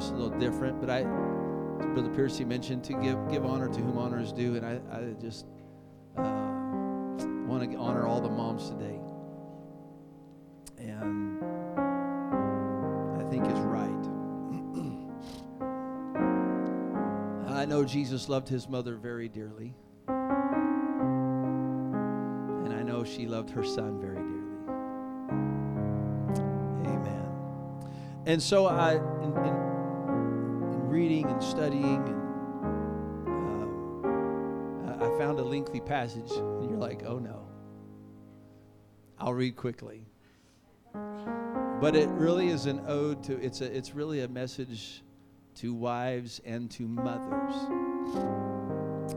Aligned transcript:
service 0.00 0.10
a 0.10 0.14
little 0.14 0.38
different, 0.38 0.80
but 0.80 0.88
I, 0.90 1.04
Brother 1.94 2.10
Piercy 2.10 2.44
mentioned, 2.44 2.84
to 2.84 2.92
give 2.94 3.16
give 3.30 3.46
honor 3.46 3.68
to 3.68 3.80
whom 3.80 3.98
honor 3.98 4.20
is 4.20 4.32
due, 4.32 4.56
and 4.56 4.66
I, 4.66 4.80
I 4.92 5.14
just 5.20 5.46
uh, 6.18 6.22
want 7.46 7.70
to 7.70 7.76
honor 7.78 8.04
all 8.06 8.20
the 8.20 8.28
moms 8.28 8.68
today, 8.68 9.00
and 10.78 11.38
I 13.18 13.24
think 13.30 13.46
is 13.46 13.58
right. 13.60 13.92
I 17.48 17.64
know 17.64 17.84
Jesus 17.84 18.28
loved 18.28 18.48
his 18.48 18.68
mother 18.68 18.96
very 18.96 19.28
dearly, 19.28 19.74
and 20.08 20.16
I 22.72 22.82
know 22.82 23.02
she 23.02 23.26
loved 23.26 23.48
her 23.50 23.64
son 23.64 23.98
very 23.98 24.16
dearly. 24.16 24.32
Amen. 26.86 27.28
And 28.26 28.42
so 28.42 28.66
I, 28.66 28.96
in, 28.96 29.36
in 29.46 29.65
reading 30.96 31.26
and 31.26 31.42
studying, 31.42 32.02
and 32.06 32.16
um, 34.90 35.02
I 35.02 35.18
found 35.18 35.38
a 35.38 35.44
lengthy 35.44 35.80
passage, 35.80 36.30
and 36.30 36.70
you're 36.70 36.78
like, 36.78 37.02
oh 37.04 37.18
no. 37.18 37.46
I'll 39.18 39.34
read 39.34 39.56
quickly. 39.56 40.06
But 40.94 41.94
it 41.96 42.08
really 42.08 42.48
is 42.48 42.64
an 42.64 42.80
ode 42.86 43.22
to 43.24 43.38
it's 43.44 43.60
a 43.60 43.76
it's 43.76 43.94
really 43.94 44.22
a 44.22 44.28
message 44.28 45.02
to 45.56 45.74
wives 45.74 46.40
and 46.46 46.70
to 46.70 46.88
mothers. 46.88 47.54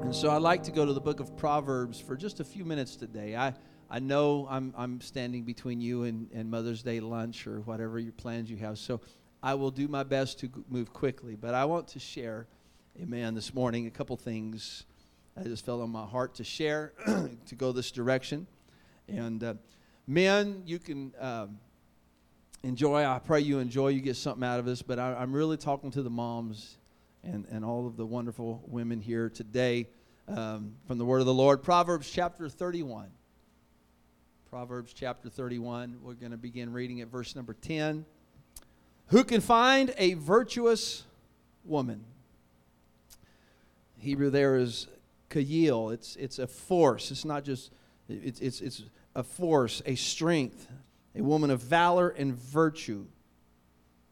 And 0.02 0.14
so 0.14 0.32
I'd 0.32 0.42
like 0.42 0.64
to 0.64 0.72
go 0.72 0.86
to 0.86 0.92
the 0.92 1.00
book 1.00 1.22
of 1.22 1.38
Proverbs 1.38 2.02
for 2.02 2.18
just 2.18 2.42
a 2.42 2.44
few 2.44 2.66
minutes 2.66 2.98
today. 2.98 3.38
I, 3.38 3.54
I 3.90 4.00
know 4.00 4.48
I'm, 4.50 4.74
I'm 4.78 5.00
standing 5.02 5.44
between 5.44 5.80
you 5.82 6.04
and, 6.04 6.30
and 6.34 6.52
Mother's 6.52 6.84
Day 6.84 7.00
lunch 7.00 7.48
or 7.48 7.62
whatever 7.62 8.00
your 8.00 8.12
plans 8.14 8.52
you 8.52 8.58
have. 8.58 8.78
So 8.78 9.02
I 9.42 9.54
will 9.56 9.72
do 9.72 9.88
my 9.88 10.04
best 10.04 10.40
to 10.40 10.50
move 10.70 10.94
quickly. 10.94 11.36
But 11.36 11.54
I 11.54 11.66
want 11.66 11.88
to 11.90 12.00
share, 12.00 12.48
amen, 13.02 13.36
this 13.36 13.54
morning 13.54 13.88
a 13.88 13.92
couple 13.92 14.18
things 14.18 14.86
I 15.38 15.44
just 15.44 15.66
felt 15.66 15.82
on 15.82 15.90
my 15.90 16.06
heart 16.06 16.36
to 16.36 16.44
share 16.44 16.94
to 17.06 17.56
go 17.56 17.72
this 17.72 17.92
direction. 17.92 18.48
And 19.08 19.44
uh, 19.44 19.54
men, 20.08 20.64
you 20.66 20.80
can. 20.80 21.14
Um, 21.20 21.60
enjoy. 22.64 23.06
I 23.06 23.20
pray 23.20 23.42
you 23.42 23.60
enjoy. 23.60 23.90
You 23.90 24.02
get 24.02 24.16
something 24.16 24.44
out 24.44 24.60
of 24.60 24.66
this. 24.66 24.82
But 24.82 25.00
I, 25.00 25.16
I'm 25.16 25.34
really 25.34 25.58
talking 25.58 25.92
to 25.92 26.02
the 26.02 26.10
moms 26.10 26.78
and, 27.24 27.46
and 27.52 27.64
all 27.64 27.88
of 27.88 27.98
the 27.98 28.06
wonderful 28.06 28.64
women 28.68 29.00
here 29.00 29.30
today 29.30 29.88
um, 30.28 30.74
from 30.88 30.98
the 30.98 31.06
Word 31.06 31.20
of 31.20 31.26
the 31.26 31.34
Lord. 31.34 31.64
Proverbs 31.64 32.10
chapter 32.10 32.50
31. 32.50 33.10
Proverbs 34.50 34.94
chapter 34.94 35.30
31. 35.30 36.00
We're 36.02 36.14
going 36.14 36.32
to 36.32 36.38
begin 36.38 36.74
reading 36.74 37.02
at 37.02 37.08
verse 37.08 37.36
number 37.36 37.54
10. 37.54 38.06
Who 39.10 39.24
can 39.24 39.42
find 39.42 39.94
a 39.98 40.14
virtuous 40.14 41.04
woman? 41.66 42.04
Hebrew 43.98 44.30
there 44.30 44.56
is 44.56 44.88
kayil. 45.30 45.94
It's, 45.94 46.16
it's 46.16 46.40
a 46.40 46.48
force. 46.48 47.12
It's 47.12 47.26
not 47.26 47.44
just, 47.44 47.72
it's, 48.08 48.40
it's, 48.40 48.62
it's 48.62 48.84
a 49.16 49.24
force, 49.24 49.82
a 49.86 49.96
strength, 49.96 50.68
a 51.16 51.24
woman 51.24 51.50
of 51.50 51.62
valor 51.62 52.10
and 52.10 52.36
virtue. 52.36 53.06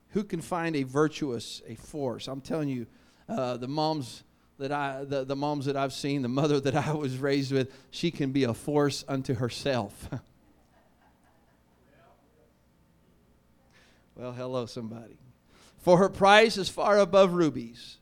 Who 0.09 0.23
can 0.23 0.42
find 0.42 0.76
a 0.76 0.84
virtuous, 0.84 1.61
a 1.67 1.76
force? 1.76 2.28
I'm 2.28 2.42
telling 2.42 2.70
you, 2.70 2.88
uh, 3.30 3.58
the 3.58 3.67
moms 3.67 4.23
that 4.58 4.72
I, 4.72 5.04
the, 5.04 5.23
the 5.23 5.36
moms 5.36 5.66
that 5.66 5.78
I've 5.78 5.94
seen, 5.94 6.23
the 6.23 6.28
mother 6.28 6.59
that 6.61 6.76
I 6.76 6.94
was 6.94 7.17
raised 7.17 7.52
with, 7.52 7.72
she 7.92 8.09
can 8.09 8.32
be 8.32 8.45
a 8.45 8.54
force 8.54 9.06
unto 9.08 9.36
herself. 9.36 10.09
well, 14.18 14.32
hello, 14.32 14.66
somebody. 14.66 15.18
For 15.78 15.98
her 15.98 16.10
price 16.10 16.58
is 16.58 16.70
far 16.70 16.98
above 16.98 17.34
rubies. 17.34 17.98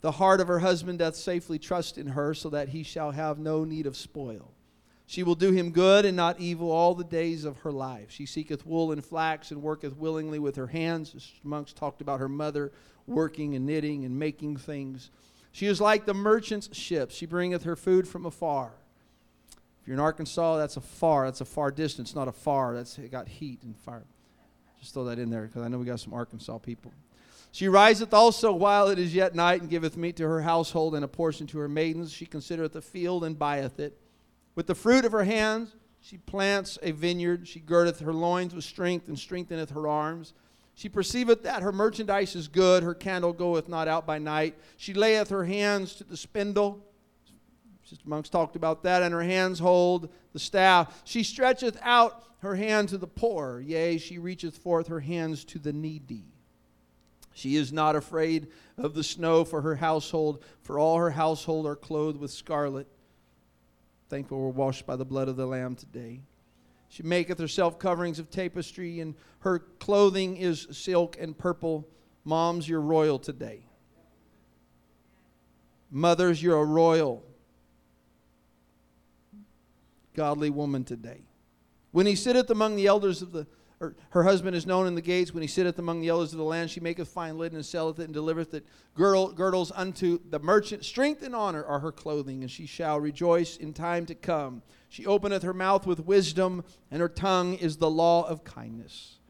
The 0.00 0.12
heart 0.12 0.40
of 0.40 0.48
her 0.48 0.58
husband 0.58 0.98
doth 0.98 1.16
safely 1.16 1.58
trust 1.58 1.96
in 1.96 2.08
her, 2.08 2.34
so 2.34 2.50
that 2.50 2.70
he 2.70 2.82
shall 2.82 3.12
have 3.12 3.38
no 3.38 3.64
need 3.64 3.86
of 3.86 3.96
spoil. 3.96 4.52
She 5.06 5.22
will 5.22 5.34
do 5.34 5.52
him 5.52 5.70
good 5.70 6.04
and 6.04 6.16
not 6.16 6.38
evil 6.38 6.70
all 6.70 6.94
the 6.94 7.04
days 7.04 7.44
of 7.44 7.58
her 7.58 7.72
life. 7.72 8.10
She 8.10 8.26
seeketh 8.26 8.66
wool 8.66 8.92
and 8.92 9.02
flax 9.02 9.50
and 9.50 9.62
worketh 9.62 9.96
willingly 9.96 10.38
with 10.38 10.56
her 10.56 10.66
hands. 10.66 11.32
Monks 11.42 11.72
talked 11.72 12.02
about 12.02 12.20
her 12.20 12.28
mother 12.28 12.72
working 13.06 13.54
and 13.54 13.64
knitting 13.64 14.04
and 14.04 14.18
making 14.18 14.58
things. 14.58 15.10
She 15.50 15.66
is 15.66 15.80
like 15.80 16.04
the 16.04 16.12
merchant's 16.12 16.76
ship. 16.76 17.10
She 17.10 17.24
bringeth 17.24 17.62
her 17.62 17.74
food 17.74 18.06
from 18.06 18.26
afar. 18.26 18.72
If 19.80 19.88
you're 19.88 19.94
in 19.94 20.00
Arkansas, 20.00 20.58
that's 20.58 20.76
a 20.76 20.82
far. 20.82 21.24
That's 21.24 21.40
a 21.40 21.46
far 21.46 21.70
distance, 21.70 22.14
not 22.14 22.28
a 22.28 22.32
far. 22.32 22.74
That's 22.74 22.98
it 22.98 23.10
got 23.10 23.28
heat 23.28 23.62
and 23.62 23.74
fire. 23.78 24.04
Just 24.80 24.94
throw 24.94 25.04
that 25.04 25.18
in 25.18 25.30
there 25.30 25.42
because 25.42 25.62
I 25.62 25.68
know 25.68 25.78
we 25.78 25.86
got 25.86 26.00
some 26.00 26.14
Arkansas 26.14 26.58
people. 26.58 26.92
She 27.50 27.68
riseth 27.68 28.12
also 28.12 28.52
while 28.52 28.88
it 28.88 28.98
is 28.98 29.14
yet 29.14 29.34
night 29.34 29.62
and 29.62 29.70
giveth 29.70 29.96
meat 29.96 30.16
to 30.16 30.28
her 30.28 30.42
household 30.42 30.94
and 30.94 31.04
a 31.04 31.08
portion 31.08 31.46
to 31.48 31.58
her 31.58 31.68
maidens. 31.68 32.12
She 32.12 32.26
considereth 32.26 32.72
the 32.72 32.82
field 32.82 33.24
and 33.24 33.38
buyeth 33.38 33.80
it. 33.80 33.98
With 34.54 34.66
the 34.66 34.74
fruit 34.74 35.04
of 35.04 35.12
her 35.12 35.24
hands 35.24 35.74
she 36.00 36.18
plants 36.18 36.78
a 36.82 36.92
vineyard. 36.92 37.46
She 37.48 37.60
girdeth 37.60 38.00
her 38.00 38.12
loins 38.12 38.54
with 38.54 38.64
strength 38.64 39.08
and 39.08 39.18
strengtheneth 39.18 39.70
her 39.70 39.88
arms. 39.88 40.32
She 40.74 40.88
perceiveth 40.88 41.42
that 41.42 41.62
her 41.62 41.72
merchandise 41.72 42.36
is 42.36 42.46
good. 42.46 42.82
Her 42.82 42.94
candle 42.94 43.32
goeth 43.32 43.68
not 43.68 43.88
out 43.88 44.06
by 44.06 44.18
night. 44.18 44.54
She 44.76 44.94
layeth 44.94 45.30
her 45.30 45.44
hands 45.44 45.94
to 45.96 46.04
the 46.04 46.16
spindle. 46.16 46.84
Sister 47.88 48.08
Monks 48.08 48.28
talked 48.28 48.54
about 48.54 48.82
that. 48.82 49.02
And 49.02 49.14
her 49.14 49.22
hands 49.22 49.58
hold 49.58 50.10
the 50.32 50.38
staff. 50.38 51.02
She 51.04 51.22
stretcheth 51.22 51.78
out 51.82 52.22
her 52.40 52.54
hand 52.54 52.90
to 52.90 52.98
the 52.98 53.06
poor. 53.06 53.60
Yea, 53.60 53.96
she 53.96 54.18
reacheth 54.18 54.58
forth 54.58 54.88
her 54.88 55.00
hands 55.00 55.44
to 55.46 55.58
the 55.58 55.72
needy. 55.72 56.24
She 57.32 57.56
is 57.56 57.72
not 57.72 57.96
afraid 57.96 58.48
of 58.76 58.94
the 58.94 59.04
snow 59.04 59.44
for 59.44 59.62
her 59.62 59.76
household, 59.76 60.44
for 60.60 60.78
all 60.78 60.98
her 60.98 61.10
household 61.10 61.66
are 61.66 61.76
clothed 61.76 62.18
with 62.18 62.30
scarlet. 62.30 62.88
Thankful 64.08 64.40
we're 64.40 64.48
washed 64.48 64.86
by 64.86 64.96
the 64.96 65.04
blood 65.04 65.28
of 65.28 65.36
the 65.36 65.46
Lamb 65.46 65.76
today. 65.76 66.20
She 66.88 67.02
maketh 67.02 67.38
herself 67.38 67.78
coverings 67.78 68.18
of 68.18 68.30
tapestry, 68.30 69.00
and 69.00 69.14
her 69.40 69.60
clothing 69.60 70.36
is 70.36 70.66
silk 70.72 71.16
and 71.20 71.36
purple. 71.36 71.88
Moms, 72.24 72.68
you're 72.68 72.80
royal 72.80 73.18
today. 73.18 73.66
Mothers, 75.90 76.42
you're 76.42 76.60
a 76.60 76.64
royal, 76.64 77.24
godly 80.18 80.50
woman 80.50 80.82
today. 80.82 81.22
When 81.92 82.04
he 82.04 82.16
sitteth 82.16 82.50
among 82.50 82.74
the 82.74 82.88
elders 82.88 83.22
of 83.22 83.30
the 83.30 83.46
or 83.80 83.94
her 84.10 84.24
husband 84.24 84.56
is 84.56 84.66
known 84.66 84.88
in 84.88 84.96
the 84.96 85.00
gates 85.00 85.32
when 85.32 85.40
he 85.40 85.46
sitteth 85.46 85.78
among 85.78 86.00
the 86.00 86.08
elders 86.08 86.32
of 86.32 86.38
the 86.38 86.44
land. 86.44 86.68
She 86.68 86.80
maketh 86.80 87.06
fine 87.06 87.38
linen 87.38 87.54
and 87.54 87.64
selleth 87.64 88.00
it 88.00 88.06
and 88.06 88.12
delivereth 88.12 88.52
it 88.52 88.66
girdle, 88.96 89.32
girdles 89.32 89.70
unto 89.72 90.18
the 90.28 90.40
merchant. 90.40 90.84
Strength 90.84 91.22
and 91.22 91.32
honor 91.32 91.64
are 91.64 91.78
her 91.78 91.92
clothing, 91.92 92.42
and 92.42 92.50
she 92.50 92.66
shall 92.66 92.98
rejoice 92.98 93.56
in 93.56 93.72
time 93.72 94.04
to 94.06 94.16
come. 94.16 94.62
She 94.88 95.06
openeth 95.06 95.44
her 95.44 95.54
mouth 95.54 95.86
with 95.86 96.00
wisdom, 96.00 96.64
and 96.90 97.00
her 97.00 97.08
tongue 97.08 97.54
is 97.54 97.76
the 97.76 97.88
law 97.88 98.26
of 98.26 98.42
kindness. 98.42 99.20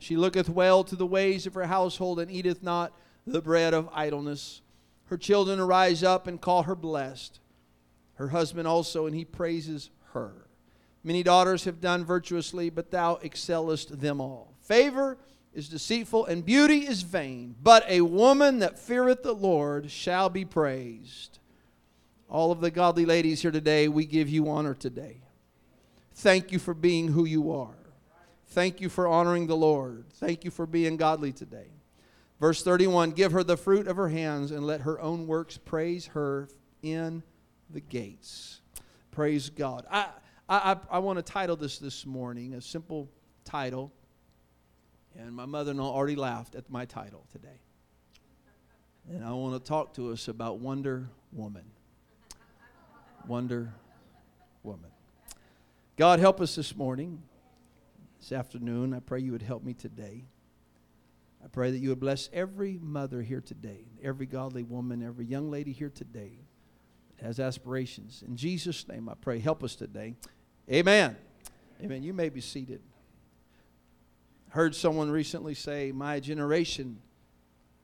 She 0.00 0.16
looketh 0.16 0.48
well 0.48 0.82
to 0.82 0.96
the 0.96 1.06
ways 1.06 1.46
of 1.46 1.54
her 1.54 1.66
household, 1.66 2.18
and 2.18 2.28
eateth 2.28 2.64
not 2.64 2.92
the 3.24 3.40
bread 3.40 3.72
of 3.72 3.88
idleness. 3.92 4.62
Her 5.04 5.16
children 5.16 5.60
arise 5.60 6.02
up 6.02 6.26
and 6.26 6.40
call 6.40 6.64
her 6.64 6.74
blessed. 6.74 7.38
Her 8.14 8.28
husband 8.28 8.66
also, 8.66 9.06
and 9.06 9.14
he 9.14 9.24
praises 9.24 9.90
her. 10.16 10.48
Many 11.04 11.22
daughters 11.22 11.64
have 11.64 11.80
done 11.80 12.04
virtuously, 12.04 12.68
but 12.68 12.90
thou 12.90 13.14
excellest 13.22 14.00
them 14.00 14.20
all. 14.20 14.54
Favor 14.62 15.18
is 15.54 15.68
deceitful, 15.68 16.26
and 16.26 16.44
beauty 16.44 16.86
is 16.86 17.02
vain, 17.02 17.54
but 17.62 17.84
a 17.88 18.00
woman 18.00 18.58
that 18.58 18.78
feareth 18.78 19.22
the 19.22 19.32
Lord 19.32 19.90
shall 19.90 20.28
be 20.28 20.44
praised. 20.44 21.38
All 22.28 22.50
of 22.50 22.60
the 22.60 22.70
godly 22.70 23.06
ladies 23.06 23.42
here 23.42 23.52
today, 23.52 23.88
we 23.88 24.04
give 24.04 24.28
you 24.28 24.48
honor 24.48 24.74
today. 24.74 25.22
Thank 26.14 26.50
you 26.50 26.58
for 26.58 26.74
being 26.74 27.08
who 27.08 27.24
you 27.24 27.52
are. 27.52 27.76
Thank 28.48 28.80
you 28.80 28.88
for 28.88 29.06
honoring 29.06 29.46
the 29.46 29.56
Lord. 29.56 30.06
Thank 30.14 30.44
you 30.44 30.50
for 30.50 30.66
being 30.66 30.96
godly 30.96 31.32
today. 31.32 31.68
Verse 32.40 32.62
31 32.62 33.12
Give 33.12 33.32
her 33.32 33.44
the 33.44 33.56
fruit 33.56 33.86
of 33.86 33.96
her 33.96 34.08
hands, 34.08 34.50
and 34.50 34.66
let 34.66 34.82
her 34.82 35.00
own 35.00 35.26
works 35.26 35.56
praise 35.56 36.06
her 36.06 36.48
in 36.82 37.22
the 37.70 37.80
gates. 37.80 38.60
Praise 39.16 39.48
God. 39.48 39.86
I, 39.90 40.08
I, 40.46 40.76
I, 40.90 40.98
want 40.98 41.16
to 41.16 41.22
title 41.22 41.56
this 41.56 41.78
this 41.78 42.04
morning, 42.04 42.52
a 42.52 42.60
simple 42.60 43.08
title. 43.46 43.90
And 45.18 45.34
my 45.34 45.46
mother 45.46 45.70
in 45.70 45.78
law 45.78 45.90
already 45.90 46.16
laughed 46.16 46.54
at 46.54 46.68
my 46.68 46.84
title 46.84 47.24
today. 47.32 47.62
And 49.08 49.24
I 49.24 49.32
want 49.32 49.54
to 49.54 49.66
talk 49.66 49.94
to 49.94 50.12
us 50.12 50.28
about 50.28 50.58
Wonder 50.58 51.08
Woman. 51.32 51.64
Wonder 53.26 53.72
Woman. 54.62 54.90
God, 55.96 56.20
help 56.20 56.42
us 56.42 56.54
this 56.54 56.76
morning, 56.76 57.22
this 58.20 58.32
afternoon. 58.32 58.92
I 58.92 59.00
pray 59.00 59.20
you 59.20 59.32
would 59.32 59.40
help 59.40 59.64
me 59.64 59.72
today. 59.72 60.26
I 61.42 61.48
pray 61.48 61.70
that 61.70 61.78
you 61.78 61.88
would 61.88 62.00
bless 62.00 62.28
every 62.34 62.78
mother 62.82 63.22
here 63.22 63.40
today, 63.40 63.86
every 64.02 64.26
godly 64.26 64.62
woman, 64.62 65.02
every 65.02 65.24
young 65.24 65.50
lady 65.50 65.72
here 65.72 65.88
today 65.88 66.45
has 67.22 67.40
aspirations. 67.40 68.22
In 68.26 68.36
Jesus' 68.36 68.86
name, 68.88 69.08
I 69.08 69.14
pray, 69.14 69.38
help 69.38 69.64
us 69.64 69.74
today. 69.74 70.14
Amen. 70.70 71.16
Amen. 71.82 72.02
You 72.02 72.12
may 72.12 72.28
be 72.28 72.40
seated. 72.40 72.80
Heard 74.50 74.74
someone 74.74 75.10
recently 75.10 75.54
say, 75.54 75.92
My 75.92 76.20
generation 76.20 76.98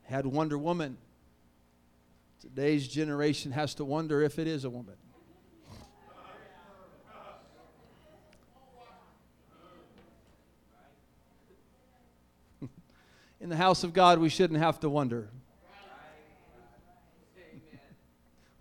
had 0.02 0.26
Wonder 0.26 0.58
Woman. 0.58 0.96
Today's 2.40 2.88
generation 2.88 3.52
has 3.52 3.74
to 3.76 3.84
wonder 3.84 4.22
if 4.22 4.38
it 4.38 4.46
is 4.48 4.64
a 4.64 4.70
woman. 4.70 4.96
In 13.40 13.48
the 13.48 13.56
house 13.56 13.84
of 13.84 13.92
God, 13.92 14.18
we 14.18 14.28
shouldn't 14.28 14.58
have 14.58 14.80
to 14.80 14.88
wonder. 14.88 15.30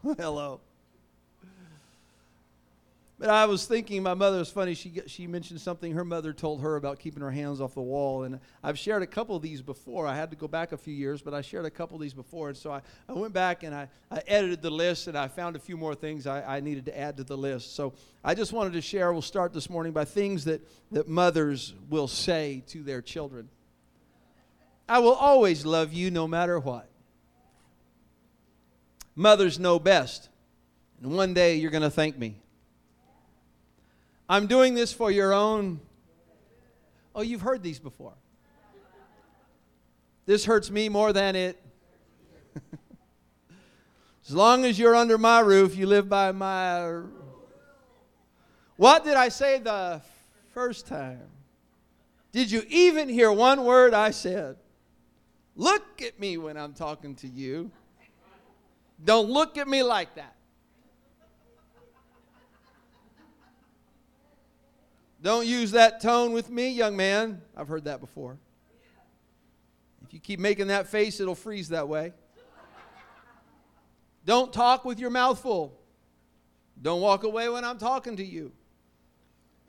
Hello. 0.18 0.60
But 3.20 3.30
I 3.30 3.46
was 3.46 3.68
thinking, 3.68 4.02
my 4.02 4.16
mother 4.16 4.40
was 4.40 4.50
funny. 4.50 4.74
She, 4.74 5.00
she 5.06 5.28
mentioned 5.28 5.62
something 5.62 5.94
her 5.94 6.04
mother 6.04 6.34
told 6.34 6.62
her 6.62 6.76
about 6.76 6.98
keeping 6.98 7.22
her 7.22 7.30
hands 7.30 7.62
off 7.62 7.76
the 7.76 7.82
wall. 7.82 8.24
And 8.24 8.40
I've 8.64 8.80
shared 8.80 9.04
a 9.04 9.08
couple 9.08 9.36
of 9.36 9.44
these 9.44 9.62
before. 9.62 10.08
I 10.08 10.16
had 10.16 10.32
to 10.32 10.36
go 10.36 10.48
back 10.48 10.72
a 10.72 10.78
few 10.78 10.96
years, 10.96 11.22
but 11.22 11.32
I 11.32 11.42
shared 11.42 11.66
a 11.66 11.70
couple 11.70 11.96
of 11.96 12.02
these 12.02 12.16
before. 12.16 12.48
And 12.48 12.58
so 12.58 12.72
I, 12.72 12.82
I 13.08 13.14
went 13.14 13.32
back 13.32 13.62
and 13.62 13.76
I, 13.76 13.90
I 14.10 14.24
edited 14.26 14.64
the 14.64 14.72
list 14.72 15.06
and 15.06 15.16
I 15.16 15.28
found 15.28 15.56
a 15.56 15.60
few 15.60 15.78
more 15.78 15.94
things 15.94 16.26
I, 16.26 16.58
I 16.58 16.60
needed 16.62 16.86
to 16.86 17.00
add 17.00 17.18
to 17.18 17.24
the 17.24 17.38
list. 17.38 17.76
So 17.76 17.94
I 18.24 18.34
just 18.34 18.54
wanted 18.54 18.74
to 18.74 18.82
share, 18.82 19.14
we'll 19.14 19.22
start 19.22 19.54
this 19.54 19.70
morning 19.70 19.94
by 19.94 20.06
things 20.06 20.46
that, 20.46 20.68
that 20.92 21.08
mothers 21.08 21.76
will 21.92 22.08
say 22.08 22.64
to 22.70 22.82
their 22.82 23.04
children. 23.04 23.50
I 24.90 24.98
will 24.98 25.14
always 25.14 25.64
love 25.64 25.94
you 25.94 26.10
no 26.10 26.28
matter 26.28 26.60
what. 26.60 26.91
Mothers 29.16 29.60
know 29.60 29.80
best. 29.80 30.30
And 31.02 31.16
one 31.16 31.34
day 31.34 31.56
you're 31.56 31.72
going 31.72 31.84
to 31.84 31.90
thank 31.90 32.18
me. 32.18 32.38
I'm 34.30 34.48
doing 34.48 34.76
this 34.76 34.94
for 34.94 35.12
your 35.12 35.34
own. 35.34 35.82
Oh, 37.14 37.22
you've 37.22 37.42
heard 37.42 37.64
these 37.64 37.80
before. 37.80 38.14
This 40.26 40.46
hurts 40.46 40.70
me 40.70 40.88
more 40.88 41.12
than 41.12 41.36
it. 41.36 41.62
as 44.26 44.34
long 44.34 44.64
as 44.64 44.80
you're 44.80 44.96
under 44.96 45.18
my 45.18 45.40
roof, 45.40 45.76
you 45.76 45.88
live 45.88 46.08
by 46.08 46.32
my. 46.32 47.02
What 48.78 49.04
did 49.04 49.16
I 49.16 49.30
say 49.30 49.60
the 49.60 50.02
first 50.54 50.88
time? 50.88 51.28
Did 52.32 52.50
you 52.50 52.64
even 52.70 53.10
hear 53.10 53.32
one 53.32 53.66
word 53.66 53.94
I 53.94 54.12
said? 54.12 54.56
Look 55.56 56.02
at 56.02 56.20
me 56.20 56.38
when 56.38 56.56
I'm 56.56 56.74
talking 56.74 57.16
to 57.16 57.28
you. 57.28 57.72
Don't 59.04 59.30
look 59.30 59.58
at 59.58 59.68
me 59.68 59.84
like 59.84 60.16
that. 60.16 60.36
Don't 65.22 65.46
use 65.46 65.72
that 65.72 66.02
tone 66.02 66.34
with 66.34 66.50
me, 66.50 66.70
young 66.70 66.98
man. 66.98 67.42
I've 67.56 67.68
heard 67.68 67.86
that 67.86 68.00
before. 68.00 68.40
If 70.04 70.14
you 70.14 70.20
keep 70.20 70.40
making 70.40 70.68
that 70.68 70.88
face, 70.88 71.20
it'll 71.20 71.36
freeze 71.36 71.70
that 71.70 71.88
way. 71.88 72.14
Don't 74.26 74.52
talk 74.52 74.84
with 74.84 75.00
your 75.00 75.10
mouth 75.10 75.40
full. 75.40 75.80
Don't 76.82 77.02
walk 77.02 77.24
away 77.24 77.50
when 77.50 77.64
I'm 77.64 77.78
talking 77.78 78.18
to 78.18 78.26
you. 78.26 78.52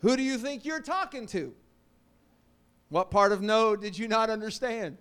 Who 0.00 0.16
do 0.16 0.22
you 0.22 0.38
think 0.38 0.64
you're 0.64 0.80
talking 0.80 1.26
to? 1.28 1.54
What 2.88 3.10
part 3.10 3.32
of 3.32 3.40
no 3.40 3.76
did 3.76 3.96
you 3.96 4.08
not 4.08 4.30
understand? 4.30 4.96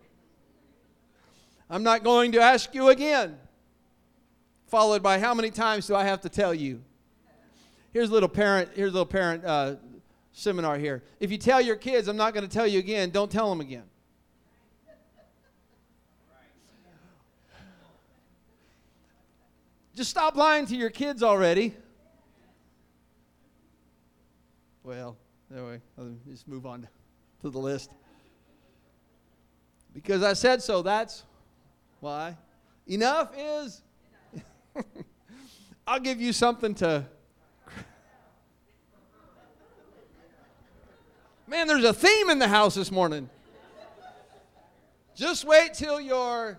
I'm 1.70 1.84
not 1.84 2.04
going 2.04 2.34
to 2.34 2.42
ask 2.42 2.74
you 2.76 2.90
again. 2.90 3.38
Followed 4.72 5.04
by 5.04 5.20
how 5.20 5.34
many 5.34 5.50
times 5.50 5.86
do 5.86 5.96
I 5.96 6.06
have 6.06 6.22
to 6.22 6.30
tell 6.30 6.54
you? 6.54 6.82
Here's 7.92 8.10
a 8.10 8.14
little 8.14 8.30
parent. 8.30 8.70
Here's 8.74 8.92
a 8.92 8.94
little 8.94 9.06
parent 9.06 9.44
uh, 9.44 9.76
seminar 10.32 10.78
here. 10.78 11.04
If 11.20 11.30
you 11.30 11.38
tell 11.38 11.60
your 11.60 11.76
kids, 11.76 12.08
I'm 12.08 12.16
not 12.16 12.34
going 12.34 12.48
to 12.48 12.50
tell 12.50 12.66
you 12.66 12.80
again, 12.80 13.10
don't 13.10 13.30
tell 13.30 13.50
them 13.50 13.60
again. 13.60 13.84
Just 19.94 20.10
stop 20.10 20.38
lying 20.38 20.66
to 20.68 20.76
your 20.78 20.90
kids 20.90 21.22
already. 21.22 21.76
Well, 24.86 25.18
anyway, 25.54 25.82
I'll 25.98 26.16
just 26.30 26.48
move 26.48 26.66
on 26.66 26.88
to 27.42 27.50
the 27.50 27.60
list. 27.60 27.92
Because 29.94 30.24
I 30.24 30.32
said 30.32 30.64
so, 30.64 30.82
that's 30.82 31.26
why. 32.00 32.38
Enough 32.88 33.34
is. 33.38 33.82
I'll 35.88 36.00
give 36.00 36.22
you 36.22 36.34
something 36.34 36.74
to 36.76 37.06
Man, 41.52 41.68
there's 41.68 41.84
a 41.84 41.94
theme 41.94 42.30
in 42.30 42.40
the 42.40 42.48
house 42.48 42.76
this 42.76 42.90
morning. 42.90 43.30
Just 45.14 45.44
wait 45.44 45.74
till 45.74 46.00
your 46.00 46.58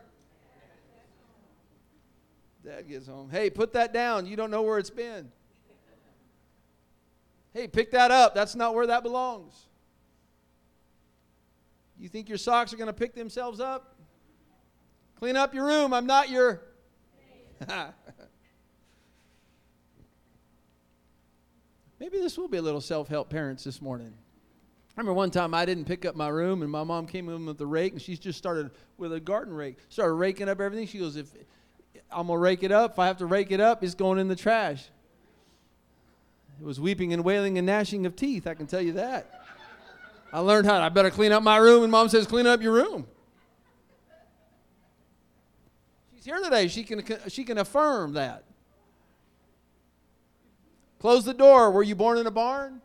dad 2.62 2.87
gets 2.87 3.06
home. 3.06 3.31
Hey, 3.31 3.49
put 3.49 3.73
that 3.73 3.94
down. 3.94 4.26
You 4.26 4.37
don't 4.37 4.50
know 4.50 4.61
where 4.61 4.79
it's 4.79 4.91
been. 4.91 5.32
Hey, 7.55 7.69
pick 7.69 7.91
that 7.93 8.11
up. 8.11 8.35
That's 8.35 8.55
not 8.55 8.75
where 8.75 8.87
that 8.87 9.03
belongs. 9.03 9.67
You 11.99 12.11
think 12.11 12.29
your 12.29 12.37
socks 12.37 12.75
are 12.75 12.76
going 12.76 12.88
to 12.88 12.93
pick 12.93 13.15
themselves 13.15 13.61
up? 13.61 13.97
Clean 15.19 15.38
up 15.38 15.55
your 15.55 15.65
room. 15.65 15.94
I'm 15.94 16.06
not 16.06 16.29
your. 16.29 16.61
Maybe 22.02 22.19
this 22.19 22.37
will 22.37 22.49
be 22.49 22.56
a 22.56 22.62
little 22.62 22.81
self 22.81 23.06
help 23.06 23.31
parents 23.31 23.62
this 23.62 23.81
morning. 23.81 24.12
I 24.12 25.00
remember 25.00 25.12
one 25.12 25.31
time 25.31 25.54
I 25.54 25.64
didn't 25.64 25.84
pick 25.84 26.04
up 26.04 26.16
my 26.16 26.26
room, 26.26 26.62
and 26.62 26.69
my 26.69 26.82
mom 26.82 27.06
came 27.06 27.28
in 27.28 27.46
with 27.46 27.58
the 27.58 27.66
rake, 27.66 27.93
and 27.93 28.02
she 28.02 28.16
just 28.16 28.37
started 28.37 28.72
with 28.99 29.12
a 29.12 29.20
garden 29.20 29.54
rake, 29.54 29.76
started 29.88 30.14
raking 30.14 30.49
up 30.49 30.60
everything. 30.60 30.88
She 30.88 30.99
goes, 30.99 31.14
"If 31.14 31.32
I'm 32.10 32.26
gonna 32.26 32.40
rake 32.40 32.64
it 32.64 32.72
up, 32.72 32.94
if 32.94 32.99
I 32.99 33.06
have 33.06 33.19
to 33.19 33.26
rake 33.26 33.52
it 33.52 33.60
up, 33.60 33.84
it's 33.84 33.94
going 33.94 34.19
in 34.19 34.26
the 34.26 34.34
trash." 34.34 34.90
It 36.60 36.64
was 36.64 36.81
weeping 36.81 37.12
and 37.12 37.22
wailing 37.22 37.56
and 37.56 37.69
gnashing 37.69 38.05
of 38.05 38.16
teeth. 38.16 38.48
I 38.48 38.55
can 38.55 38.66
tell 38.66 38.82
you 38.82 38.94
that. 38.94 39.31
I 40.32 40.40
learned 40.40 40.66
how. 40.66 40.82
I 40.82 40.88
better 40.88 41.10
clean 41.10 41.31
up 41.31 41.44
my 41.44 41.58
room, 41.58 41.84
and 41.84 41.93
mom 41.93 42.08
says, 42.08 42.26
"Clean 42.26 42.48
up 42.48 42.60
your 42.60 42.72
room." 42.72 43.06
She's 46.16 46.25
here 46.25 46.40
today. 46.43 46.66
She 46.66 46.82
can 46.82 47.05
she 47.28 47.44
can 47.44 47.58
affirm 47.58 48.14
that. 48.14 48.43
Close 51.02 51.25
the 51.25 51.34
door. 51.34 51.72
Were 51.72 51.82
you 51.82 51.96
born 51.96 52.16
in 52.16 52.28
a 52.28 52.31
barn? 52.31 52.81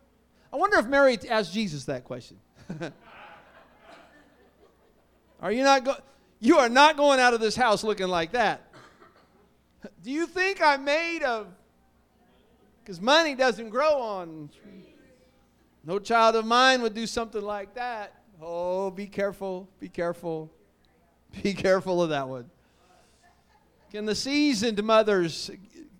I 0.51 0.55
wonder 0.55 0.79
if 0.79 0.87
Mary 0.87 1.19
asked 1.29 1.53
Jesus 1.53 1.85
that 1.85 2.03
question. 2.03 2.39
are 5.39 5.51
you 5.51 5.63
not 5.63 5.83
go- 5.83 5.99
you 6.39 6.57
are 6.57 6.67
not 6.67 6.97
going 6.97 7.19
out 7.19 7.35
of 7.35 7.39
this 7.39 7.55
house 7.55 7.83
looking 7.83 8.07
like 8.07 8.31
that. 8.31 8.73
Do 10.03 10.09
you 10.09 10.25
think 10.25 10.59
I'm 10.63 10.83
made 10.83 11.21
of 11.21 11.45
because 12.81 12.99
money 12.99 13.35
doesn't 13.35 13.69
grow 13.69 14.01
on. 14.01 14.49
No 15.85 15.99
child 15.99 16.35
of 16.35 16.45
mine 16.47 16.81
would 16.81 16.95
do 16.95 17.05
something 17.05 17.43
like 17.43 17.75
that. 17.75 18.23
Oh, 18.41 18.89
be 18.89 19.05
careful, 19.05 19.69
be 19.79 19.89
careful. 19.89 20.51
Be 21.43 21.53
careful 21.53 22.01
of 22.01 22.09
that 22.09 22.27
one. 22.27 22.49
Can 23.91 24.05
the 24.05 24.15
seasoned 24.15 24.81
mothers 24.81 25.51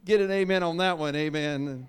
get 0.03 0.19
an 0.19 0.31
amen 0.31 0.63
on 0.63 0.77
that 0.77 0.97
one? 0.97 1.15
Amen. 1.15 1.87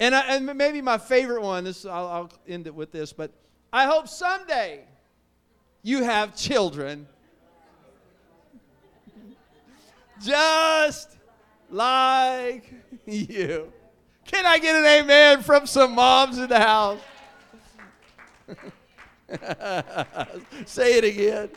And, 0.00 0.14
I, 0.14 0.34
and 0.34 0.46
maybe 0.56 0.80
my 0.80 0.96
favorite 0.96 1.42
one, 1.42 1.64
this, 1.64 1.84
I'll, 1.84 2.06
I'll 2.08 2.32
end 2.48 2.66
it 2.66 2.74
with 2.74 2.90
this, 2.90 3.12
but 3.12 3.30
I 3.70 3.84
hope 3.84 4.08
someday 4.08 4.80
you 5.82 6.02
have 6.02 6.34
children 6.34 7.06
just 10.22 11.16
like 11.70 12.72
you. 13.06 13.70
Can 14.24 14.46
I 14.46 14.58
get 14.58 14.74
an 14.74 14.86
amen 14.86 15.42
from 15.42 15.66
some 15.66 15.94
moms 15.94 16.38
in 16.38 16.48
the 16.48 16.58
house? 16.58 17.00
Say 20.66 20.96
it 20.98 21.04
again. 21.04 21.50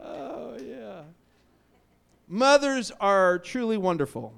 Oh, 0.00 0.56
yeah. 0.60 1.02
Mothers 2.26 2.90
are 3.00 3.38
truly 3.38 3.76
wonderful. 3.76 4.34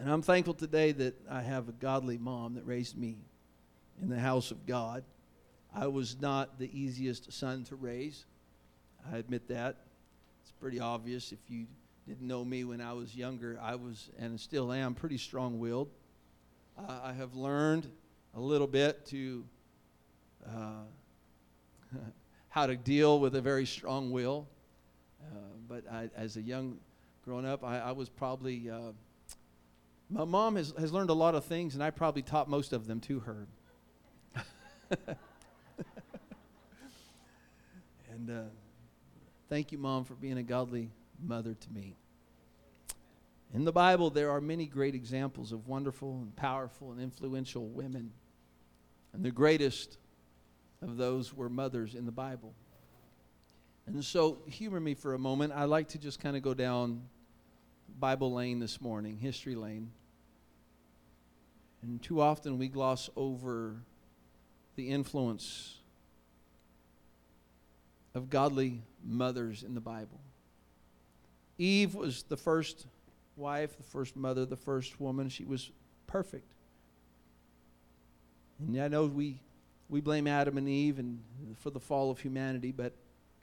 And 0.00 0.08
I'm 0.08 0.22
thankful 0.22 0.54
today 0.54 0.92
that 0.92 1.14
I 1.28 1.42
have 1.42 1.68
a 1.68 1.72
godly 1.72 2.18
mom 2.18 2.54
that 2.54 2.64
raised 2.64 2.96
me 2.96 3.16
in 4.00 4.08
the 4.08 4.18
house 4.18 4.52
of 4.52 4.64
God. 4.64 5.02
I 5.74 5.88
was 5.88 6.20
not 6.20 6.60
the 6.60 6.70
easiest 6.72 7.32
son 7.32 7.64
to 7.64 7.74
raise. 7.74 8.24
I 9.12 9.16
admit 9.16 9.48
that. 9.48 9.76
It's 10.42 10.52
pretty 10.52 10.78
obvious 10.78 11.32
if 11.32 11.40
you 11.48 11.66
didn't 12.06 12.28
know 12.28 12.44
me 12.44 12.62
when 12.62 12.80
I 12.80 12.92
was 12.92 13.16
younger. 13.16 13.58
I 13.60 13.74
was, 13.74 14.08
and 14.20 14.38
still 14.38 14.72
am, 14.72 14.94
pretty 14.94 15.18
strong 15.18 15.58
willed. 15.58 15.90
Uh, 16.78 17.00
I 17.02 17.12
have 17.14 17.34
learned 17.34 17.90
a 18.36 18.40
little 18.40 18.68
bit 18.68 19.04
to 19.06 19.44
uh, 20.46 20.84
how 22.50 22.66
to 22.66 22.76
deal 22.76 23.18
with 23.18 23.34
a 23.34 23.40
very 23.40 23.66
strong 23.66 24.12
will. 24.12 24.46
Uh, 25.20 25.38
but 25.68 25.82
I, 25.90 26.08
as 26.16 26.36
a 26.36 26.40
young 26.40 26.78
grown 27.24 27.44
up, 27.44 27.64
I, 27.64 27.80
I 27.80 27.90
was 27.90 28.08
probably 28.08 28.70
uh, 28.70 28.92
my 30.10 30.24
mom 30.24 30.56
has, 30.56 30.72
has 30.78 30.92
learned 30.92 31.10
a 31.10 31.14
lot 31.14 31.34
of 31.34 31.44
things, 31.44 31.74
and 31.74 31.82
I 31.82 31.90
probably 31.90 32.22
taught 32.22 32.48
most 32.48 32.72
of 32.72 32.86
them 32.86 33.00
to 33.00 33.20
her. 33.20 33.46
and 38.10 38.30
uh, 38.30 38.42
Thank 39.48 39.72
you, 39.72 39.78
Mom, 39.78 40.04
for 40.04 40.14
being 40.14 40.36
a 40.36 40.42
godly 40.42 40.90
mother 41.18 41.54
to 41.54 41.72
me. 41.72 41.96
In 43.54 43.64
the 43.64 43.72
Bible, 43.72 44.10
there 44.10 44.30
are 44.30 44.42
many 44.42 44.66
great 44.66 44.94
examples 44.94 45.52
of 45.52 45.66
wonderful 45.66 46.18
and 46.20 46.36
powerful 46.36 46.92
and 46.92 47.00
influential 47.00 47.66
women. 47.66 48.12
And 49.14 49.24
the 49.24 49.30
greatest 49.30 49.96
of 50.82 50.98
those 50.98 51.32
were 51.32 51.48
mothers 51.48 51.94
in 51.94 52.04
the 52.04 52.12
Bible. 52.12 52.52
And 53.86 54.04
so, 54.04 54.42
humor 54.46 54.80
me 54.80 54.92
for 54.92 55.14
a 55.14 55.18
moment. 55.18 55.54
I 55.54 55.64
like 55.64 55.88
to 55.88 55.98
just 55.98 56.20
kind 56.20 56.36
of 56.36 56.42
go 56.42 56.52
down 56.52 57.04
Bible 57.98 58.34
lane 58.34 58.58
this 58.58 58.82
morning, 58.82 59.16
history 59.16 59.54
lane. 59.54 59.90
And 61.82 62.02
too 62.02 62.20
often 62.20 62.58
we 62.58 62.68
gloss 62.68 63.08
over 63.16 63.82
the 64.74 64.88
influence 64.88 65.76
of 68.14 68.30
godly 68.30 68.82
mothers 69.04 69.62
in 69.62 69.74
the 69.74 69.80
Bible. 69.80 70.20
Eve 71.56 71.94
was 71.94 72.24
the 72.24 72.36
first 72.36 72.86
wife, 73.36 73.76
the 73.76 73.82
first 73.82 74.16
mother, 74.16 74.44
the 74.44 74.56
first 74.56 75.00
woman. 75.00 75.28
She 75.28 75.44
was 75.44 75.70
perfect. 76.06 76.52
And 78.58 78.80
I 78.80 78.88
know 78.88 79.06
we, 79.06 79.40
we 79.88 80.00
blame 80.00 80.26
Adam 80.26 80.58
and 80.58 80.68
Eve 80.68 80.98
and 80.98 81.20
for 81.56 81.70
the 81.70 81.80
fall 81.80 82.10
of 82.10 82.18
humanity, 82.18 82.72
but 82.72 82.92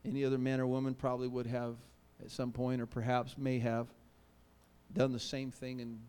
any 0.05 0.23
other 0.25 0.37
man 0.37 0.59
or 0.59 0.67
woman 0.67 0.93
probably 0.93 1.27
would 1.27 1.47
have 1.47 1.75
at 2.23 2.31
some 2.31 2.51
point, 2.51 2.81
or 2.81 2.85
perhaps 2.85 3.37
may 3.37 3.59
have, 3.59 3.87
done 4.93 5.11
the 5.11 5.19
same 5.19 5.51
thing 5.51 5.81
and, 5.81 5.99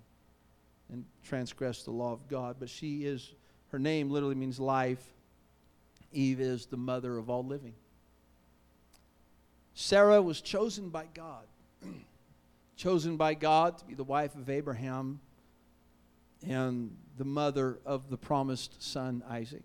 and 0.90 1.04
transgressed 1.24 1.84
the 1.84 1.90
law 1.90 2.12
of 2.12 2.28
God. 2.28 2.56
But 2.58 2.68
she 2.68 3.04
is, 3.04 3.32
her 3.72 3.78
name 3.78 4.10
literally 4.10 4.34
means 4.34 4.58
life. 4.60 5.02
Eve 6.12 6.40
is 6.40 6.66
the 6.66 6.76
mother 6.76 7.18
of 7.18 7.28
all 7.28 7.44
living. 7.44 7.74
Sarah 9.74 10.22
was 10.22 10.40
chosen 10.40 10.88
by 10.88 11.06
God. 11.12 11.44
chosen 12.76 13.16
by 13.16 13.34
God 13.34 13.78
to 13.78 13.84
be 13.84 13.94
the 13.94 14.04
wife 14.04 14.34
of 14.34 14.48
Abraham 14.48 15.20
and 16.46 16.94
the 17.16 17.24
mother 17.24 17.78
of 17.84 18.10
the 18.10 18.16
promised 18.16 18.82
son 18.82 19.22
Isaac. 19.28 19.62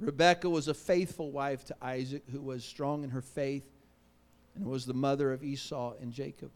Rebekah 0.00 0.50
was 0.50 0.68
a 0.68 0.74
faithful 0.74 1.30
wife 1.30 1.64
to 1.66 1.76
Isaac 1.80 2.24
who 2.30 2.40
was 2.40 2.64
strong 2.64 3.04
in 3.04 3.10
her 3.10 3.22
faith 3.22 3.64
and 4.56 4.66
was 4.66 4.86
the 4.86 4.94
mother 4.94 5.32
of 5.32 5.42
Esau 5.42 5.94
and 6.00 6.12
Jacob. 6.12 6.50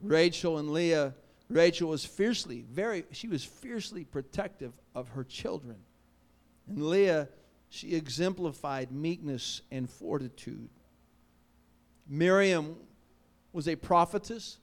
Rachel 0.00 0.58
and 0.58 0.72
Leah, 0.72 1.14
Rachel 1.52 1.90
was 1.90 2.04
fiercely, 2.04 2.64
very, 2.70 3.04
she 3.12 3.28
was 3.28 3.44
fiercely 3.44 4.04
protective 4.04 4.72
of 4.94 5.10
her 5.10 5.24
children. 5.24 5.76
And 6.66 6.86
Leah, 6.86 7.28
she 7.68 7.94
exemplified 7.94 8.90
meekness 8.90 9.60
and 9.70 9.88
fortitude. 9.88 10.70
Miriam 12.08 12.76
was 13.52 13.68
a 13.68 13.76
prophetess 13.76 14.58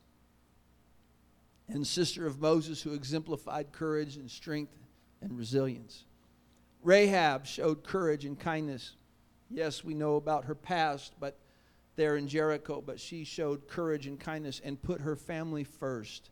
and 1.68 1.86
sister 1.86 2.26
of 2.26 2.42
Moses 2.42 2.82
who 2.82 2.94
exemplified 2.94 3.72
courage 3.72 4.18
and 4.18 4.30
strength 4.30 4.74
and 5.22 5.38
resilience. 5.38 6.06
Rahab 6.82 7.46
showed 7.46 7.84
courage 7.84 8.26
and 8.26 8.40
kindness. 8.40 8.96
Yes, 9.50 9.84
we 9.84 9.94
know 9.94 10.16
about 10.16 10.46
her 10.46 10.56
past, 10.56 11.14
but 11.20 11.38
there 11.96 12.16
in 12.16 12.28
Jericho, 12.28 12.82
but 12.84 13.00
she 13.00 13.24
showed 13.24 13.68
courage 13.68 14.08
and 14.08 14.20
kindness 14.20 14.60
and 14.64 14.82
put 14.82 15.02
her 15.02 15.16
family 15.16 15.64
first 15.64 16.32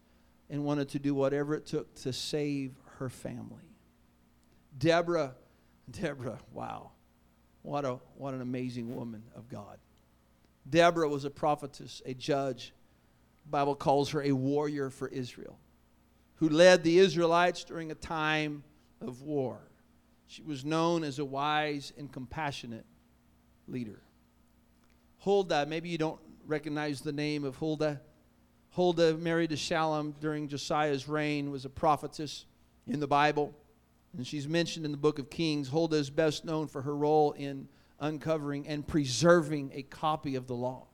and 0.50 0.64
wanted 0.64 0.90
to 0.90 1.00
do 1.00 1.14
whatever 1.14 1.56
it 1.56 1.66
took 1.66 1.94
to 1.96 2.14
save 2.14 2.74
her 2.98 3.10
family. 3.10 3.76
Deborah, 4.78 5.36
Deborah, 5.90 6.40
wow. 6.52 6.92
What 7.62 7.84
a 7.84 8.00
what 8.16 8.34
an 8.34 8.42
amazing 8.42 8.96
woman 8.96 9.24
of 9.36 9.50
God. 9.50 9.78
Deborah 10.70 11.10
was 11.10 11.26
a 11.26 11.30
prophetess, 11.30 12.02
a 12.06 12.14
judge. 12.14 12.74
The 13.46 13.50
Bible 13.50 13.76
calls 13.76 14.12
her 14.12 14.22
a 14.22 14.32
warrior 14.32 14.90
for 14.90 15.08
Israel, 15.08 15.60
who 16.36 16.50
led 16.50 16.84
the 16.84 17.00
Israelites 17.00 17.64
during 17.64 17.92
a 17.92 17.96
time 17.96 18.64
of 19.02 19.22
war. 19.22 19.60
She 20.28 20.44
was 20.44 20.66
known 20.66 21.04
as 21.04 21.20
a 21.20 21.26
wise 21.26 21.94
and 21.98 22.12
compassionate 22.12 22.86
leader. 23.68 24.02
Huldah, 25.20 25.66
maybe 25.66 25.90
you 25.90 25.98
don't 25.98 26.20
recognize 26.46 27.02
the 27.02 27.12
name 27.12 27.44
of 27.44 27.56
Huldah. 27.56 28.02
Huldah, 28.78 29.18
married 29.18 29.50
to 29.50 29.56
Shallum 29.56 30.14
during 30.20 30.48
Josiah's 30.48 31.08
reign, 31.08 31.50
was 31.50 31.66
a 31.66 31.70
prophetess 31.70 32.46
in 32.86 33.00
the 33.00 33.08
Bible. 33.08 33.52
And 34.16 34.26
she's 34.26 34.48
mentioned 34.48 34.86
in 34.86 34.92
the 34.92 35.00
book 35.00 35.18
of 35.18 35.32
Kings. 35.32 35.68
Huldah 35.68 35.98
is 35.98 36.12
best 36.12 36.46
known 36.46 36.68
for 36.68 36.84
her 36.84 36.96
role 36.96 37.32
in 37.32 37.68
uncovering 38.00 38.68
and 38.68 38.88
preserving 38.88 39.72
a 39.74 39.82
copy 39.82 40.36
of 40.36 40.46
the 40.46 40.54
law. 40.54 40.86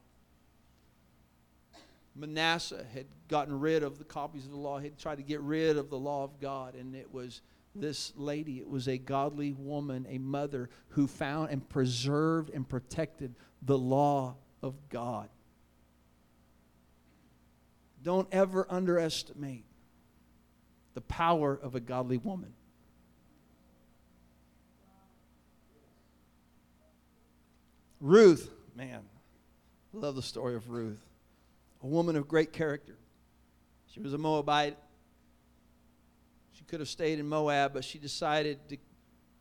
Manasseh 2.15 2.85
had 2.93 3.07
gotten 3.27 3.59
rid 3.59 3.83
of 3.83 3.97
the 3.97 4.05
copies 4.05 4.45
of 4.45 4.51
the 4.51 4.57
law. 4.57 4.77
He 4.77 4.85
had 4.85 4.97
tried 4.97 5.17
to 5.17 5.23
get 5.23 5.41
rid 5.41 5.75
of 5.75 5.89
the 5.89 5.99
law 5.99 6.23
of 6.23 6.39
God, 6.39 6.75
and 6.75 6.95
it 6.95 7.13
was 7.13 7.41
this 7.75 8.13
lady. 8.15 8.59
It 8.59 8.69
was 8.69 8.87
a 8.87 8.97
godly 8.97 9.51
woman, 9.51 10.07
a 10.09 10.19
mother, 10.19 10.69
who 10.87 11.05
found 11.05 11.49
and 11.49 11.67
preserved 11.67 12.49
and 12.49 12.65
protected 12.65 13.35
the 13.61 13.77
law 13.77 14.37
of 14.61 14.75
God. 14.87 15.27
Don't 18.03 18.27
ever 18.31 18.67
underestimate 18.69 19.65
the 20.93 21.01
power 21.01 21.57
of 21.61 21.75
a 21.75 21.79
godly 21.79 22.17
woman. 22.17 22.53
Ruth, 27.99 28.51
man, 28.75 28.99
I 29.93 29.97
love 29.97 30.15
the 30.15 30.21
story 30.21 30.55
of 30.55 30.69
Ruth. 30.69 30.99
A 31.81 31.87
woman 31.87 32.17
of 32.17 32.27
great 32.27 32.51
character. 32.51 32.97
She 33.87 34.01
was 34.01 34.13
a 34.13 34.17
Moabite. 34.17 34.77
She 36.51 36.65
could 36.65 36.81
have 36.81 36.89
stayed 36.89 37.19
in 37.19 37.27
Moab, 37.27 37.73
but 37.73 37.85
she 37.85 37.99
decided 37.99 38.59
to, 38.69 38.77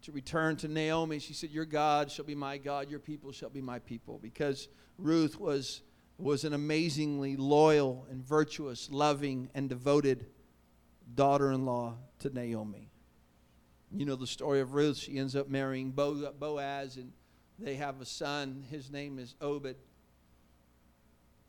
to 0.03 0.13
return 0.13 0.57
to 0.59 0.69
Naomi. 0.69 1.19
She 1.19 1.33
said, 1.35 1.51
Your 1.51 1.65
God 1.65 2.11
shall 2.11 2.25
be 2.25 2.37
my 2.37 2.57
God, 2.57 2.89
your 2.89 3.01
people 3.01 3.33
shall 3.33 3.51
be 3.51 3.61
my 3.61 3.81
people. 3.81 4.21
Because 4.23 4.69
Ruth 4.97 5.41
was, 5.41 5.83
was 6.23 6.45
an 6.45 6.53
amazingly 6.53 7.37
loyal 7.37 8.07
and 8.11 8.23
virtuous, 8.23 8.89
loving 8.91 9.51
and 9.55 9.69
devoted 9.69 10.27
daughter 11.15 11.51
in 11.51 11.67
law 11.67 11.97
to 12.21 12.31
Naomi. 12.31 12.91
You 13.91 14.07
know 14.07 14.17
the 14.17 14.27
story 14.27 14.61
of 14.61 14.75
Ruth. 14.75 14.97
She 14.97 15.19
ends 15.19 15.35
up 15.35 15.49
marrying 15.49 15.91
Boaz, 15.91 16.97
and 16.97 17.13
they 17.59 17.75
have 17.75 18.01
a 18.01 18.07
son. 18.07 18.65
His 18.71 18.91
name 18.91 19.19
is 19.19 19.35
Obed. 19.41 19.77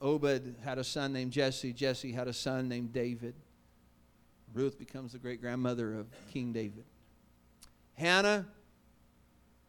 Obed 0.02 0.56
had 0.64 0.80
a 0.80 0.84
son 0.84 1.14
named 1.14 1.32
Jesse. 1.32 1.72
Jesse 1.72 2.12
had 2.12 2.28
a 2.28 2.34
son 2.34 2.68
named 2.68 2.92
David. 2.92 3.36
Ruth 4.54 4.78
becomes 4.78 5.14
the 5.14 5.20
great 5.20 5.40
grandmother 5.40 5.94
of 5.94 6.08
King 6.32 6.52
David. 6.52 6.84
Hannah, 7.94 8.46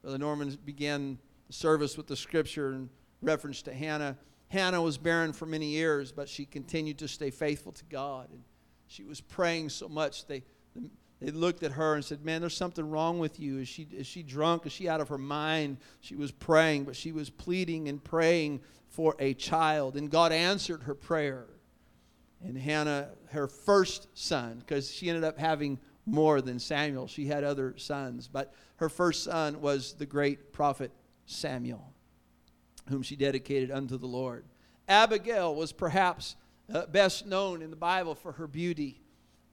Brother 0.02 0.18
Norman 0.18 0.58
began 0.64 1.18
the 1.46 1.52
service 1.52 1.96
with 1.96 2.06
the 2.06 2.16
scripture 2.16 2.73
in 2.73 2.90
reference 3.23 3.62
to 3.62 3.73
Hannah. 3.73 4.16
Hannah 4.54 4.80
was 4.80 4.99
barren 4.99 5.32
for 5.32 5.46
many 5.46 5.66
years, 5.66 6.12
but 6.12 6.28
she 6.28 6.46
continued 6.46 6.99
to 6.99 7.08
stay 7.08 7.30
faithful 7.30 7.73
to 7.73 7.84
God. 7.87 8.30
And 8.30 8.44
she 8.87 9.02
was 9.02 9.20
praying 9.20 9.70
so 9.70 9.88
much. 9.88 10.26
They, 10.26 10.44
they 11.20 11.32
looked 11.32 11.64
at 11.64 11.73
her 11.73 11.94
and 11.94 12.04
said, 12.04 12.25
Man, 12.25 12.40
there's 12.40 12.56
something 12.56 12.88
wrong 12.88 13.18
with 13.18 13.40
you. 13.40 13.58
Is 13.58 13.68
she, 13.68 13.88
is 13.92 14.06
she 14.06 14.23
drunk? 14.23 14.64
Is 14.64 14.73
she 14.73 14.88
out 14.88 15.00
of 15.00 15.08
her 15.08 15.18
mind? 15.18 15.78
She 16.00 16.14
was 16.14 16.30
praying, 16.30 16.84
but 16.84 16.94
she 16.94 17.11
was 17.11 17.30
pleading 17.30 17.88
and 17.88 18.02
praying 18.02 18.61
for 18.88 19.16
a 19.18 19.34
child. 19.34 19.96
And 19.96 20.08
God 20.08 20.30
answered 20.30 20.84
her 20.84 20.94
prayer. 20.94 21.46
And 22.40 22.56
Hannah, 22.56 23.08
her 23.30 23.49
first 23.49 24.06
son, 24.14 24.58
because 24.58 24.92
she 24.92 25.08
ended 25.08 25.25
up 25.25 25.38
having 25.38 25.80
more 26.06 26.40
than 26.40 26.58
Samuel, 26.58 27.06
she 27.06 27.26
had 27.26 27.42
other 27.42 27.75
sons, 27.78 28.28
but 28.28 28.52
her 28.76 28.88
first 28.88 29.25
son 29.25 29.61
was 29.61 29.94
the 29.94 30.06
great 30.06 30.52
prophet 30.52 30.92
Samuel, 31.26 31.94
whom 32.88 33.03
she 33.03 33.17
dedicated 33.17 33.71
unto 33.71 33.97
the 33.97 34.07
Lord. 34.07 34.45
Abigail 34.88 35.55
was 35.55 35.73
perhaps 35.73 36.37
uh, 36.73 36.87
best 36.87 37.26
known 37.26 37.62
in 37.62 37.71
the 37.71 37.76
Bible 37.76 38.14
for 38.14 38.33
her 38.33 38.47
beauty 38.47 39.00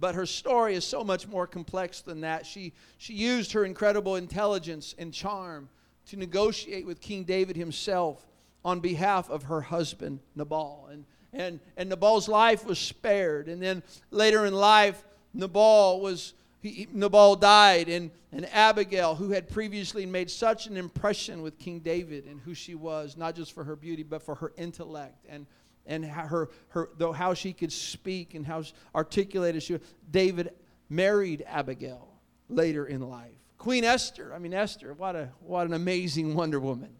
but 0.01 0.15
her 0.15 0.25
story 0.25 0.73
is 0.73 0.83
so 0.83 1.03
much 1.03 1.27
more 1.27 1.45
complex 1.45 2.01
than 2.01 2.21
that. 2.21 2.43
She, 2.47 2.73
she 2.97 3.13
used 3.13 3.51
her 3.51 3.63
incredible 3.63 4.15
intelligence 4.15 4.95
and 4.97 5.13
charm 5.13 5.69
to 6.07 6.17
negotiate 6.17 6.87
with 6.87 6.99
King 6.99 7.23
David 7.23 7.55
himself 7.55 8.25
on 8.65 8.79
behalf 8.79 9.29
of 9.29 9.43
her 9.43 9.61
husband, 9.61 10.19
Nabal. 10.35 10.89
And, 10.91 11.05
and, 11.31 11.59
and 11.77 11.87
Nabal's 11.87 12.27
life 12.27 12.65
was 12.65 12.79
spared. 12.79 13.47
And 13.47 13.61
then 13.61 13.83
later 14.09 14.47
in 14.47 14.55
life, 14.55 15.03
Nabal 15.33 16.01
was. 16.01 16.33
He, 16.61 16.87
Nabal 16.91 17.35
died, 17.35 17.89
and, 17.89 18.11
and 18.31 18.47
Abigail, 18.53 19.15
who 19.15 19.31
had 19.31 19.49
previously 19.49 20.05
made 20.05 20.29
such 20.29 20.67
an 20.67 20.77
impression 20.77 21.41
with 21.41 21.57
King 21.57 21.79
David 21.79 22.25
and 22.25 22.39
who 22.39 22.53
she 22.53 22.75
was, 22.75 23.17
not 23.17 23.35
just 23.35 23.51
for 23.51 23.63
her 23.63 23.75
beauty, 23.75 24.03
but 24.03 24.21
for 24.21 24.35
her 24.35 24.53
intellect 24.57 25.25
and 25.27 25.45
and 25.87 26.05
her, 26.05 26.49
her 26.69 26.89
though 26.97 27.11
how 27.11 27.33
she 27.33 27.53
could 27.53 27.71
speak 27.71 28.35
and 28.35 28.45
how 28.45 28.63
articulated 28.93 29.63
she 29.63 29.73
was. 29.73 29.81
David 30.09 30.53
married 30.89 31.43
Abigail 31.47 32.07
later 32.49 32.85
in 32.85 33.01
life. 33.01 33.31
Queen 33.57 33.83
Esther, 33.83 34.33
I 34.33 34.39
mean 34.39 34.53
Esther, 34.53 34.93
what 34.93 35.15
a 35.15 35.29
what 35.39 35.65
an 35.65 35.73
amazing 35.73 36.35
Wonder 36.35 36.59
Woman. 36.59 36.95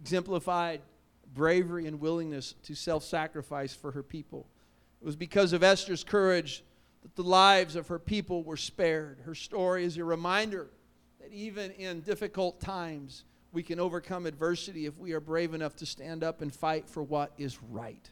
exemplified 0.00 0.80
bravery 1.34 1.86
and 1.86 2.00
willingness 2.00 2.54
to 2.62 2.74
self 2.74 3.04
sacrifice 3.04 3.74
for 3.74 3.90
her 3.92 4.02
people. 4.02 4.46
It 5.00 5.04
was 5.04 5.16
because 5.16 5.52
of 5.52 5.62
Esther's 5.62 6.04
courage 6.04 6.64
that 7.02 7.14
the 7.14 7.22
lives 7.22 7.76
of 7.76 7.88
her 7.88 7.98
people 7.98 8.42
were 8.42 8.56
spared. 8.56 9.20
Her 9.24 9.34
story 9.34 9.84
is 9.84 9.96
a 9.96 10.04
reminder 10.04 10.68
that 11.20 11.32
even 11.32 11.70
in 11.72 12.00
difficult 12.00 12.60
times, 12.60 13.24
we 13.52 13.62
can 13.62 13.80
overcome 13.80 14.26
adversity 14.26 14.86
if 14.86 14.98
we 14.98 15.12
are 15.12 15.20
brave 15.20 15.54
enough 15.54 15.76
to 15.76 15.86
stand 15.86 16.22
up 16.22 16.42
and 16.42 16.54
fight 16.54 16.88
for 16.88 17.02
what 17.02 17.32
is 17.38 17.58
right. 17.70 18.10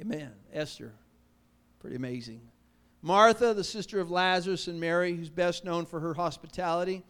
Amen. 0.00 0.32
Esther, 0.52 0.92
pretty 1.80 1.96
amazing. 1.96 2.40
Martha, 3.02 3.52
the 3.52 3.64
sister 3.64 3.98
of 4.00 4.10
Lazarus 4.10 4.68
and 4.68 4.78
Mary, 4.78 5.14
who's 5.14 5.28
best 5.28 5.64
known 5.64 5.86
for 5.86 5.98
her 6.00 6.14
hospitality. 6.14 7.02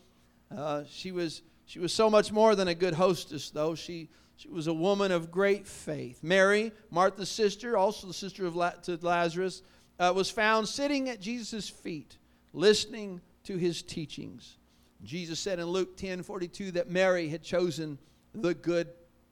Uh, 0.55 0.85
she, 0.89 1.13
was, 1.13 1.43
she 1.67 1.79
was 1.79 1.93
so 1.93 2.09
much 2.09 2.33
more 2.33 2.55
than 2.55 2.69
a 2.69 2.75
good 2.75 2.95
hostess, 2.95 3.51
though. 3.51 3.75
She, 3.75 4.09
she 4.37 4.49
was 4.49 4.67
a 4.67 4.73
woman 4.73 5.13
of 5.13 5.31
great 5.31 5.67
faith. 5.67 6.21
Mary, 6.23 6.73
Martha's 6.91 7.31
sister, 7.31 7.77
also 7.77 8.07
the 8.07 8.15
sister 8.15 8.47
of 8.47 8.57
La- 8.57 8.71
to 8.71 8.99
Lazarus, 9.03 9.63
uh, 9.99 10.13
was 10.15 10.31
found 10.31 10.69
sitting 10.69 11.09
at 11.09 11.21
Jesus' 11.21 11.69
feet, 11.69 12.19
listening 12.53 13.21
to 13.45 13.57
his 13.57 13.83
teachings. 13.83 14.57
Jesus 15.05 15.41
said 15.41 15.59
in 15.59 15.67
Luke 15.67 15.97
10 15.97 16.23
42 16.23 16.73
that 16.73 16.91
Mary 16.91 17.29
had 17.29 17.43
chosen 17.43 17.99
the 18.35 18.55
good 18.55 18.89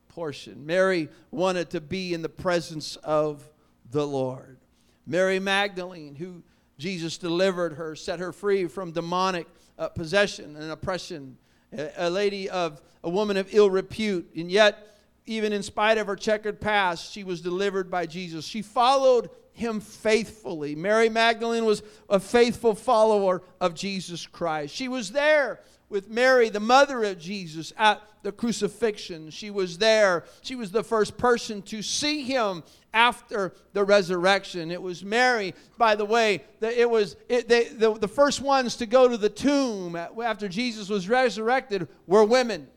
portion. 0.08 0.66
Mary 0.66 1.08
wanted 1.30 1.70
to 1.70 1.80
be 1.80 2.12
in 2.12 2.22
the 2.22 2.28
presence 2.28 2.96
of 2.96 3.48
the 3.90 4.06
Lord. 4.06 4.58
Mary 5.06 5.38
Magdalene, 5.38 6.14
who 6.14 6.42
Jesus 6.78 7.18
delivered 7.18 7.74
her, 7.74 7.94
set 7.94 8.18
her 8.18 8.32
free 8.32 8.66
from 8.66 8.92
demonic 8.92 9.46
uh, 9.78 9.88
possession 9.88 10.56
and 10.56 10.70
oppression. 10.70 11.36
A, 11.72 11.90
a 11.96 12.10
lady 12.10 12.50
of 12.50 12.80
a 13.02 13.10
woman 13.10 13.36
of 13.36 13.54
ill 13.54 13.70
repute, 13.70 14.28
and 14.36 14.50
yet, 14.50 14.96
even 15.26 15.52
in 15.52 15.62
spite 15.62 15.98
of 15.98 16.06
her 16.06 16.16
checkered 16.16 16.60
past, 16.60 17.12
she 17.12 17.24
was 17.24 17.40
delivered 17.40 17.90
by 17.90 18.06
Jesus. 18.06 18.44
She 18.44 18.62
followed 18.62 19.30
him 19.60 19.80
faithfully. 19.80 20.74
Mary 20.74 21.08
Magdalene 21.08 21.64
was 21.64 21.82
a 22.08 22.18
faithful 22.18 22.74
follower 22.74 23.42
of 23.60 23.74
Jesus 23.74 24.26
Christ. 24.26 24.74
She 24.74 24.88
was 24.88 25.12
there 25.12 25.60
with 25.88 26.08
Mary, 26.08 26.48
the 26.48 26.60
mother 26.60 27.04
of 27.04 27.18
Jesus, 27.18 27.72
at 27.76 28.00
the 28.22 28.32
crucifixion. 28.32 29.30
She 29.30 29.50
was 29.50 29.78
there. 29.78 30.24
She 30.42 30.54
was 30.54 30.70
the 30.70 30.84
first 30.84 31.16
person 31.18 31.62
to 31.62 31.82
see 31.82 32.22
him 32.22 32.62
after 32.94 33.52
the 33.72 33.84
resurrection. 33.84 34.70
It 34.70 34.80
was 34.80 35.04
Mary, 35.04 35.54
by 35.78 35.96
the 35.96 36.04
way, 36.04 36.42
that 36.60 36.74
it 36.74 36.88
was 36.88 37.16
it, 37.28 37.48
they, 37.48 37.64
the, 37.64 37.94
the 37.94 38.08
first 38.08 38.40
ones 38.40 38.76
to 38.76 38.86
go 38.86 39.08
to 39.08 39.16
the 39.16 39.28
tomb 39.28 39.96
after 39.96 40.48
Jesus 40.48 40.88
was 40.88 41.08
resurrected 41.08 41.88
were 42.06 42.24
women. 42.24 42.68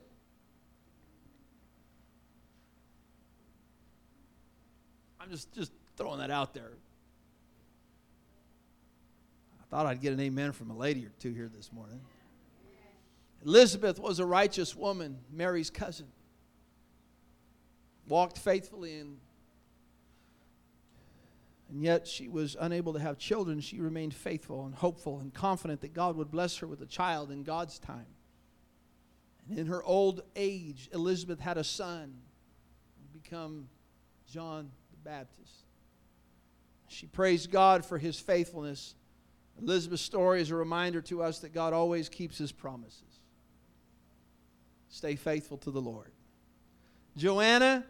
I'm 5.19 5.29
just, 5.29 5.51
just 5.53 5.71
throwing 5.97 6.19
that 6.19 6.31
out 6.31 6.53
there. 6.53 6.71
I 9.61 9.65
thought 9.69 9.85
I'd 9.85 10.01
get 10.01 10.13
an 10.13 10.19
amen 10.19 10.51
from 10.51 10.69
a 10.69 10.77
lady 10.77 11.05
or 11.05 11.11
two 11.19 11.33
here 11.33 11.49
this 11.53 11.71
morning. 11.71 12.01
Elizabeth 13.45 13.99
was 13.99 14.19
a 14.19 14.25
righteous 14.25 14.75
woman, 14.75 15.19
Mary's 15.31 15.69
cousin. 15.69 16.07
Walked 18.07 18.37
faithfully 18.37 18.99
and 18.99 19.17
and 21.73 21.81
yet 21.81 22.07
she 22.07 22.27
was 22.27 22.55
unable 22.59 22.93
to 22.93 22.99
have 22.99 23.17
children. 23.17 23.59
She 23.59 23.79
remained 23.79 24.13
faithful 24.13 24.67
and 24.67 24.75
hopeful 24.75 25.19
and 25.19 25.33
confident 25.33 25.81
that 25.81 25.91
God 25.91 26.15
would 26.17 26.29
bless 26.29 26.57
her 26.57 26.67
with 26.67 26.79
a 26.81 26.85
child 26.85 27.31
in 27.31 27.41
God's 27.41 27.79
time. 27.79 28.05
And 29.49 29.57
in 29.57 29.65
her 29.65 29.83
old 29.83 30.21
age, 30.35 30.87
Elizabeth 30.93 31.39
had 31.39 31.57
a 31.57 31.63
son, 31.63 32.13
become 33.11 33.69
John 34.27 34.69
the 34.91 34.97
Baptist. 34.97 35.62
She 36.93 37.07
praised 37.07 37.51
God 37.51 37.83
for 37.83 37.97
his 37.97 38.19
faithfulness. 38.19 38.95
Elizabeth's 39.59 40.03
story 40.03 40.41
is 40.41 40.51
a 40.51 40.55
reminder 40.55 41.01
to 41.01 41.23
us 41.23 41.39
that 41.39 41.53
God 41.53 41.73
always 41.73 42.07
keeps 42.07 42.37
his 42.37 42.51
promises. 42.51 43.21
Stay 44.89 45.15
faithful 45.15 45.57
to 45.57 45.71
the 45.71 45.81
Lord. 45.81 46.11
Joanna, 47.17 47.83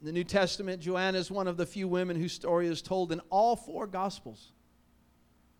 in 0.00 0.06
the 0.06 0.12
New 0.12 0.24
Testament, 0.24 0.82
Joanna 0.82 1.18
is 1.18 1.30
one 1.30 1.46
of 1.46 1.56
the 1.56 1.66
few 1.66 1.86
women 1.86 2.16
whose 2.16 2.32
story 2.32 2.66
is 2.66 2.82
told 2.82 3.12
in 3.12 3.20
all 3.30 3.54
four 3.54 3.86
Gospels. 3.86 4.52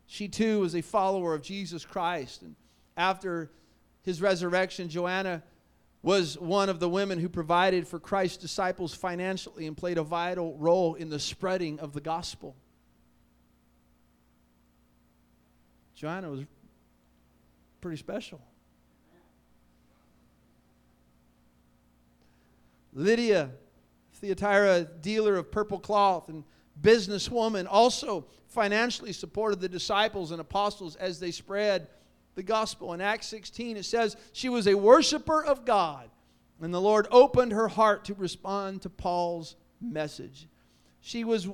She 0.06 0.28
too 0.28 0.60
was 0.60 0.74
a 0.74 0.82
follower 0.82 1.34
of 1.34 1.42
Jesus 1.42 1.84
Christ. 1.84 2.42
And 2.42 2.56
after 2.96 3.50
his 4.02 4.20
resurrection, 4.20 4.88
Joanna 4.88 5.42
was 6.06 6.38
one 6.38 6.68
of 6.68 6.78
the 6.78 6.88
women 6.88 7.18
who 7.18 7.28
provided 7.28 7.88
for 7.88 7.98
Christ's 7.98 8.36
disciples 8.36 8.94
financially 8.94 9.66
and 9.66 9.76
played 9.76 9.98
a 9.98 10.04
vital 10.04 10.56
role 10.56 10.94
in 10.94 11.10
the 11.10 11.18
spreading 11.18 11.80
of 11.80 11.92
the 11.94 12.00
gospel. 12.00 12.54
Joanna 15.96 16.30
was 16.30 16.44
pretty 17.80 17.96
special. 17.96 18.40
Lydia, 22.92 23.50
Thyatira, 24.12 24.84
dealer 24.84 25.34
of 25.34 25.50
purple 25.50 25.80
cloth 25.80 26.28
and 26.28 26.44
businesswoman, 26.80 27.66
also 27.68 28.28
financially 28.46 29.12
supported 29.12 29.58
the 29.58 29.68
disciples 29.68 30.30
and 30.30 30.40
apostles 30.40 30.94
as 30.94 31.18
they 31.18 31.32
spread 31.32 31.88
the 32.36 32.44
gospel. 32.44 32.92
In 32.92 33.00
Acts 33.00 33.26
16, 33.26 33.76
it 33.76 33.84
says 33.84 34.16
she 34.32 34.48
was 34.48 34.68
a 34.68 34.74
worshiper 34.74 35.44
of 35.44 35.64
God, 35.64 36.08
and 36.60 36.72
the 36.72 36.80
Lord 36.80 37.08
opened 37.10 37.52
her 37.52 37.66
heart 37.66 38.04
to 38.04 38.14
respond 38.14 38.82
to 38.82 38.90
Paul's 38.90 39.56
message. 39.80 40.46
She 41.00 41.24
was 41.24 41.48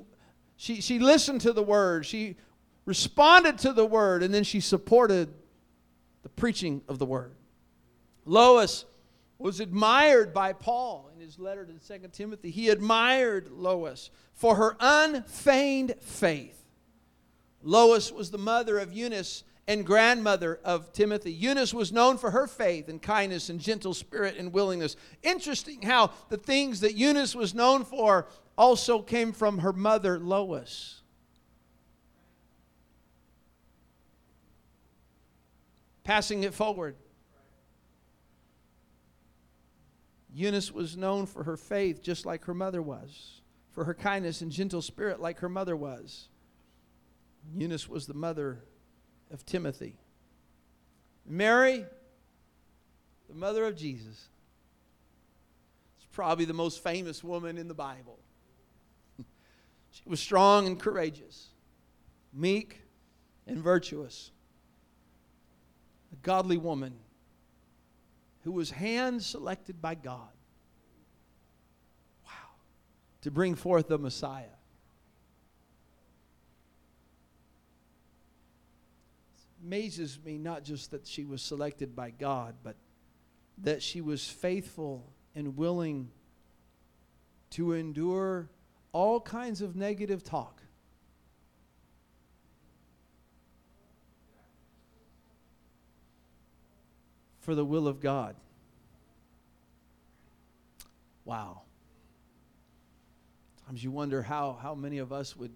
she, 0.56 0.80
she 0.80 0.98
listened 0.98 1.40
to 1.40 1.52
the 1.52 1.62
word, 1.62 2.04
she 2.04 2.36
responded 2.84 3.58
to 3.58 3.72
the 3.72 3.86
word, 3.86 4.22
and 4.22 4.32
then 4.32 4.44
she 4.44 4.60
supported 4.60 5.32
the 6.22 6.28
preaching 6.28 6.82
of 6.88 6.98
the 6.98 7.06
word. 7.06 7.34
Lois 8.24 8.84
was 9.38 9.58
admired 9.58 10.32
by 10.32 10.52
Paul 10.52 11.10
in 11.14 11.20
his 11.20 11.38
letter 11.38 11.66
to 11.66 11.98
2 11.98 12.08
Timothy. 12.12 12.50
He 12.50 12.68
admired 12.68 13.50
Lois 13.50 14.10
for 14.34 14.54
her 14.56 14.76
unfeigned 14.78 15.96
faith. 16.00 16.62
Lois 17.62 18.12
was 18.12 18.30
the 18.30 18.38
mother 18.38 18.78
of 18.78 18.92
Eunice 18.92 19.42
and 19.68 19.86
grandmother 19.86 20.58
of 20.64 20.92
Timothy. 20.92 21.32
Eunice 21.32 21.72
was 21.72 21.92
known 21.92 22.18
for 22.18 22.30
her 22.32 22.46
faith 22.46 22.88
and 22.88 23.00
kindness 23.00 23.48
and 23.48 23.60
gentle 23.60 23.94
spirit 23.94 24.36
and 24.36 24.52
willingness. 24.52 24.96
Interesting 25.22 25.82
how 25.82 26.10
the 26.28 26.36
things 26.36 26.80
that 26.80 26.94
Eunice 26.94 27.34
was 27.34 27.54
known 27.54 27.84
for 27.84 28.26
also 28.58 29.00
came 29.00 29.32
from 29.32 29.58
her 29.58 29.72
mother, 29.72 30.18
Lois. 30.18 31.02
Passing 36.04 36.42
it 36.42 36.52
forward. 36.52 36.96
Eunice 40.34 40.72
was 40.72 40.96
known 40.96 41.26
for 41.26 41.44
her 41.44 41.56
faith 41.56 42.02
just 42.02 42.26
like 42.26 42.46
her 42.46 42.54
mother 42.54 42.82
was, 42.82 43.42
for 43.70 43.84
her 43.84 43.94
kindness 43.94 44.40
and 44.40 44.50
gentle 44.50 44.82
spirit 44.82 45.20
like 45.20 45.38
her 45.38 45.48
mother 45.48 45.76
was. 45.76 46.28
Eunice 47.54 47.88
was 47.88 48.06
the 48.06 48.14
mother 48.14 48.64
of 49.32 49.46
Timothy. 49.46 49.96
Mary, 51.26 51.84
the 53.28 53.34
mother 53.34 53.64
of 53.64 53.76
Jesus, 53.76 54.28
is 55.98 56.06
probably 56.12 56.44
the 56.44 56.52
most 56.52 56.82
famous 56.82 57.24
woman 57.24 57.56
in 57.56 57.66
the 57.66 57.74
Bible. 57.74 58.18
she 59.90 60.02
was 60.06 60.20
strong 60.20 60.66
and 60.66 60.78
courageous, 60.78 61.48
meek 62.32 62.82
and 63.46 63.58
virtuous, 63.58 64.30
a 66.12 66.16
godly 66.16 66.58
woman 66.58 66.94
who 68.44 68.52
was 68.52 68.70
hand 68.70 69.22
selected 69.22 69.80
by 69.80 69.94
God. 69.94 70.28
Wow. 72.26 72.32
To 73.22 73.30
bring 73.30 73.54
forth 73.54 73.88
the 73.88 73.98
Messiah. 73.98 74.46
Amazes 79.64 80.18
me 80.24 80.38
not 80.38 80.64
just 80.64 80.90
that 80.90 81.06
she 81.06 81.24
was 81.24 81.42
selected 81.42 81.94
by 81.94 82.10
God, 82.10 82.54
but 82.62 82.76
that 83.58 83.82
she 83.82 84.00
was 84.00 84.26
faithful 84.26 85.12
and 85.34 85.56
willing 85.56 86.10
to 87.50 87.72
endure 87.72 88.48
all 88.92 89.20
kinds 89.20 89.60
of 89.60 89.76
negative 89.76 90.22
talk. 90.22 90.62
for 97.42 97.56
the 97.56 97.64
will 97.64 97.88
of 97.88 98.00
God. 98.00 98.36
Wow. 101.24 101.62
Sometimes 103.58 103.82
you 103.82 103.90
wonder 103.90 104.22
how, 104.22 104.56
how 104.62 104.76
many 104.76 104.98
of 104.98 105.12
us 105.12 105.36
would 105.36 105.50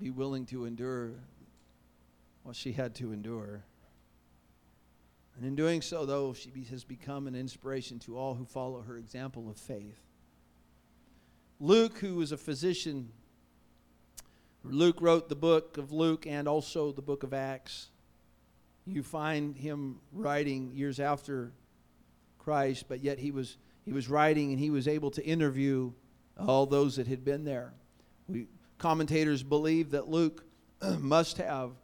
be 0.00 0.10
willing 0.10 0.44
to 0.46 0.64
endure 0.64 1.12
what 2.50 2.56
she 2.56 2.72
had 2.72 2.96
to 2.96 3.12
endure. 3.12 3.62
And 5.36 5.46
in 5.46 5.54
doing 5.54 5.80
so, 5.82 6.04
though, 6.04 6.32
she 6.32 6.50
has 6.70 6.82
become 6.82 7.28
an 7.28 7.36
inspiration 7.36 8.00
to 8.00 8.18
all 8.18 8.34
who 8.34 8.44
follow 8.44 8.80
her 8.80 8.98
example 8.98 9.48
of 9.48 9.56
faith. 9.56 10.00
Luke, 11.60 11.98
who 11.98 12.16
was 12.16 12.32
a 12.32 12.36
physician, 12.36 13.12
Luke 14.64 14.96
wrote 15.00 15.28
the 15.28 15.36
book 15.36 15.78
of 15.78 15.92
Luke 15.92 16.26
and 16.26 16.48
also 16.48 16.90
the 16.90 17.02
book 17.02 17.22
of 17.22 17.32
Acts. 17.32 17.90
You 18.84 19.04
find 19.04 19.56
him 19.56 20.00
writing 20.10 20.72
years 20.74 20.98
after 20.98 21.52
Christ, 22.40 22.86
but 22.88 22.98
yet 22.98 23.20
he 23.20 23.30
was, 23.30 23.58
he 23.84 23.92
was 23.92 24.08
writing 24.08 24.50
and 24.50 24.58
he 24.58 24.70
was 24.70 24.88
able 24.88 25.12
to 25.12 25.24
interview 25.24 25.92
all 26.36 26.66
those 26.66 26.96
that 26.96 27.06
had 27.06 27.24
been 27.24 27.44
there. 27.44 27.74
We, 28.26 28.48
commentators 28.78 29.44
believe 29.44 29.92
that 29.92 30.08
Luke 30.08 30.44
must 30.98 31.36
have, 31.36 31.76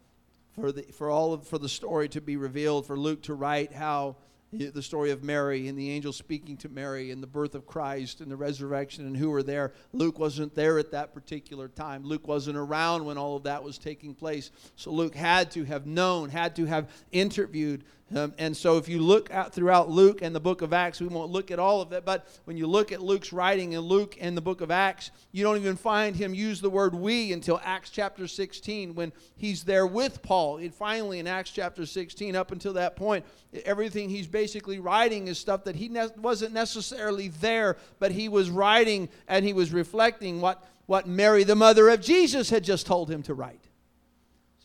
for, 0.60 0.72
the, 0.72 0.82
for 0.82 1.10
all 1.10 1.32
of, 1.32 1.46
for 1.46 1.58
the 1.58 1.68
story 1.68 2.08
to 2.10 2.20
be 2.20 2.36
revealed, 2.36 2.86
for 2.86 2.98
Luke 2.98 3.22
to 3.24 3.34
write 3.34 3.72
how 3.72 4.16
the 4.52 4.82
story 4.82 5.10
of 5.10 5.22
Mary 5.22 5.68
and 5.68 5.78
the 5.78 5.90
angel 5.90 6.12
speaking 6.12 6.56
to 6.58 6.68
Mary 6.68 7.10
and 7.10 7.22
the 7.22 7.26
birth 7.26 7.54
of 7.54 7.66
Christ 7.66 8.20
and 8.20 8.30
the 8.30 8.36
resurrection 8.36 9.06
and 9.06 9.16
who 9.16 9.30
were 9.30 9.42
there. 9.42 9.72
Luke 9.92 10.18
wasn't 10.18 10.54
there 10.54 10.78
at 10.78 10.92
that 10.92 11.12
particular 11.12 11.68
time. 11.68 12.04
Luke 12.04 12.26
wasn't 12.26 12.56
around 12.56 13.04
when 13.04 13.18
all 13.18 13.36
of 13.36 13.42
that 13.42 13.62
was 13.62 13.76
taking 13.76 14.14
place. 14.14 14.50
So 14.76 14.92
Luke 14.92 15.14
had 15.14 15.50
to 15.52 15.64
have 15.64 15.86
known, 15.86 16.30
had 16.30 16.56
to 16.56 16.64
have 16.64 16.90
interviewed 17.12 17.84
um, 18.14 18.34
and 18.38 18.56
so, 18.56 18.76
if 18.76 18.88
you 18.88 19.00
look 19.00 19.32
at 19.32 19.52
throughout 19.52 19.90
Luke 19.90 20.22
and 20.22 20.32
the 20.32 20.38
book 20.38 20.62
of 20.62 20.72
Acts, 20.72 21.00
we 21.00 21.08
won't 21.08 21.32
look 21.32 21.50
at 21.50 21.58
all 21.58 21.80
of 21.80 21.92
it, 21.92 22.04
but 22.04 22.28
when 22.44 22.56
you 22.56 22.68
look 22.68 22.92
at 22.92 23.02
Luke's 23.02 23.32
writing 23.32 23.72
in 23.72 23.80
Luke 23.80 24.16
and 24.20 24.36
the 24.36 24.40
book 24.40 24.60
of 24.60 24.70
Acts, 24.70 25.10
you 25.32 25.42
don't 25.42 25.56
even 25.56 25.74
find 25.76 26.14
him 26.14 26.32
use 26.32 26.60
the 26.60 26.70
word 26.70 26.94
we 26.94 27.32
until 27.32 27.60
Acts 27.64 27.90
chapter 27.90 28.28
16 28.28 28.94
when 28.94 29.12
he's 29.36 29.64
there 29.64 29.88
with 29.88 30.22
Paul. 30.22 30.58
And 30.58 30.72
finally, 30.72 31.18
in 31.18 31.26
Acts 31.26 31.50
chapter 31.50 31.84
16, 31.84 32.36
up 32.36 32.52
until 32.52 32.74
that 32.74 32.94
point, 32.94 33.24
everything 33.64 34.08
he's 34.08 34.28
basically 34.28 34.78
writing 34.78 35.26
is 35.26 35.36
stuff 35.36 35.64
that 35.64 35.74
he 35.74 35.88
ne- 35.88 36.06
wasn't 36.16 36.54
necessarily 36.54 37.28
there, 37.28 37.76
but 37.98 38.12
he 38.12 38.28
was 38.28 38.50
writing 38.50 39.08
and 39.26 39.44
he 39.44 39.52
was 39.52 39.72
reflecting 39.72 40.40
what, 40.40 40.62
what 40.86 41.08
Mary, 41.08 41.42
the 41.42 41.56
mother 41.56 41.88
of 41.88 42.00
Jesus, 42.02 42.50
had 42.50 42.62
just 42.62 42.86
told 42.86 43.10
him 43.10 43.24
to 43.24 43.34
write 43.34 43.65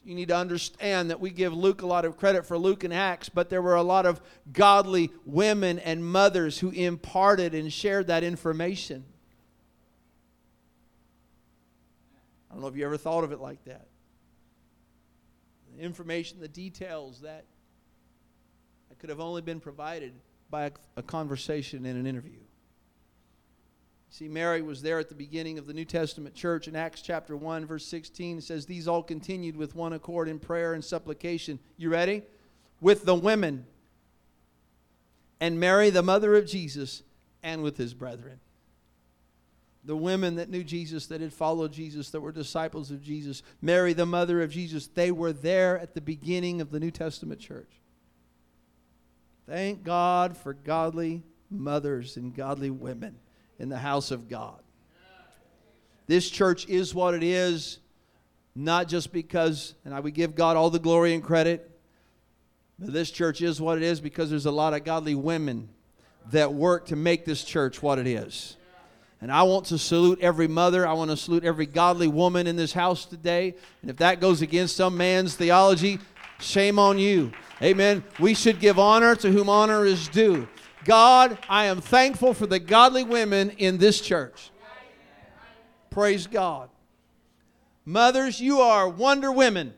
you 0.04 0.16
need 0.16 0.30
to 0.30 0.36
understand 0.36 1.12
that 1.12 1.20
we 1.20 1.30
give 1.30 1.54
Luke 1.54 1.82
a 1.82 1.86
lot 1.86 2.06
of 2.06 2.18
credit 2.18 2.46
for 2.46 2.58
Luke 2.58 2.84
and 2.84 2.94
Acts, 2.94 3.30
but 3.30 3.50
there 3.50 3.62
were 3.62 3.76
a 3.76 3.84
lot 3.84 4.06
of 4.06 4.20
godly 4.52 5.12
women 5.26 5.78
and 5.80 6.04
mothers 6.04 6.60
who 6.60 6.72
imparted 6.72 7.54
and 7.54 7.72
shared 7.72 8.08
that 8.08 8.24
information. 8.24 9.06
I 12.50 12.54
don't 12.54 12.62
know 12.62 12.68
if 12.68 12.76
you 12.76 12.84
ever 12.84 12.98
thought 12.98 13.24
of 13.24 13.32
it 13.32 13.40
like 13.40 13.64
that. 13.66 13.88
The 15.76 15.84
information, 15.84 16.40
the 16.40 16.48
details 16.48 17.22
that, 17.22 17.46
could 19.02 19.10
have 19.10 19.20
only 19.20 19.42
been 19.42 19.60
provided 19.60 20.14
by 20.52 20.66
a, 20.66 20.72
a 20.98 21.02
conversation 21.02 21.88
in 21.88 21.98
an 21.98 22.06
interview. 22.06 22.38
See, 24.12 24.28
Mary 24.28 24.62
was 24.62 24.82
there 24.82 25.00
at 25.00 25.08
the 25.08 25.16
beginning 25.16 25.58
of 25.58 25.66
the 25.66 25.74
New 25.74 25.86
Testament 25.86 26.36
church 26.36 26.68
in 26.68 26.76
Acts 26.76 27.02
chapter 27.02 27.38
1, 27.38 27.66
verse 27.66 27.86
16. 27.86 28.40
It 28.40 28.44
says, 28.44 28.66
These 28.66 28.86
all 28.86 29.02
continued 29.02 29.56
with 29.56 29.74
one 29.74 29.94
accord 29.94 30.28
in 30.28 30.38
prayer 30.38 30.74
and 30.74 30.84
supplication. 30.84 31.60
You 31.78 31.90
ready? 31.90 32.24
With 32.82 33.06
the 33.06 33.16
women, 33.16 33.66
and 35.40 35.62
Mary, 35.62 35.90
the 35.90 36.04
mother 36.04 36.36
of 36.36 36.46
Jesus, 36.46 37.04
and 37.42 37.64
with 37.64 37.78
his 37.78 37.94
brethren. 37.94 38.42
The 39.86 39.96
women 39.96 40.36
that 40.36 40.50
knew 40.50 40.66
Jesus, 40.66 41.08
that 41.08 41.22
had 41.22 41.32
followed 41.32 41.72
Jesus, 41.72 42.10
that 42.10 42.20
were 42.20 42.34
disciples 42.34 42.92
of 42.92 43.02
Jesus, 43.02 43.42
Mary, 43.62 43.94
the 43.94 44.06
mother 44.06 44.42
of 44.42 44.52
Jesus, 44.52 44.88
they 44.88 45.12
were 45.12 45.32
there 45.32 45.80
at 45.80 45.94
the 45.94 46.02
beginning 46.02 46.60
of 46.60 46.70
the 46.70 46.82
New 46.82 46.92
Testament 46.92 47.40
church. 47.40 47.72
Thank 49.48 49.86
God 49.86 50.36
for 50.36 50.54
godly 50.54 51.24
mothers 51.50 52.18
and 52.18 52.36
godly 52.36 52.70
women 52.70 53.16
in 53.62 53.70
the 53.70 53.78
house 53.78 54.10
of 54.10 54.28
God. 54.28 54.60
This 56.08 56.30
church 56.30 56.68
is 56.68 56.96
what 56.96 57.14
it 57.14 57.22
is, 57.22 57.78
not 58.56 58.88
just 58.88 59.14
because, 59.14 59.76
and 59.86 59.94
I 59.94 60.00
would 60.00 60.16
give 60.16 60.34
God 60.34 60.58
all 60.58 60.72
the 60.72 60.80
glory 60.80 61.14
and 61.14 61.24
credit, 61.24 61.70
but 62.80 62.92
this 62.92 63.12
church 63.12 63.40
is 63.40 63.62
what 63.62 63.78
it 63.78 63.84
is 63.84 64.02
because 64.02 64.32
there's 64.32 64.48
a 64.48 64.52
lot 64.52 64.74
of 64.74 64.84
godly 64.84 65.14
women 65.14 65.70
that 66.32 66.52
work 66.52 66.88
to 66.88 66.96
make 66.96 67.24
this 67.24 67.44
church 67.44 67.84
what 67.84 68.00
it 68.00 68.08
is. 68.08 68.58
And 69.22 69.32
I 69.32 69.44
want 69.44 69.68
to 69.68 69.78
salute 69.78 70.20
every 70.22 70.48
mother. 70.48 70.88
I 70.88 70.94
want 70.94 71.12
to 71.12 71.18
salute 71.18 71.46
every 71.46 71.68
godly 71.68 72.08
woman 72.08 72.48
in 72.48 72.56
this 72.56 72.74
house 72.74 73.06
today. 73.06 73.54
And 73.84 73.92
if 73.92 73.98
that 73.98 74.20
goes 74.20 74.42
against 74.42 74.76
some 74.76 74.98
man's 74.98 75.36
theology, 75.36 76.00
shame 76.40 76.80
on 76.80 76.98
you. 76.98 77.32
Amen. 77.62 78.04
We 78.20 78.34
should 78.34 78.60
give 78.60 78.80
honor 78.80 79.16
to 79.18 79.32
whom 79.32 79.50
honor 79.50 79.86
is 79.86 80.08
due. 80.08 80.48
God, 80.86 81.38
I 81.48 81.66
am 81.66 81.82
thankful 81.82 82.34
for 82.34 82.48
the 82.48 82.60
godly 82.60 83.04
women 83.04 83.52
in 83.52 83.78
this 83.78 84.02
church. 84.02 84.50
Praise 85.90 86.26
God. 86.26 86.70
Mothers, 87.86 88.40
you 88.40 88.62
are 88.62 88.88
wonder 88.88 89.32
women. 89.32 89.74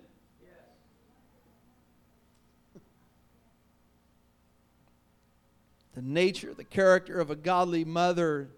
The 5.94 6.02
nature, 6.02 6.54
the 6.54 6.64
character 6.64 7.20
of 7.20 7.30
a 7.30 7.36
godly 7.36 7.86
mother 7.86 8.50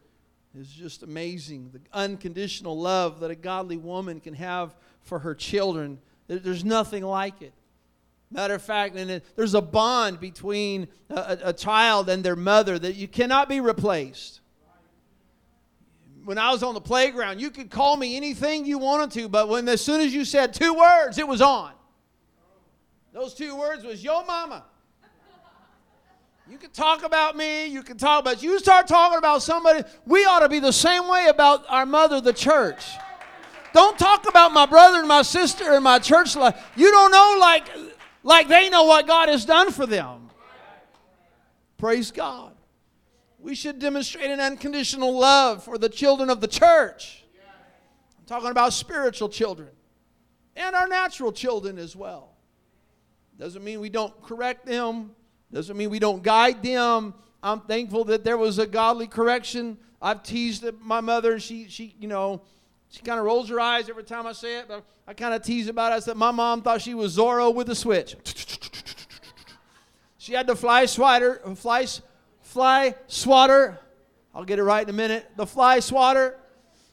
is 0.58 0.69
just 0.69 1.03
amazing. 1.03 1.71
The 1.73 1.81
unconditional 1.91 2.79
love 2.79 3.19
that 3.19 3.31
a 3.31 3.36
godly 3.36 3.77
woman 3.77 4.19
can 4.19 4.34
have 4.36 4.75
for 5.01 5.19
her 5.19 5.36
children, 5.36 5.99
there's 6.27 6.63
nothing 6.63 7.03
like 7.03 7.41
it. 7.41 7.53
Matter 8.36 8.56
of 8.56 8.62
fact, 8.62 8.98
and 8.98 9.21
there's 9.38 9.54
a 9.54 9.62
bond 9.62 10.19
between 10.19 10.89
a, 11.10 11.38
a, 11.45 11.54
child 11.54 12.10
and 12.10 12.21
their 12.21 12.36
mother 12.36 12.78
that 12.78 12.95
you 12.95 13.08
cannot 13.08 13.48
be 13.48 13.62
replaced. 13.62 14.41
When 16.26 16.38
I 16.38 16.52
was 16.52 16.62
on 16.62 16.74
the 16.74 16.82
playground, 16.82 17.39
you 17.39 17.50
could 17.50 17.69
call 17.69 17.95
me 17.95 18.17
anything 18.17 18.65
you 18.65 18.78
wanted 18.78 19.12
to, 19.12 19.30
but 19.30 19.48
when 19.48 19.69
as 19.69 19.80
soon 19.80 20.02
as 20.02 20.13
you 20.13 20.26
said 20.26 20.54
two 20.54 20.74
words, 20.74 21.17
it 21.17 21.26
was 21.26 21.41
on. 21.41 21.71
Those 23.13 23.34
two 23.34 23.56
words 23.56 23.86
was 23.86 24.04
yo 24.04 24.26
mama. 24.26 24.65
You 26.52 26.58
can 26.58 26.71
talk 26.71 27.04
about 27.04 27.38
me, 27.38 27.67
you 27.67 27.84
can 27.84 27.98
talk 27.98 28.19
about 28.19 28.43
you 28.43 28.60
start 28.60 28.86
talking 28.86 29.17
about 29.17 29.43
somebody, 29.43 29.86
we 30.06 30.26
ought 30.26 30.39
to 30.39 30.50
be 30.50 30.60
the 30.60 30.74
same 30.74 31.08
way 31.08 31.28
about 31.30 31.63
our 31.69 31.86
mother, 31.86 32.19
the 32.19 32.34
church. 32.34 32.84
Don't 33.71 33.98
talk 33.98 34.28
about 34.28 34.52
my 34.52 34.65
brother 34.65 35.00
and 35.00 35.08
my 35.08 35.21
sister 35.21 35.71
and 35.74 35.86
my 35.86 36.00
church 36.00 36.36
life. 36.36 36.62
You 36.76 36.91
don't 36.91 37.12
know 37.12 37.38
like 37.39 37.69
like 38.25 38.47
they 38.47 38.69
know 38.69 38.83
what 38.83 39.07
God 39.07 39.29
has 39.29 39.45
done 39.45 39.71
for 39.71 39.85
them. 39.85 40.29
Praise 41.77 42.11
God. 42.11 42.53
We 43.39 43.53
should 43.53 43.77
demonstrate 43.77 44.31
an 44.31 44.39
unconditional 44.39 45.15
love 45.17 45.63
for 45.63 45.77
the 45.77 45.88
children 45.88 46.31
of 46.31 46.41
the 46.41 46.47
church. 46.47 47.23
I'm 48.17 48.25
talking 48.25 48.49
about 48.49 48.73
spiritual 48.73 49.29
children 49.29 49.69
and 50.55 50.75
our 50.75 50.88
natural 50.88 51.31
children 51.31 51.77
as 51.77 51.95
well. 51.95 52.31
Doesn't 53.38 53.63
mean 53.63 53.79
we 53.79 53.89
don't 53.89 54.19
correct 54.23 54.65
them, 54.65 55.11
doesn't 55.53 55.77
mean 55.77 55.91
we 55.91 55.99
don't 55.99 56.23
guide 56.23 56.63
them. 56.63 57.13
I'm 57.43 57.61
thankful 57.61 58.05
that 58.05 58.23
there 58.23 58.38
was 58.38 58.57
a 58.57 58.65
godly 58.65 59.05
correction. 59.05 59.77
I've 60.01 60.23
teased 60.23 60.65
my 60.81 60.99
mother, 60.99 61.33
and 61.33 61.41
she, 61.41 61.67
she, 61.69 61.95
you 61.99 62.07
know, 62.07 62.41
she 62.89 63.02
kind 63.02 63.19
of 63.19 63.26
rolls 63.26 63.50
her 63.50 63.60
eyes 63.60 63.89
every 63.89 64.04
time 64.04 64.26
I 64.26 64.32
say 64.32 64.60
it, 64.60 64.67
but 64.67 64.84
I 65.08 65.13
kind 65.13 65.34
of 65.34 65.43
tease 65.43 65.67
about 65.67 65.91
it. 65.91 65.95
I 65.95 66.00
said, 66.00 66.17
My 66.17 66.32
mom 66.32 66.62
thought 66.62 66.82
she 66.82 66.93
was 66.93 67.17
Zorro 67.17 67.54
with 67.54 67.69
a 67.69 67.76
switch. 67.76 68.15
She 70.26 70.34
had 70.34 70.48
the 70.48 70.56
fly 70.56 70.88
swatter, 70.88 71.39
fly, 71.56 71.86
fly 72.41 72.95
swatter. 73.06 73.80
I'll 74.34 74.43
get 74.43 74.58
it 74.58 74.63
right 74.63 74.82
in 74.82 74.89
a 74.89 74.98
minute. 74.98 75.30
The 75.36 75.45
fly 75.45 75.80
swatter. 75.80 76.39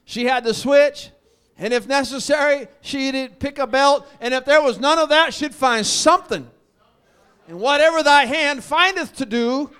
She 0.04 0.26
had 0.26 0.44
the 0.44 0.52
switch. 0.52 1.08
And 1.56 1.72
if 1.72 1.88
necessary, 1.88 2.68
she'd 2.82 3.38
pick 3.38 3.58
a 3.58 3.66
belt. 3.66 4.06
And 4.20 4.34
if 4.34 4.44
there 4.44 4.60
was 4.60 4.78
none 4.78 4.98
of 4.98 5.08
that, 5.08 5.32
she'd 5.32 5.54
find 5.54 5.86
something. 5.86 6.46
And 7.48 7.58
whatever 7.58 8.02
thy 8.02 8.26
hand 8.26 8.62
findeth 8.62 9.16
to 9.16 9.24
do, 9.24 9.70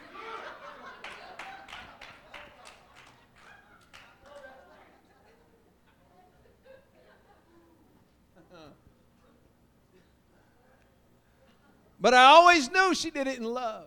But 12.02 12.14
I 12.14 12.24
always 12.24 12.68
knew 12.68 12.96
she 12.96 13.12
did 13.12 13.28
it 13.28 13.38
in 13.38 13.44
love. 13.44 13.86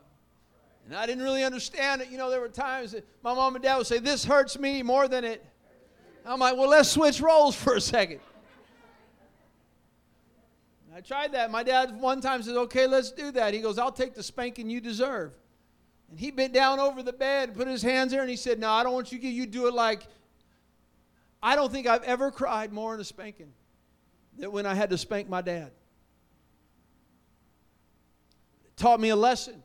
And 0.85 0.95
I 0.95 1.05
didn't 1.05 1.23
really 1.23 1.43
understand 1.43 2.01
it. 2.01 2.09
You 2.09 2.17
know, 2.17 2.29
there 2.29 2.39
were 2.39 2.47
times 2.47 2.93
that 2.93 3.05
my 3.21 3.33
mom 3.33 3.55
and 3.55 3.63
dad 3.63 3.75
would 3.77 3.87
say, 3.87 3.99
This 3.99 4.23
hurts 4.23 4.57
me 4.57 4.81
more 4.83 5.09
than 5.09 5.25
it. 5.25 5.45
I'm 6.25 6.39
like, 6.39 6.55
Well, 6.55 6.69
let's 6.69 6.89
switch 6.89 7.19
roles 7.19 7.55
for 7.55 7.75
a 7.75 7.81
second. 7.81 8.21
I 10.95 11.01
tried 11.01 11.33
that. 11.33 11.51
My 11.51 11.61
dad 11.61 11.99
one 11.99 12.21
time 12.21 12.41
said, 12.41 12.55
Okay, 12.55 12.87
let's 12.87 13.11
do 13.11 13.31
that. 13.31 13.53
He 13.53 13.59
goes, 13.59 13.77
I'll 13.77 13.91
take 13.91 14.15
the 14.15 14.23
spanking 14.23 14.69
you 14.69 14.79
deserve. 14.79 15.33
And 16.09 16.17
he 16.17 16.31
bent 16.31 16.53
down 16.53 16.79
over 16.79 17.03
the 17.03 17.11
bed, 17.11 17.49
and 17.49 17.57
put 17.57 17.67
his 17.67 17.81
hands 17.81 18.13
there, 18.13 18.21
and 18.21 18.29
he 18.29 18.37
said, 18.37 18.59
No, 18.59 18.71
I 18.71 18.83
don't 18.83 18.93
want 18.93 19.11
you 19.11 19.19
to 19.19 19.27
you 19.27 19.45
do 19.45 19.67
it 19.67 19.73
like. 19.73 20.07
I 21.43 21.57
don't 21.57 21.71
think 21.71 21.85
I've 21.85 22.03
ever 22.03 22.31
cried 22.31 22.71
more 22.71 22.93
in 22.93 23.01
a 23.01 23.03
spanking 23.03 23.51
than 24.37 24.53
when 24.53 24.65
I 24.65 24.73
had 24.73 24.89
to 24.91 24.97
spank 24.97 25.27
my 25.27 25.41
dad 25.41 25.71
taught 28.77 28.99
me 28.99 29.09
a 29.09 29.15
lesson. 29.15 29.61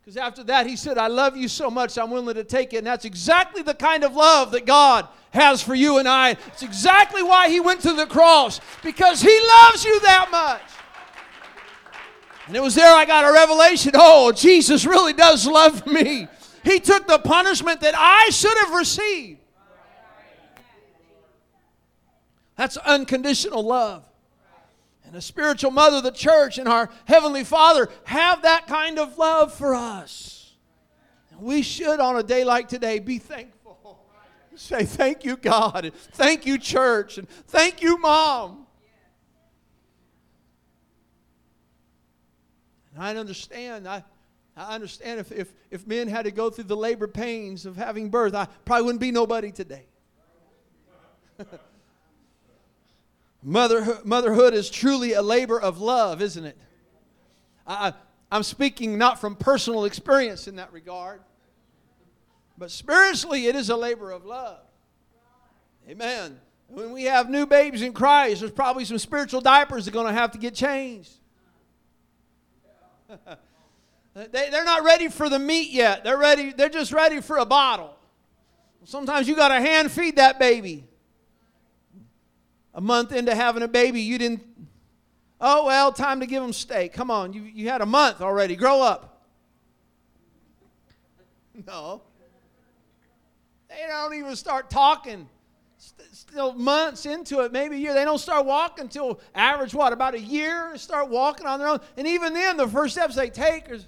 Because 0.00 0.16
after 0.18 0.44
that, 0.44 0.66
he 0.66 0.76
said, 0.76 0.98
I 0.98 1.06
love 1.06 1.34
you 1.34 1.48
so 1.48 1.70
much, 1.70 1.96
I'm 1.96 2.10
willing 2.10 2.34
to 2.34 2.44
take 2.44 2.74
it. 2.74 2.78
And 2.78 2.86
that's 2.86 3.06
exactly 3.06 3.62
the 3.62 3.72
kind 3.72 4.04
of 4.04 4.14
love 4.14 4.50
that 4.50 4.66
God 4.66 5.08
has 5.30 5.62
for 5.62 5.74
you 5.74 5.98
and 5.98 6.06
I. 6.06 6.36
It's 6.48 6.62
exactly 6.62 7.22
why 7.22 7.48
he 7.48 7.58
went 7.58 7.80
to 7.82 7.94
the 7.94 8.06
cross, 8.06 8.60
because 8.82 9.22
he 9.22 9.40
loves 9.62 9.84
you 9.84 10.00
that 10.00 10.28
much. 10.30 10.60
And 12.46 12.54
it 12.54 12.60
was 12.60 12.74
there 12.74 12.94
I 12.94 13.06
got 13.06 13.24
a 13.24 13.32
revelation 13.32 13.92
oh, 13.94 14.30
Jesus 14.30 14.84
really 14.84 15.14
does 15.14 15.46
love 15.46 15.86
me. 15.86 16.28
He 16.62 16.80
took 16.80 17.06
the 17.06 17.18
punishment 17.18 17.80
that 17.80 17.94
I 17.96 18.28
should 18.30 18.56
have 18.58 18.72
received. 18.72 19.40
That's 22.56 22.76
unconditional 22.76 23.62
love. 23.62 24.04
And 25.14 25.20
a 25.20 25.22
spiritual 25.22 25.70
mother, 25.70 26.00
the 26.00 26.10
church, 26.10 26.58
and 26.58 26.68
our 26.68 26.90
Heavenly 27.04 27.44
Father 27.44 27.88
have 28.02 28.42
that 28.42 28.66
kind 28.66 28.98
of 28.98 29.16
love 29.16 29.54
for 29.54 29.72
us. 29.72 30.56
And 31.30 31.40
we 31.40 31.62
should, 31.62 32.00
on 32.00 32.16
a 32.16 32.22
day 32.24 32.42
like 32.42 32.68
today, 32.68 32.98
be 32.98 33.18
thankful. 33.18 34.00
Say, 34.56 34.84
Thank 34.84 35.24
you, 35.24 35.36
God. 35.36 35.84
And 35.84 35.94
thank 35.94 36.46
you, 36.46 36.58
church. 36.58 37.18
And 37.18 37.28
thank 37.46 37.80
you, 37.80 37.96
Mom. 37.96 38.66
And 42.92 43.04
I 43.04 43.14
understand. 43.14 43.86
I, 43.86 44.02
I 44.56 44.74
understand 44.74 45.20
if, 45.20 45.30
if, 45.30 45.54
if 45.70 45.86
men 45.86 46.08
had 46.08 46.24
to 46.24 46.32
go 46.32 46.50
through 46.50 46.64
the 46.64 46.76
labor 46.76 47.06
pains 47.06 47.66
of 47.66 47.76
having 47.76 48.10
birth, 48.10 48.34
I 48.34 48.48
probably 48.64 48.86
wouldn't 48.86 49.00
be 49.00 49.12
nobody 49.12 49.52
today. 49.52 49.86
Motherhood, 53.46 54.06
motherhood 54.06 54.54
is 54.54 54.70
truly 54.70 55.12
a 55.12 55.20
labor 55.20 55.60
of 55.60 55.78
love, 55.78 56.22
isn't 56.22 56.46
it? 56.46 56.56
I, 57.66 57.92
I'm 58.32 58.42
speaking 58.42 58.96
not 58.96 59.20
from 59.20 59.36
personal 59.36 59.84
experience 59.84 60.48
in 60.48 60.56
that 60.56 60.72
regard, 60.72 61.20
but 62.56 62.70
spiritually, 62.70 63.46
it 63.46 63.54
is 63.54 63.68
a 63.68 63.76
labor 63.76 64.10
of 64.10 64.24
love. 64.24 64.60
Amen. 65.88 66.40
When 66.68 66.92
we 66.92 67.04
have 67.04 67.28
new 67.28 67.44
babies 67.44 67.82
in 67.82 67.92
Christ, 67.92 68.40
there's 68.40 68.50
probably 68.50 68.86
some 68.86 68.96
spiritual 68.98 69.42
diapers 69.42 69.84
that 69.84 69.90
are 69.90 69.92
going 69.92 70.06
to 70.06 70.18
have 70.18 70.32
to 70.32 70.38
get 70.38 70.54
changed. 70.54 71.12
they, 74.14 74.26
they're 74.50 74.64
not 74.64 74.84
ready 74.84 75.08
for 75.08 75.28
the 75.28 75.38
meat 75.38 75.70
yet. 75.70 76.02
They're 76.02 76.16
ready, 76.16 76.54
they're 76.54 76.70
just 76.70 76.92
ready 76.92 77.20
for 77.20 77.36
a 77.36 77.44
bottle. 77.44 77.94
Sometimes 78.84 79.28
you 79.28 79.36
got 79.36 79.48
to 79.48 79.60
hand 79.60 79.90
feed 79.90 80.16
that 80.16 80.38
baby 80.38 80.86
a 82.74 82.80
month 82.80 83.12
into 83.12 83.34
having 83.34 83.62
a 83.62 83.68
baby, 83.68 84.00
you 84.00 84.18
didn't, 84.18 84.42
oh, 85.40 85.66
well, 85.66 85.92
time 85.92 86.20
to 86.20 86.26
give 86.26 86.42
them 86.42 86.52
steak. 86.52 86.92
Come 86.92 87.10
on, 87.10 87.32
you, 87.32 87.42
you 87.42 87.68
had 87.68 87.80
a 87.80 87.86
month 87.86 88.20
already. 88.20 88.56
Grow 88.56 88.82
up. 88.82 89.10
No. 91.68 92.02
They 93.68 93.86
don't 93.88 94.12
even 94.14 94.34
start 94.34 94.70
talking. 94.70 95.28
Still 95.78 96.52
months 96.52 97.06
into 97.06 97.42
it, 97.42 97.52
maybe 97.52 97.76
a 97.76 97.78
year. 97.78 97.94
They 97.94 98.04
don't 98.04 98.18
start 98.18 98.44
walking 98.44 98.82
until 98.82 99.20
average, 99.36 99.72
what, 99.72 99.92
about 99.92 100.14
a 100.14 100.20
year? 100.20 100.76
Start 100.76 101.10
walking 101.10 101.46
on 101.46 101.60
their 101.60 101.68
own. 101.68 101.80
And 101.96 102.08
even 102.08 102.34
then, 102.34 102.56
the 102.56 102.66
first 102.66 102.94
steps 102.94 103.14
they 103.14 103.30
take 103.30 103.68
is, 103.68 103.86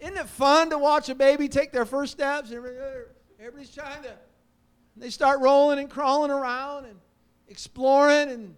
isn't 0.00 0.18
it 0.18 0.26
fun 0.26 0.68
to 0.68 0.76
watch 0.76 1.08
a 1.08 1.14
baby 1.14 1.48
take 1.48 1.72
their 1.72 1.86
first 1.86 2.12
steps? 2.12 2.52
Everybody's 2.52 3.74
trying 3.74 4.02
to, 4.02 4.12
they 4.96 5.08
start 5.08 5.40
rolling 5.40 5.78
and 5.78 5.88
crawling 5.88 6.30
around 6.30 6.84
and 6.84 6.98
exploring 7.48 8.30
and 8.30 8.56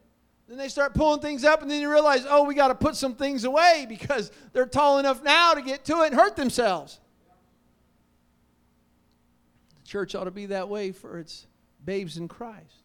then 0.48 0.56
they 0.56 0.68
start 0.68 0.94
pulling 0.94 1.20
things 1.20 1.44
up 1.44 1.60
and 1.62 1.70
then 1.70 1.80
you 1.80 1.90
realize 1.90 2.24
oh 2.28 2.44
we 2.44 2.54
got 2.54 2.68
to 2.68 2.74
put 2.74 2.96
some 2.96 3.14
things 3.14 3.44
away 3.44 3.86
because 3.88 4.30
they're 4.52 4.66
tall 4.66 4.98
enough 4.98 5.22
now 5.22 5.54
to 5.54 5.62
get 5.62 5.84
to 5.84 6.02
it 6.02 6.06
and 6.08 6.14
hurt 6.14 6.36
themselves. 6.36 7.00
The 9.82 9.88
church 9.88 10.14
ought 10.14 10.24
to 10.24 10.30
be 10.30 10.46
that 10.46 10.68
way 10.68 10.92
for 10.92 11.18
its 11.18 11.46
babes 11.84 12.16
in 12.16 12.28
christ. 12.28 12.82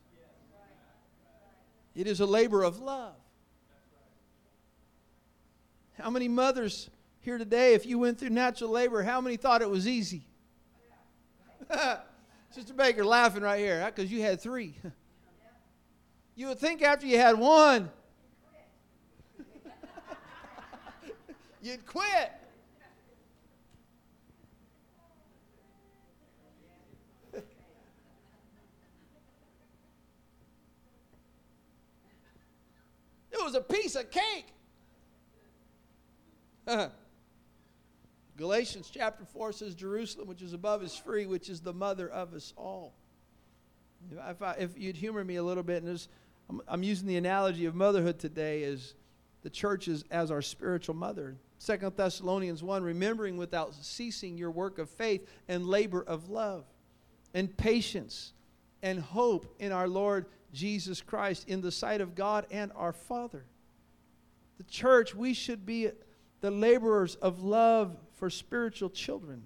It 1.95 2.07
is 2.07 2.19
a 2.19 2.25
labor 2.25 2.63
of 2.63 2.81
love. 2.81 3.15
How 5.99 6.09
many 6.09 6.27
mothers 6.27 6.89
here 7.19 7.37
today 7.37 7.75
if 7.75 7.85
you 7.85 7.99
went 7.99 8.19
through 8.19 8.31
natural 8.31 8.71
labor 8.71 9.03
how 9.03 9.21
many 9.21 9.37
thought 9.37 9.61
it 9.61 9.69
was 9.69 9.87
easy? 9.87 10.25
Sister 12.49 12.73
baker 12.73 13.05
laughing 13.05 13.41
right 13.41 13.59
here 13.59 13.85
because 13.85 14.11
you 14.11 14.21
had 14.21 14.41
three 14.41 14.75
You 16.35 16.47
would 16.47 16.59
think 16.59 16.81
after 16.81 17.05
you 17.05 17.17
had 17.17 17.37
one, 17.37 17.91
you'd 21.61 21.85
quit. 21.85 22.31
it 33.31 33.43
was 33.43 33.53
a 33.53 33.61
piece 33.61 33.95
of 33.95 34.09
cake. 34.09 34.47
Galatians 38.37 38.89
chapter 38.91 39.25
4 39.25 39.51
says, 39.51 39.75
Jerusalem, 39.75 40.27
which 40.27 40.41
is 40.41 40.53
above, 40.53 40.81
is 40.81 40.95
free, 40.95 41.27
which 41.27 41.49
is 41.49 41.61
the 41.61 41.73
mother 41.73 42.09
of 42.09 42.33
us 42.33 42.53
all. 42.57 42.95
If, 44.11 44.41
I, 44.41 44.55
if 44.59 44.77
you'd 44.77 44.97
humor 44.97 45.23
me 45.23 45.35
a 45.35 45.43
little 45.43 45.63
bit, 45.63 45.77
and 45.77 45.87
there's 45.87 46.09
I'm, 46.49 46.61
I'm 46.67 46.83
using 46.83 47.07
the 47.07 47.17
analogy 47.17 47.65
of 47.65 47.75
motherhood 47.75 48.19
today 48.19 48.63
as 48.63 48.93
the 49.41 49.49
church 49.49 49.87
is 49.87 50.03
as 50.09 50.31
our 50.31 50.41
spiritual 50.41 50.95
mother. 50.95 51.35
Second 51.57 51.95
Thessalonians 51.95 52.63
1 52.63 52.83
remembering 52.83 53.37
without 53.37 53.73
ceasing 53.73 54.37
your 54.37 54.51
work 54.51 54.79
of 54.79 54.89
faith 54.89 55.27
and 55.47 55.65
labor 55.65 56.01
of 56.01 56.29
love 56.29 56.65
and 57.33 57.55
patience 57.55 58.33
and 58.81 58.99
hope 58.99 59.55
in 59.59 59.71
our 59.71 59.87
Lord 59.87 60.25
Jesus 60.53 61.01
Christ 61.01 61.47
in 61.47 61.61
the 61.61 61.71
sight 61.71 62.01
of 62.01 62.15
God 62.15 62.45
and 62.51 62.71
our 62.75 62.93
Father. 62.93 63.45
The 64.57 64.63
church, 64.63 65.15
we 65.15 65.33
should 65.33 65.65
be 65.65 65.89
the 66.41 66.51
laborers 66.51 67.15
of 67.15 67.41
love 67.41 67.97
for 68.15 68.29
spiritual 68.29 68.89
children. 68.89 69.43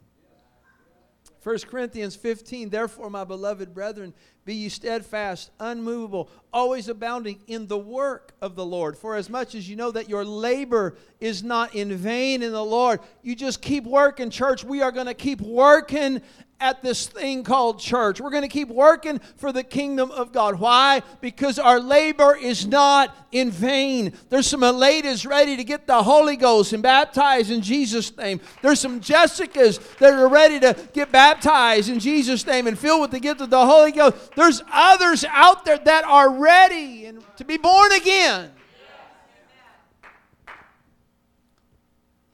1 1.43 1.59
Corinthians 1.59 2.15
15, 2.15 2.69
therefore, 2.69 3.09
my 3.09 3.23
beloved 3.23 3.73
brethren, 3.73 4.13
be 4.47 4.55
ye 4.55 4.69
steadfast, 4.69 5.51
unmovable, 5.59 6.29
always 6.53 6.87
abounding 6.87 7.37
in 7.47 7.67
the 7.67 7.77
work 7.77 8.31
of 8.41 8.55
the 8.55 8.65
Lord. 8.65 8.97
For 8.97 9.17
as 9.17 9.29
much 9.29 9.55
as 9.55 9.69
you 9.69 9.75
know 9.75 9.91
that 9.91 10.07
your 10.07 10.23
labor 10.23 10.95
is 11.19 11.43
not 11.43 11.75
in 11.75 11.93
vain 11.97 12.41
in 12.41 12.53
the 12.53 12.63
Lord, 12.63 13.01
you 13.21 13.35
just 13.35 13.61
keep 13.61 13.83
working, 13.83 14.29
church. 14.29 14.63
We 14.63 14.81
are 14.81 14.93
going 14.93 15.07
to 15.07 15.13
keep 15.13 15.41
working 15.41 16.21
at 16.59 16.81
this 16.81 17.07
thing 17.07 17.43
called 17.43 17.79
church. 17.79 18.19
We're 18.19 18.31
going 18.31 18.43
to 18.43 18.47
keep 18.47 18.69
working 18.69 19.19
for 19.35 19.51
the 19.51 19.63
kingdom 19.63 20.09
of 20.11 20.31
God. 20.31 20.59
Why? 20.59 21.03
Because 21.21 21.59
our 21.59 21.79
labor 21.79 22.35
is 22.35 22.65
not 22.65 23.15
in 23.31 23.51
vain. 23.51 24.13
There's 24.29 24.47
some 24.47 24.61
Aledas 24.61 25.27
ready 25.27 25.55
to 25.55 25.63
get 25.63 25.85
the 25.85 26.01
Holy 26.01 26.35
Ghost 26.35 26.73
and 26.73 26.81
baptized 26.81 27.51
in 27.51 27.61
Jesus' 27.61 28.15
name. 28.17 28.41
There's 28.61 28.79
some 28.79 29.01
Jessicas 29.01 29.97
that 29.99 30.13
are 30.13 30.27
ready 30.27 30.59
to 30.61 30.75
get 30.93 31.11
baptized 31.11 31.89
in 31.89 31.99
Jesus' 31.99 32.45
name 32.45 32.65
and 32.65 32.77
filled 32.77 33.01
with 33.01 33.11
the 33.11 33.19
gift 33.19 33.41
of 33.41 33.49
the 33.49 33.65
Holy 33.65 33.91
Ghost. 33.91 34.15
There's 34.37 34.61
others 34.71 35.25
out 35.29 35.65
there 35.65 35.79
that 35.79 36.03
are 36.03 36.29
ready 36.29 37.05
and 37.05 37.23
to 37.37 37.43
be 37.43 37.57
born 37.57 37.91
again. 37.91 38.51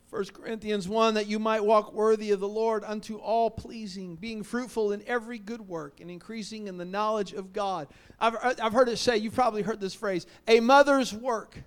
1 0.10 0.26
Corinthians 0.34 0.90
1 0.90 1.14
that 1.14 1.28
you 1.28 1.40
might 1.40 1.64
walk 1.64 1.94
worthy 1.94 2.32
of 2.32 2.42
the 2.42 2.48
Lord 2.48 2.84
unto 2.86 3.16
all 3.16 3.50
pleasing, 3.50 4.18
being 4.18 4.44
fruitful 4.44 4.92
in 4.92 5.02
every 5.08 5.40
good 5.40 5.66
work 5.66 6.02
and 6.02 6.12
increasing 6.12 6.68
in 6.68 6.78
the 6.78 6.84
knowledge 6.84 7.32
of 7.32 7.54
God. 7.54 7.88
I've, 8.20 8.36
I've 8.62 8.74
heard 8.74 8.90
it 8.90 8.98
say, 8.98 9.16
you've 9.16 9.34
probably 9.34 9.62
heard 9.62 9.80
this 9.80 9.94
phrase, 9.94 10.28
a 10.46 10.60
mother's 10.60 11.14
work 11.14 11.58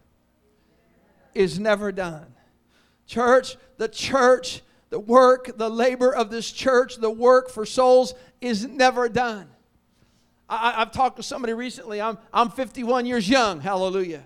is 1.32 1.58
never 1.58 1.90
done. 1.92 2.26
Church, 3.06 3.56
the 3.78 3.88
church, 3.88 4.60
the 4.90 5.00
work, 5.00 5.56
the 5.56 5.70
labor 5.70 6.14
of 6.14 6.30
this 6.30 6.52
church, 6.52 6.96
the 6.96 7.10
work 7.10 7.48
for 7.48 7.64
souls 7.64 8.12
is 8.42 8.66
never 8.66 9.08
done. 9.08 9.48
I, 10.48 10.72
have 10.72 10.92
talked 10.92 11.16
to 11.16 11.22
somebody 11.22 11.52
recently. 11.52 12.00
I'm, 12.00 12.18
I'm 12.32 12.50
51 12.50 13.06
years 13.06 13.28
young. 13.28 13.60
Hallelujah. 13.60 14.24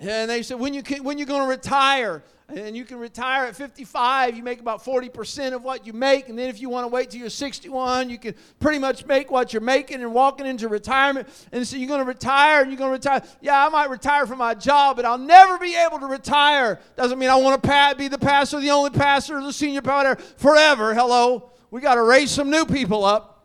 And 0.00 0.30
they 0.30 0.42
said, 0.42 0.60
when 0.60 0.74
you 0.74 0.82
can, 0.82 1.02
when 1.02 1.18
you 1.18 1.26
going 1.26 1.42
to 1.42 1.48
retire? 1.48 2.22
And 2.50 2.74
you 2.74 2.86
can 2.86 2.98
retire 2.98 3.44
at 3.44 3.56
55. 3.56 4.34
You 4.34 4.42
make 4.42 4.58
about 4.58 4.82
40% 4.82 5.52
of 5.52 5.62
what 5.62 5.86
you 5.86 5.92
make. 5.92 6.30
And 6.30 6.38
then 6.38 6.48
if 6.48 6.62
you 6.62 6.70
want 6.70 6.84
to 6.84 6.88
wait 6.88 7.10
till 7.10 7.20
you're 7.20 7.28
61, 7.28 8.08
you 8.08 8.18
can 8.18 8.34
pretty 8.58 8.78
much 8.78 9.04
make 9.04 9.30
what 9.30 9.52
you're 9.52 9.60
making 9.60 10.00
and 10.00 10.14
walking 10.14 10.46
into 10.46 10.66
retirement. 10.66 11.28
And 11.52 11.66
so 11.66 11.76
you're 11.76 11.88
going 11.88 12.00
to 12.00 12.06
retire 12.06 12.62
and 12.62 12.70
you're 12.70 12.78
going 12.78 12.98
to 12.98 13.10
retire. 13.10 13.28
Yeah, 13.42 13.66
I 13.66 13.68
might 13.68 13.90
retire 13.90 14.26
from 14.26 14.38
my 14.38 14.54
job, 14.54 14.96
but 14.96 15.04
I'll 15.04 15.18
never 15.18 15.58
be 15.58 15.76
able 15.76 15.98
to 15.98 16.06
retire. 16.06 16.80
Doesn't 16.96 17.18
mean 17.18 17.28
I 17.28 17.36
want 17.36 17.62
to 17.62 17.94
be 17.98 18.08
the 18.08 18.16
pastor, 18.16 18.60
the 18.60 18.70
only 18.70 18.90
pastor, 18.90 19.42
the 19.42 19.52
senior 19.52 19.82
pastor 19.82 20.22
forever. 20.38 20.94
Hello. 20.94 21.50
We 21.70 21.82
got 21.82 21.96
to 21.96 22.02
raise 22.02 22.30
some 22.30 22.50
new 22.50 22.64
people 22.64 23.04
up. 23.04 23.37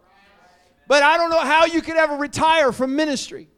But 0.87 1.03
I 1.03 1.17
don't 1.17 1.29
know 1.29 1.39
how 1.39 1.65
you 1.65 1.81
could 1.81 1.95
ever 1.95 2.15
retire 2.15 2.71
from 2.71 2.95
ministry. 2.95 3.49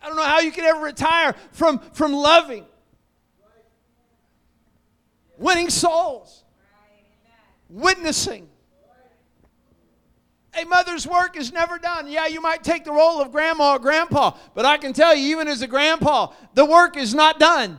I 0.00 0.06
don't 0.08 0.16
know 0.16 0.24
how 0.24 0.40
you 0.40 0.50
could 0.50 0.64
ever 0.64 0.80
retire 0.80 1.34
from, 1.52 1.78
from 1.92 2.12
loving 2.12 2.64
winning 5.42 5.70
souls. 5.70 6.44
witnessing. 7.68 8.48
A 10.60 10.64
mother's 10.66 11.06
work 11.06 11.38
is 11.38 11.50
never 11.50 11.78
done. 11.78 12.06
Yeah, 12.08 12.26
you 12.26 12.42
might 12.42 12.62
take 12.62 12.84
the 12.84 12.92
role 12.92 13.22
of 13.22 13.32
grandma 13.32 13.76
or 13.76 13.78
grandpa, 13.78 14.36
but 14.54 14.66
I 14.66 14.76
can 14.76 14.92
tell 14.92 15.14
you, 15.14 15.28
even 15.28 15.48
as 15.48 15.62
a 15.62 15.66
grandpa, 15.66 16.32
the 16.52 16.64
work 16.64 16.98
is 16.98 17.14
not 17.14 17.38
done. 17.38 17.78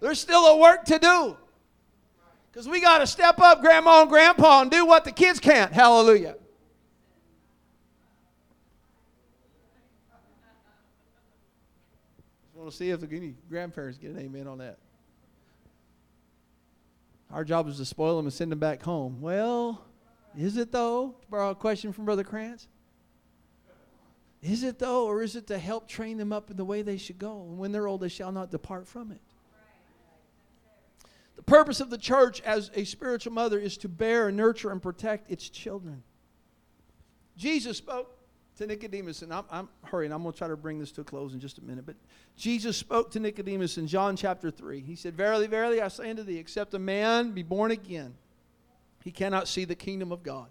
There's 0.00 0.18
still 0.18 0.46
a 0.46 0.56
work 0.56 0.86
to 0.86 0.98
do. 0.98 1.36
Because 2.50 2.66
we 2.66 2.80
got 2.80 2.98
to 2.98 3.06
step 3.06 3.38
up, 3.38 3.60
grandma 3.60 4.00
and 4.00 4.10
grandpa, 4.10 4.62
and 4.62 4.70
do 4.70 4.86
what 4.86 5.04
the 5.04 5.12
kids 5.12 5.38
can't. 5.38 5.70
Hallelujah. 5.72 6.36
Just 12.42 12.49
want 12.60 12.72
to 12.72 12.76
see 12.76 12.90
if 12.90 13.02
any 13.10 13.34
grandparents 13.48 13.96
get 13.96 14.10
an 14.10 14.18
amen 14.18 14.46
on 14.46 14.58
that. 14.58 14.76
Our 17.32 17.42
job 17.42 17.66
is 17.68 17.78
to 17.78 17.86
spoil 17.86 18.18
them 18.18 18.26
and 18.26 18.32
send 18.32 18.52
them 18.52 18.58
back 18.58 18.82
home. 18.82 19.22
Well, 19.22 19.82
is 20.36 20.58
it 20.58 20.70
though? 20.70 21.16
To 21.22 21.28
Borrow 21.30 21.50
a 21.50 21.54
question 21.54 21.92
from 21.92 22.04
Brother 22.04 22.22
Krantz. 22.24 22.68
Is 24.42 24.62
it 24.62 24.78
though, 24.78 25.06
or 25.06 25.22
is 25.22 25.36
it 25.36 25.46
to 25.46 25.58
help 25.58 25.88
train 25.88 26.18
them 26.18 26.34
up 26.34 26.50
in 26.50 26.58
the 26.58 26.64
way 26.64 26.82
they 26.82 26.98
should 26.98 27.18
go? 27.18 27.42
And 27.42 27.58
when 27.58 27.72
they're 27.72 27.86
old, 27.86 28.02
they 28.02 28.08
shall 28.08 28.32
not 28.32 28.50
depart 28.50 28.86
from 28.86 29.10
it. 29.10 29.20
The 31.36 31.42
purpose 31.42 31.80
of 31.80 31.88
the 31.88 31.98
church 31.98 32.42
as 32.42 32.70
a 32.74 32.84
spiritual 32.84 33.32
mother 33.32 33.58
is 33.58 33.78
to 33.78 33.88
bear, 33.88 34.30
nurture, 34.30 34.70
and 34.70 34.82
protect 34.82 35.30
its 35.30 35.48
children. 35.48 36.02
Jesus 37.38 37.78
spoke 37.78 38.18
to 38.60 38.66
Nicodemus, 38.66 39.22
and 39.22 39.32
I'm, 39.32 39.44
I'm 39.50 39.68
hurrying, 39.84 40.12
I'm 40.12 40.22
going 40.22 40.32
to 40.34 40.38
try 40.38 40.46
to 40.46 40.56
bring 40.56 40.78
this 40.78 40.92
to 40.92 41.00
a 41.00 41.04
close 41.04 41.32
in 41.32 41.40
just 41.40 41.56
a 41.56 41.64
minute. 41.64 41.86
But 41.86 41.96
Jesus 42.36 42.76
spoke 42.76 43.10
to 43.12 43.20
Nicodemus 43.20 43.78
in 43.78 43.86
John 43.86 44.16
chapter 44.16 44.50
3. 44.50 44.80
He 44.80 44.96
said, 44.96 45.16
Verily, 45.16 45.46
verily, 45.46 45.80
I 45.80 45.88
say 45.88 46.10
unto 46.10 46.22
thee, 46.22 46.36
except 46.36 46.74
a 46.74 46.78
man 46.78 47.32
be 47.32 47.42
born 47.42 47.70
again, 47.70 48.14
he 49.02 49.10
cannot 49.10 49.48
see 49.48 49.64
the 49.64 49.74
kingdom 49.74 50.12
of 50.12 50.22
God. 50.22 50.48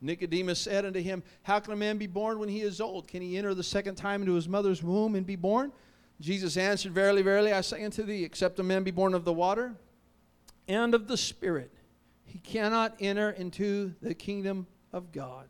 Nicodemus 0.00 0.58
said 0.58 0.84
unto 0.84 1.00
him, 1.00 1.22
How 1.44 1.60
can 1.60 1.72
a 1.72 1.76
man 1.76 1.98
be 1.98 2.08
born 2.08 2.40
when 2.40 2.48
he 2.48 2.62
is 2.62 2.80
old? 2.80 3.06
Can 3.06 3.22
he 3.22 3.38
enter 3.38 3.54
the 3.54 3.62
second 3.62 3.94
time 3.94 4.20
into 4.20 4.34
his 4.34 4.48
mother's 4.48 4.82
womb 4.82 5.14
and 5.14 5.24
be 5.24 5.36
born? 5.36 5.70
Jesus 6.20 6.56
answered, 6.56 6.92
Verily, 6.92 7.22
verily, 7.22 7.52
I 7.52 7.60
say 7.60 7.84
unto 7.84 8.02
thee, 8.02 8.24
except 8.24 8.58
a 8.58 8.64
man 8.64 8.82
be 8.82 8.90
born 8.90 9.14
of 9.14 9.24
the 9.24 9.32
water 9.32 9.76
and 10.66 10.94
of 10.94 11.06
the 11.06 11.16
Spirit, 11.16 11.70
he 12.24 12.40
cannot 12.40 12.96
enter 12.98 13.30
into 13.30 13.94
the 14.02 14.14
kingdom 14.14 14.66
of 14.92 15.12
God. 15.12 15.46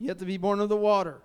You 0.00 0.08
have 0.08 0.18
to 0.18 0.24
be 0.24 0.36
born 0.36 0.60
of 0.60 0.68
the 0.68 0.76
water. 0.76 1.18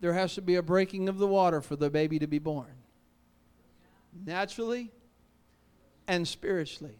There 0.00 0.12
has 0.12 0.34
to 0.34 0.42
be 0.42 0.56
a 0.56 0.62
breaking 0.62 1.08
of 1.08 1.18
the 1.18 1.26
water 1.26 1.60
for 1.60 1.74
the 1.74 1.90
baby 1.90 2.18
to 2.18 2.26
be 2.26 2.38
born. 2.38 2.66
Naturally 4.24 4.90
and 6.06 6.26
spiritually. 6.26 6.98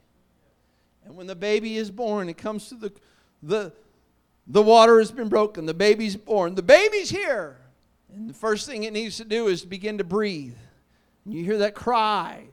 And 1.04 1.16
when 1.16 1.26
the 1.26 1.36
baby 1.36 1.76
is 1.76 1.90
born, 1.90 2.28
it 2.28 2.36
comes 2.36 2.68
to 2.68 2.74
the, 2.74 2.92
the, 3.42 3.72
the 4.46 4.62
water 4.62 4.98
has 4.98 5.10
been 5.10 5.28
broken. 5.28 5.66
The 5.66 5.74
baby's 5.74 6.16
born. 6.16 6.54
The 6.54 6.62
baby's 6.62 7.10
here. 7.10 7.56
And 8.12 8.28
the 8.28 8.34
first 8.34 8.66
thing 8.66 8.84
it 8.84 8.92
needs 8.92 9.16
to 9.18 9.24
do 9.24 9.48
is 9.48 9.64
begin 9.64 9.98
to 9.98 10.04
breathe. 10.04 10.56
And 11.24 11.34
you 11.34 11.44
hear 11.44 11.58
that 11.58 11.74
cry. 11.74 12.44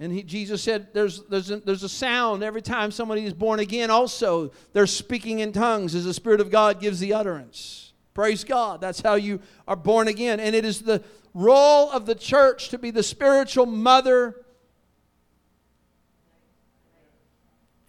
And 0.00 0.10
he, 0.10 0.22
Jesus 0.22 0.62
said, 0.62 0.88
there's, 0.94 1.22
there's, 1.24 1.50
a, 1.50 1.58
there's 1.58 1.82
a 1.82 1.88
sound 1.88 2.42
every 2.42 2.62
time 2.62 2.90
somebody 2.90 3.26
is 3.26 3.34
born 3.34 3.60
again. 3.60 3.90
Also, 3.90 4.50
they're 4.72 4.86
speaking 4.86 5.40
in 5.40 5.52
tongues 5.52 5.94
as 5.94 6.06
the 6.06 6.14
Spirit 6.14 6.40
of 6.40 6.50
God 6.50 6.80
gives 6.80 7.00
the 7.00 7.12
utterance. 7.12 7.92
Praise 8.14 8.42
God. 8.42 8.80
That's 8.80 9.02
how 9.02 9.14
you 9.14 9.40
are 9.68 9.76
born 9.76 10.08
again. 10.08 10.40
And 10.40 10.56
it 10.56 10.64
is 10.64 10.80
the 10.80 11.04
role 11.34 11.90
of 11.90 12.06
the 12.06 12.14
church 12.14 12.70
to 12.70 12.78
be 12.78 12.90
the 12.90 13.02
spiritual 13.02 13.66
mother 13.66 14.42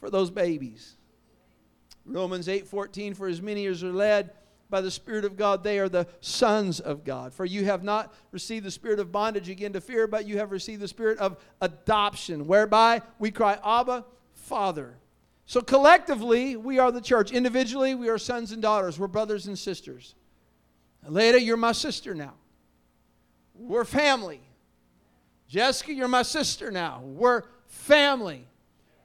for 0.01 0.09
those 0.09 0.29
babies. 0.29 0.97
Romans 2.05 2.47
8:14 2.47 3.15
for 3.15 3.27
as 3.27 3.41
many 3.41 3.65
as 3.67 3.83
are 3.83 3.93
led 3.93 4.31
by 4.71 4.81
the 4.81 4.89
Spirit 4.89 5.25
of 5.25 5.37
God, 5.37 5.63
they 5.63 5.77
are 5.77 5.89
the 5.89 6.07
sons 6.21 6.79
of 6.79 7.03
God. 7.03 7.33
For 7.33 7.45
you 7.45 7.65
have 7.65 7.83
not 7.83 8.13
received 8.31 8.65
the 8.65 8.71
spirit 8.71 8.99
of 8.99 9.11
bondage 9.11 9.49
again 9.49 9.73
to 9.73 9.81
fear, 9.81 10.07
but 10.07 10.25
you 10.25 10.39
have 10.39 10.51
received 10.51 10.81
the 10.81 10.87
spirit 10.87 11.19
of 11.19 11.37
adoption, 11.61 12.47
whereby 12.47 13.03
we 13.19 13.29
cry, 13.29 13.59
Abba, 13.63 14.05
Father. 14.33 14.95
So 15.45 15.61
collectively, 15.61 16.55
we 16.55 16.79
are 16.79 16.91
the 16.91 17.01
church. 17.01 17.31
Individually, 17.31 17.93
we 17.93 18.09
are 18.09 18.17
sons 18.17 18.51
and 18.53 18.61
daughters. 18.61 18.97
We're 18.97 19.07
brothers 19.07 19.47
and 19.47 19.59
sisters. 19.59 20.15
Leda, 21.07 21.41
you're 21.41 21.57
my 21.57 21.73
sister 21.73 22.15
now. 22.15 22.33
We're 23.53 23.85
family. 23.85 24.41
Jessica, 25.47 25.93
you're 25.93 26.07
my 26.07 26.23
sister 26.23 26.71
now. 26.71 27.01
We're 27.03 27.43
family. 27.67 28.47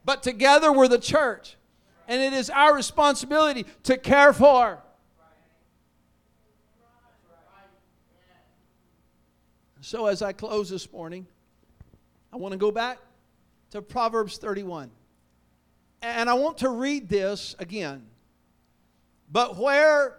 But 0.04 0.22
together 0.22 0.72
we're 0.72 0.88
the 0.88 0.98
church. 0.98 1.56
And 2.06 2.22
it 2.22 2.32
is 2.32 2.48
our 2.50 2.74
responsibility 2.74 3.66
to 3.82 3.98
care 3.98 4.32
for. 4.32 4.80
So, 9.86 10.06
as 10.06 10.20
I 10.20 10.32
close 10.32 10.68
this 10.68 10.92
morning, 10.92 11.28
I 12.32 12.38
want 12.38 12.50
to 12.50 12.58
go 12.58 12.72
back 12.72 12.98
to 13.70 13.80
Proverbs 13.80 14.36
31. 14.36 14.90
And 16.02 16.28
I 16.28 16.34
want 16.34 16.58
to 16.58 16.70
read 16.70 17.08
this 17.08 17.54
again. 17.60 18.04
But 19.30 19.56
where 19.56 20.16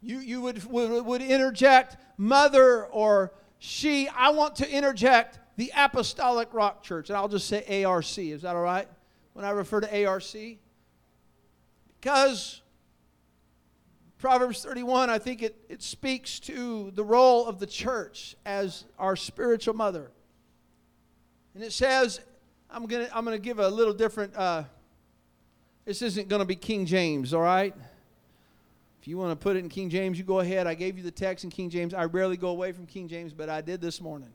you, 0.00 0.20
you 0.20 0.40
would, 0.42 0.62
would, 0.66 1.04
would 1.04 1.22
interject 1.22 1.96
mother 2.18 2.84
or 2.84 3.32
she, 3.58 4.06
I 4.06 4.30
want 4.30 4.54
to 4.56 4.70
interject 4.70 5.40
the 5.56 5.72
Apostolic 5.76 6.54
Rock 6.54 6.84
Church. 6.84 7.10
And 7.10 7.16
I'll 7.16 7.26
just 7.26 7.48
say 7.48 7.82
ARC. 7.82 8.16
Is 8.16 8.42
that 8.42 8.54
all 8.54 8.62
right? 8.62 8.86
When 9.32 9.44
I 9.44 9.50
refer 9.50 9.80
to 9.80 10.06
ARC? 10.06 10.22
Because 12.00 12.62
Proverbs 14.20 14.62
31, 14.62 15.08
I 15.08 15.18
think 15.18 15.42
it, 15.42 15.56
it 15.70 15.82
speaks 15.82 16.38
to 16.40 16.90
the 16.94 17.02
role 17.02 17.46
of 17.46 17.58
the 17.58 17.66
church 17.66 18.36
as 18.44 18.84
our 18.98 19.16
spiritual 19.16 19.72
mother. 19.72 20.10
And 21.54 21.64
it 21.64 21.72
says, 21.72 22.20
I'm 22.70 22.84
going 22.84 23.06
to 23.06 23.16
I'm 23.16 23.24
gonna 23.24 23.38
give 23.38 23.58
a 23.58 23.68
little 23.68 23.94
different, 23.94 24.36
uh, 24.36 24.64
this 25.86 26.02
isn't 26.02 26.28
going 26.28 26.40
to 26.40 26.46
be 26.46 26.54
King 26.54 26.84
James, 26.84 27.32
all 27.32 27.40
right? 27.40 27.74
If 29.00 29.08
you 29.08 29.16
want 29.16 29.32
to 29.32 29.42
put 29.42 29.56
it 29.56 29.60
in 29.60 29.70
King 29.70 29.88
James, 29.88 30.18
you 30.18 30.24
go 30.24 30.40
ahead. 30.40 30.66
I 30.66 30.74
gave 30.74 30.98
you 30.98 31.02
the 31.02 31.10
text 31.10 31.44
in 31.44 31.50
King 31.50 31.70
James. 31.70 31.94
I 31.94 32.04
rarely 32.04 32.36
go 32.36 32.48
away 32.48 32.72
from 32.72 32.84
King 32.84 33.08
James, 33.08 33.32
but 33.32 33.48
I 33.48 33.62
did 33.62 33.80
this 33.80 34.02
morning. 34.02 34.32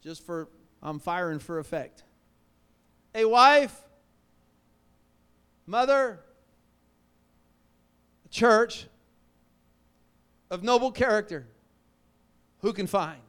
Just 0.00 0.24
for, 0.24 0.46
I'm 0.80 1.00
firing 1.00 1.40
for 1.40 1.58
effect. 1.58 2.04
A 3.16 3.24
wife, 3.24 3.76
mother, 5.66 6.20
church 8.30 8.86
of 10.50 10.62
noble 10.62 10.92
character, 10.92 11.46
who 12.60 12.72
can 12.72 12.86
find? 12.86 13.20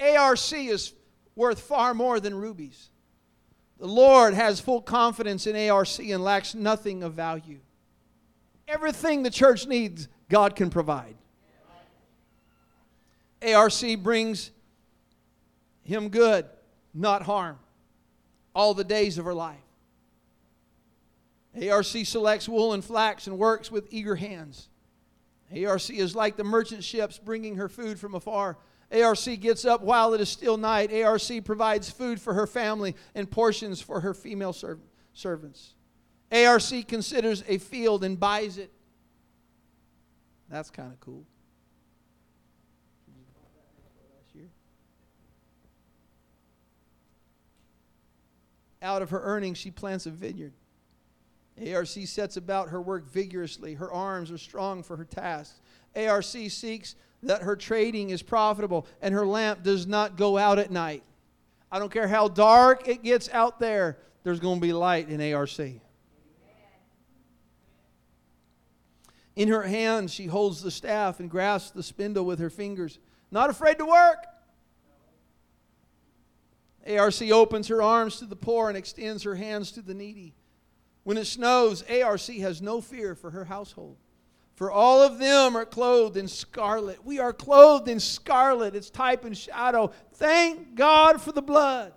ARC 0.00 0.52
is 0.52 0.92
worth 1.36 1.60
far 1.60 1.94
more 1.94 2.20
than 2.20 2.34
rubies. 2.34 2.90
The 3.78 3.86
Lord 3.86 4.34
has 4.34 4.60
full 4.60 4.80
confidence 4.80 5.46
in 5.46 5.70
ARC 5.70 5.98
and 5.98 6.22
lacks 6.22 6.54
nothing 6.54 7.02
of 7.02 7.14
value. 7.14 7.60
Everything 8.68 9.22
the 9.22 9.30
church 9.30 9.66
needs, 9.66 10.08
God 10.28 10.54
can 10.56 10.70
provide. 10.70 11.16
ARC 13.42 13.72
brings 13.98 14.50
him 15.82 16.08
good, 16.08 16.46
not 16.94 17.22
harm, 17.22 17.58
all 18.54 18.72
the 18.72 18.84
days 18.84 19.18
of 19.18 19.24
her 19.24 19.34
life. 19.34 19.58
ARC 21.54 21.84
selects 21.84 22.48
wool 22.48 22.72
and 22.72 22.84
flax 22.84 23.26
and 23.26 23.38
works 23.38 23.70
with 23.70 23.86
eager 23.90 24.16
hands. 24.16 24.68
ARC 25.50 25.90
is 25.90 26.16
like 26.16 26.36
the 26.36 26.44
merchant 26.44 26.82
ships 26.82 27.18
bringing 27.18 27.56
her 27.56 27.68
food 27.68 27.98
from 27.98 28.14
afar. 28.14 28.56
ARC 28.90 29.24
gets 29.40 29.64
up 29.64 29.82
while 29.82 30.14
it 30.14 30.20
is 30.20 30.28
still 30.28 30.56
night. 30.56 30.92
ARC 30.92 31.44
provides 31.44 31.90
food 31.90 32.20
for 32.20 32.34
her 32.34 32.46
family 32.46 32.96
and 33.14 33.30
portions 33.30 33.80
for 33.80 34.00
her 34.00 34.14
female 34.14 34.52
serv- 34.52 34.80
servants. 35.12 35.74
ARC 36.30 36.88
considers 36.88 37.44
a 37.46 37.58
field 37.58 38.04
and 38.04 38.18
buys 38.18 38.56
it. 38.56 38.72
That's 40.48 40.70
kind 40.70 40.92
of 40.92 41.00
cool. 41.00 41.24
Out 48.82 49.00
of 49.00 49.10
her 49.10 49.20
earnings, 49.22 49.58
she 49.58 49.70
plants 49.70 50.06
a 50.06 50.10
vineyard. 50.10 50.52
ARC 51.58 51.86
sets 51.86 52.36
about 52.36 52.70
her 52.70 52.80
work 52.80 53.08
vigorously. 53.10 53.74
Her 53.74 53.92
arms 53.92 54.30
are 54.30 54.38
strong 54.38 54.82
for 54.82 54.96
her 54.96 55.04
tasks. 55.04 55.60
ARC 55.94 56.24
seeks 56.24 56.94
that 57.22 57.42
her 57.42 57.56
trading 57.56 58.10
is 58.10 58.22
profitable 58.22 58.86
and 59.00 59.14
her 59.14 59.26
lamp 59.26 59.62
does 59.62 59.86
not 59.86 60.16
go 60.16 60.38
out 60.38 60.58
at 60.58 60.70
night. 60.70 61.02
I 61.70 61.78
don't 61.78 61.92
care 61.92 62.08
how 62.08 62.28
dark 62.28 62.88
it 62.88 63.02
gets 63.02 63.28
out 63.30 63.58
there, 63.58 63.98
there's 64.24 64.40
going 64.40 64.60
to 64.60 64.66
be 64.66 64.72
light 64.72 65.08
in 65.08 65.32
ARC. 65.32 65.58
In 69.34 69.48
her 69.48 69.62
hand, 69.62 70.10
she 70.10 70.26
holds 70.26 70.62
the 70.62 70.70
staff 70.70 71.20
and 71.20 71.30
grasps 71.30 71.70
the 71.70 71.82
spindle 71.82 72.24
with 72.24 72.38
her 72.38 72.50
fingers, 72.50 72.98
not 73.30 73.48
afraid 73.48 73.78
to 73.78 73.86
work. 73.86 74.26
ARC 76.86 77.22
opens 77.30 77.68
her 77.68 77.80
arms 77.80 78.18
to 78.18 78.26
the 78.26 78.36
poor 78.36 78.68
and 78.68 78.76
extends 78.76 79.22
her 79.22 79.36
hands 79.36 79.72
to 79.72 79.82
the 79.82 79.94
needy. 79.94 80.34
When 81.04 81.16
it 81.16 81.26
snows, 81.26 81.82
ARC 81.90 82.20
has 82.20 82.62
no 82.62 82.80
fear 82.80 83.14
for 83.14 83.30
her 83.30 83.44
household. 83.44 83.96
For 84.54 84.70
all 84.70 85.02
of 85.02 85.18
them 85.18 85.56
are 85.56 85.64
clothed 85.64 86.16
in 86.16 86.28
scarlet. 86.28 87.04
We 87.04 87.18
are 87.18 87.32
clothed 87.32 87.88
in 87.88 87.98
scarlet. 87.98 88.76
It's 88.76 88.90
type 88.90 89.24
and 89.24 89.36
shadow. 89.36 89.90
Thank 90.14 90.74
God 90.76 91.20
for 91.20 91.32
the 91.32 91.42
blood. 91.42 91.92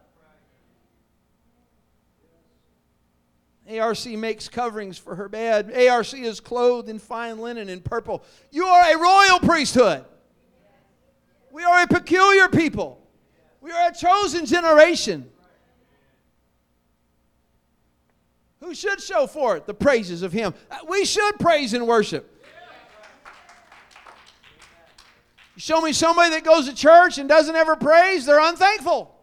ARC 3.80 4.06
makes 4.06 4.48
coverings 4.48 4.98
for 4.98 5.16
her 5.16 5.28
bed. 5.28 5.72
ARC 5.76 6.14
is 6.14 6.40
clothed 6.40 6.88
in 6.88 7.00
fine 7.00 7.40
linen 7.40 7.70
and 7.70 7.84
purple. 7.84 8.24
You 8.52 8.66
are 8.66 8.96
a 8.96 8.98
royal 8.98 9.40
priesthood. 9.40 10.06
We 11.52 11.64
are 11.64 11.84
a 11.84 11.88
peculiar 11.88 12.48
people. 12.48 13.02
We 13.62 13.72
are 13.72 13.90
a 13.90 13.94
chosen 13.94 14.46
generation. 14.46 15.30
Who 18.66 18.74
should 18.74 19.00
show 19.00 19.28
forth 19.28 19.68
the 19.68 19.76
praises 19.76 20.24
of 20.24 20.34
Him? 20.34 20.56
Uh, 20.72 20.78
we 20.90 21.06
should 21.06 21.38
praise 21.40 21.74
and 21.74 21.88
worship. 21.88 22.44
Show 25.56 25.82
me 25.82 25.94
somebody 25.94 26.32
that 26.32 26.44
goes 26.44 26.68
to 26.68 26.74
church 26.74 27.20
and 27.20 27.30
doesn't 27.30 27.56
ever 27.56 27.76
praise, 27.76 28.26
they're 28.26 28.40
unthankful. 28.40 29.16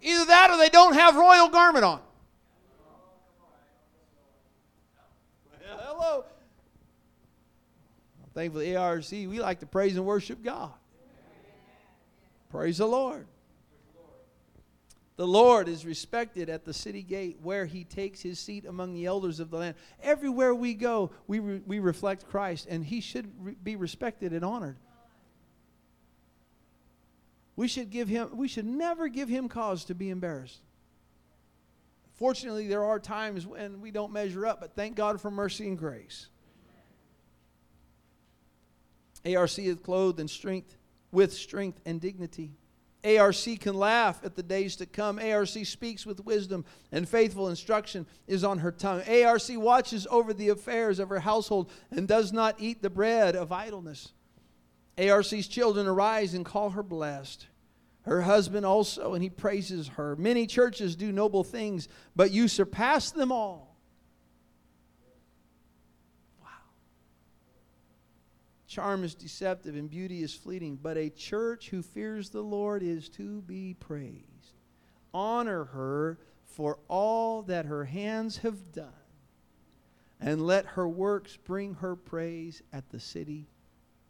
Either 0.00 0.24
that 0.24 0.50
or 0.52 0.56
they 0.56 0.70
don't 0.70 0.94
have 0.94 1.16
royal 1.16 1.50
garment 1.50 1.84
on. 1.84 2.00
Hello. 5.60 6.24
I'm 8.22 8.30
thankful 8.34 8.60
the 8.62 8.76
ARC, 8.76 9.04
we 9.10 9.38
like 9.38 9.60
to 9.60 9.66
praise 9.66 9.96
and 9.96 10.06
worship 10.06 10.42
God. 10.42 10.72
Praise 12.50 12.78
the 12.78 12.86
Lord. 12.86 13.26
The 15.16 15.26
Lord 15.26 15.68
is 15.68 15.86
respected 15.86 16.48
at 16.48 16.64
the 16.64 16.74
city 16.74 17.02
gate 17.02 17.38
where 17.40 17.66
he 17.66 17.84
takes 17.84 18.20
his 18.20 18.40
seat 18.40 18.64
among 18.64 18.94
the 18.94 19.06
elders 19.06 19.38
of 19.38 19.50
the 19.50 19.58
land. 19.58 19.76
Everywhere 20.02 20.54
we 20.54 20.74
go, 20.74 21.12
we, 21.28 21.38
re- 21.38 21.62
we 21.64 21.78
reflect 21.78 22.26
Christ, 22.28 22.66
and 22.68 22.84
he 22.84 23.00
should 23.00 23.30
re- 23.38 23.56
be 23.62 23.76
respected 23.76 24.32
and 24.32 24.44
honored. 24.44 24.76
We 27.56 27.68
should 27.68 27.90
give 27.90 28.08
him 28.08 28.36
we 28.36 28.48
should 28.48 28.66
never 28.66 29.06
give 29.06 29.28
him 29.28 29.48
cause 29.48 29.84
to 29.84 29.94
be 29.94 30.10
embarrassed. 30.10 30.60
Fortunately, 32.14 32.66
there 32.66 32.84
are 32.84 32.98
times 32.98 33.46
when 33.46 33.80
we 33.80 33.92
don't 33.92 34.12
measure 34.12 34.44
up, 34.44 34.60
but 34.60 34.74
thank 34.74 34.96
God 34.96 35.20
for 35.20 35.30
mercy 35.30 35.68
and 35.68 35.78
grace. 35.78 36.26
ARC 39.24 39.58
is 39.58 39.76
clothed 39.76 40.18
in 40.18 40.28
strength 40.28 40.76
with 41.12 41.32
strength 41.32 41.80
and 41.86 42.00
dignity. 42.00 42.52
ARC 43.04 43.36
can 43.60 43.74
laugh 43.74 44.20
at 44.24 44.34
the 44.34 44.42
days 44.42 44.76
to 44.76 44.86
come. 44.86 45.18
ARC 45.18 45.48
speaks 45.48 46.06
with 46.06 46.24
wisdom, 46.24 46.64
and 46.90 47.08
faithful 47.08 47.48
instruction 47.48 48.06
is 48.26 48.44
on 48.44 48.58
her 48.58 48.72
tongue. 48.72 49.02
ARC 49.02 49.42
watches 49.50 50.06
over 50.10 50.32
the 50.32 50.48
affairs 50.48 50.98
of 50.98 51.10
her 51.10 51.20
household 51.20 51.70
and 51.90 52.08
does 52.08 52.32
not 52.32 52.56
eat 52.58 52.82
the 52.82 52.90
bread 52.90 53.36
of 53.36 53.52
idleness. 53.52 54.12
ARC's 54.98 55.48
children 55.48 55.86
arise 55.86 56.34
and 56.34 56.44
call 56.44 56.70
her 56.70 56.82
blessed. 56.82 57.46
Her 58.02 58.22
husband 58.22 58.66
also, 58.66 59.14
and 59.14 59.22
he 59.22 59.30
praises 59.30 59.88
her. 59.88 60.14
Many 60.16 60.46
churches 60.46 60.94
do 60.94 61.10
noble 61.10 61.42
things, 61.42 61.88
but 62.14 62.30
you 62.30 62.48
surpass 62.48 63.10
them 63.10 63.32
all. 63.32 63.73
Charm 68.74 69.04
is 69.04 69.14
deceptive 69.14 69.76
and 69.76 69.88
beauty 69.88 70.24
is 70.24 70.34
fleeting, 70.34 70.74
but 70.82 70.96
a 70.96 71.08
church 71.08 71.68
who 71.68 71.80
fears 71.80 72.30
the 72.30 72.40
Lord 72.40 72.82
is 72.82 73.08
to 73.10 73.40
be 73.42 73.74
praised. 73.78 74.58
Honor 75.12 75.66
her 75.66 76.18
for 76.44 76.80
all 76.88 77.42
that 77.42 77.66
her 77.66 77.84
hands 77.84 78.38
have 78.38 78.72
done, 78.72 78.88
and 80.20 80.44
let 80.44 80.66
her 80.66 80.88
works 80.88 81.36
bring 81.36 81.74
her 81.74 81.94
praise 81.94 82.62
at 82.72 82.90
the 82.90 82.98
city 82.98 83.46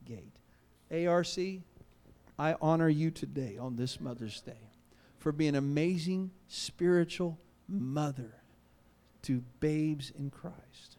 gate. 0.06 0.40
ARC, 0.90 1.36
I 2.38 2.56
honor 2.58 2.88
you 2.88 3.10
today 3.10 3.58
on 3.58 3.76
this 3.76 4.00
Mother's 4.00 4.40
Day 4.40 4.70
for 5.18 5.30
being 5.30 5.50
an 5.50 5.56
amazing 5.56 6.30
spiritual 6.48 7.38
mother 7.68 8.36
to 9.24 9.42
babes 9.60 10.10
in 10.18 10.30
Christ. 10.30 10.93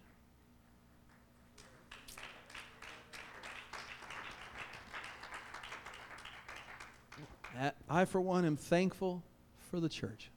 I, 7.90 8.06
for 8.06 8.20
one, 8.20 8.46
am 8.46 8.58
thankful 8.58 9.24
for 9.70 9.80
the 9.80 9.90
church. 9.90 10.30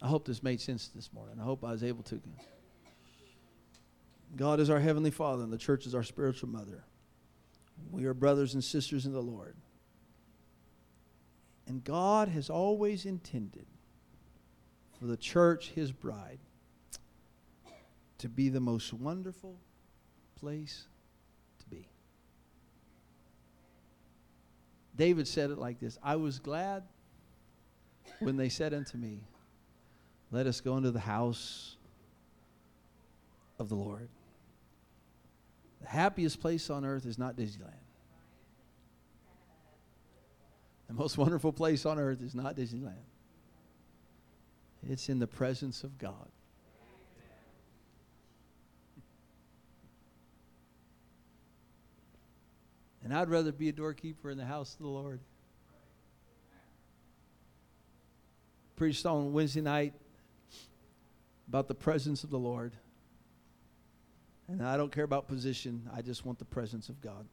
I 0.00 0.06
hope 0.06 0.26
this 0.26 0.42
made 0.42 0.60
sense 0.60 0.88
this 0.88 1.12
morning. 1.12 1.36
I 1.40 1.44
hope 1.44 1.64
I 1.64 1.72
was 1.72 1.82
able 1.82 2.02
to. 2.04 2.20
God 4.36 4.60
is 4.60 4.70
our 4.70 4.78
Heavenly 4.78 5.10
Father, 5.10 5.42
and 5.42 5.52
the 5.52 5.58
church 5.58 5.86
is 5.86 5.94
our 5.94 6.02
spiritual 6.02 6.48
mother. 6.48 6.84
We 7.90 8.04
are 8.06 8.14
brothers 8.14 8.54
and 8.54 8.62
sisters 8.62 9.06
in 9.06 9.12
the 9.12 9.22
Lord. 9.22 9.56
And 11.66 11.84
God 11.84 12.28
has 12.28 12.48
always 12.48 13.04
intended 13.04 13.66
for 14.98 15.06
the 15.06 15.16
church, 15.16 15.70
His 15.70 15.92
bride, 15.92 16.38
to 18.18 18.28
be 18.28 18.48
the 18.48 18.60
most 18.60 18.92
wonderful 18.92 19.58
place 20.38 20.86
David 24.98 25.28
said 25.28 25.50
it 25.50 25.58
like 25.58 25.80
this 25.80 25.96
I 26.02 26.16
was 26.16 26.38
glad 26.38 26.82
when 28.18 28.36
they 28.36 28.48
said 28.48 28.74
unto 28.74 28.98
me, 28.98 29.20
Let 30.30 30.46
us 30.46 30.60
go 30.60 30.76
into 30.76 30.90
the 30.90 31.00
house 31.00 31.76
of 33.58 33.68
the 33.68 33.76
Lord. 33.76 34.08
The 35.80 35.88
happiest 35.88 36.40
place 36.40 36.68
on 36.68 36.84
earth 36.84 37.06
is 37.06 37.16
not 37.16 37.36
Disneyland. 37.36 37.72
The 40.88 40.94
most 40.94 41.16
wonderful 41.16 41.52
place 41.52 41.86
on 41.86 41.98
earth 41.98 42.20
is 42.20 42.34
not 42.34 42.56
Disneyland. 42.56 42.94
It's 44.88 45.08
in 45.08 45.18
the 45.20 45.26
presence 45.26 45.84
of 45.84 45.96
God. 45.98 46.28
And 53.08 53.16
I'd 53.16 53.30
rather 53.30 53.52
be 53.52 53.70
a 53.70 53.72
doorkeeper 53.72 54.30
in 54.30 54.36
the 54.36 54.44
house 54.44 54.74
of 54.74 54.80
the 54.80 54.88
Lord. 54.88 55.20
Preached 58.76 59.06
on 59.06 59.32
Wednesday 59.32 59.62
night 59.62 59.94
about 61.48 61.68
the 61.68 61.74
presence 61.74 62.22
of 62.22 62.28
the 62.28 62.38
Lord. 62.38 62.74
And 64.46 64.62
I 64.62 64.76
don't 64.76 64.92
care 64.92 65.04
about 65.04 65.26
position, 65.26 65.88
I 65.96 66.02
just 66.02 66.26
want 66.26 66.38
the 66.38 66.44
presence 66.44 66.90
of 66.90 67.00
God. 67.00 67.26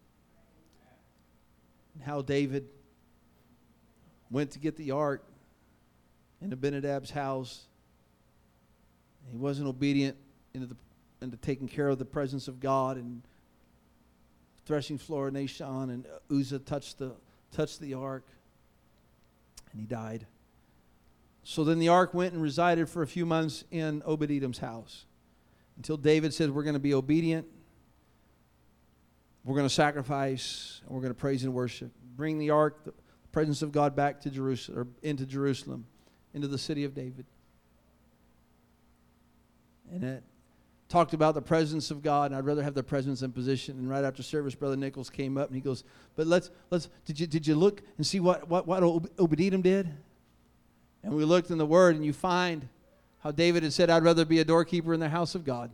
And 1.94 2.04
how 2.04 2.22
David 2.22 2.70
went 4.32 4.52
to 4.52 4.60
get 4.60 4.78
the 4.78 4.92
ark 4.92 5.26
in 6.42 6.52
Abinadab's 6.52 7.12
house. 7.12 7.66
He 9.30 9.36
wasn't 9.36 9.68
obedient 9.68 10.16
into, 10.54 10.68
the, 10.68 10.78
into 11.22 11.36
taking 11.36 11.68
care 11.68 11.90
of 11.90 12.00
the 12.00 12.06
presence 12.06 12.48
of 12.48 12.62
God 12.62 12.96
and 12.96 13.24
threshing 14.66 14.98
floor, 14.98 15.30
Nashon 15.30 15.90
and 15.90 16.06
Uzzah 16.32 16.60
touched 16.60 16.98
the, 16.98 17.14
touched 17.52 17.80
the 17.80 17.94
ark, 17.94 18.26
and 19.72 19.80
he 19.80 19.86
died. 19.86 20.26
So 21.44 21.64
then 21.64 21.80
the 21.80 21.90
ark 21.90 22.14
went 22.14 22.34
and 22.34 22.42
resided 22.42 22.90
for 22.90 23.04
a 23.04 23.08
few 23.08 23.26
months 23.26 23.64
in 23.70 24.02
Obed 24.06 24.32
Edom's 24.32 24.58
house 24.58 25.06
until 25.78 25.98
David 25.98 26.34
said, 26.34 26.50
We're 26.50 26.64
going 26.64 26.74
to 26.74 26.80
be 26.80 26.94
obedient, 26.94 27.46
we're 29.44 29.56
going 29.56 29.68
to 29.68 29.74
sacrifice, 29.74 30.82
and 30.86 30.96
we're 30.96 31.02
going 31.02 31.14
to 31.14 31.20
praise 31.20 31.44
and 31.44 31.54
worship. 31.54 31.92
Bring 32.16 32.40
the 32.40 32.50
ark, 32.50 32.84
the 32.84 32.94
presence 33.32 33.62
of 33.62 33.72
God, 33.72 33.96
back 33.96 34.22
to 34.22 34.32
Jerusalem, 34.32 34.80
or 34.80 34.88
into 35.08 35.26
Jerusalem, 35.26 35.86
into 36.34 36.48
the 36.48 36.58
city 36.58 36.84
of 36.84 36.96
David. 36.96 37.26
And 39.92 40.04
it 40.04 40.24
talked 40.96 41.14
about 41.14 41.34
the 41.34 41.42
presence 41.42 41.92
of 41.92 42.02
God, 42.02 42.32
and 42.32 42.38
I'd 42.38 42.46
rather 42.46 42.64
have 42.64 42.74
the 42.74 42.82
presence 42.82 43.22
and 43.22 43.36
position. 43.36 43.78
And 43.78 43.90
right 43.90 44.06
after 44.06 44.24
service, 44.24 44.56
Brother 44.56 44.78
Nichols 44.78 45.10
came 45.10 45.38
up 45.38 45.48
and 45.48 45.56
he 45.56 45.60
goes, 45.60 45.84
"But 46.16 46.26
let's 46.26 46.52
let's 46.70 46.88
did 47.04 47.20
you 47.20 47.28
did 47.28 47.46
you 47.46 47.54
look 47.54 47.82
and 47.98 48.08
see 48.08 48.22
what 48.22 48.48
what 48.48 48.66
what 48.66 48.82
Obed-Edom 48.82 49.62
did?" 49.62 49.90
And 51.04 51.14
we 51.14 51.26
looked 51.26 51.52
in 51.52 51.58
the 51.58 51.66
Word, 51.66 51.98
and 51.98 52.06
you 52.06 52.14
find 52.14 52.70
how 53.20 53.32
David 53.32 53.64
had 53.64 53.74
said, 53.74 53.90
"I'd 53.90 54.06
rather 54.06 54.24
be 54.24 54.40
a 54.40 54.46
doorkeeper 54.46 54.94
in 54.94 55.02
the 55.02 55.10
house 55.10 55.36
of 55.36 55.44
God 55.44 55.70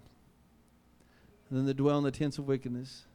than 1.52 1.68
to 1.68 1.74
dwell 1.76 2.00
in 2.00 2.04
the 2.04 2.10
tents 2.10 2.40
of 2.40 2.48
wickedness." 2.48 3.06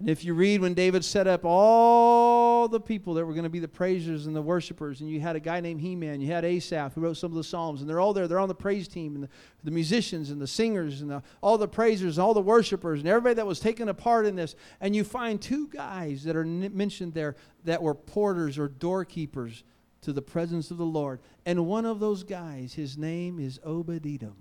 And 0.00 0.10
if 0.10 0.24
you 0.24 0.34
read 0.34 0.60
when 0.60 0.74
David 0.74 1.04
set 1.04 1.28
up 1.28 1.44
all 1.44 2.66
the 2.66 2.80
people 2.80 3.14
that 3.14 3.24
were 3.24 3.32
going 3.32 3.44
to 3.44 3.48
be 3.50 3.60
the 3.60 3.68
praisers 3.68 4.26
and 4.26 4.34
the 4.34 4.42
worshipers, 4.42 5.00
and 5.00 5.08
you 5.08 5.20
had 5.20 5.36
a 5.36 5.40
guy 5.40 5.60
named 5.60 5.80
Heman, 5.80 6.20
you 6.20 6.32
had 6.32 6.44
Asaph 6.44 6.94
who 6.94 7.00
wrote 7.00 7.16
some 7.16 7.30
of 7.30 7.36
the 7.36 7.44
Psalms, 7.44 7.80
and 7.80 7.88
they're 7.88 8.00
all 8.00 8.12
there. 8.12 8.26
They're 8.26 8.40
on 8.40 8.48
the 8.48 8.54
praise 8.56 8.88
team, 8.88 9.14
and 9.14 9.24
the, 9.24 9.28
the 9.62 9.70
musicians 9.70 10.30
and 10.30 10.40
the 10.40 10.48
singers 10.48 11.00
and 11.00 11.10
the, 11.10 11.22
all 11.40 11.58
the 11.58 11.68
praisers 11.68 12.18
and 12.18 12.24
all 12.24 12.34
the 12.34 12.40
worshipers 12.40 13.00
and 13.00 13.08
everybody 13.08 13.34
that 13.34 13.46
was 13.46 13.60
taking 13.60 13.88
a 13.88 13.94
part 13.94 14.26
in 14.26 14.34
this. 14.34 14.56
And 14.80 14.96
you 14.96 15.04
find 15.04 15.40
two 15.40 15.68
guys 15.68 16.24
that 16.24 16.34
are 16.34 16.42
n- 16.42 16.72
mentioned 16.74 17.14
there 17.14 17.36
that 17.64 17.80
were 17.80 17.94
porters 17.94 18.58
or 18.58 18.68
doorkeepers 18.68 19.62
to 20.02 20.12
the 20.12 20.22
presence 20.22 20.70
of 20.72 20.76
the 20.76 20.84
Lord. 20.84 21.20
And 21.46 21.66
one 21.66 21.86
of 21.86 22.00
those 22.00 22.24
guys, 22.24 22.74
his 22.74 22.98
name 22.98 23.38
is 23.38 23.60
Obed-Edom. 23.64 24.34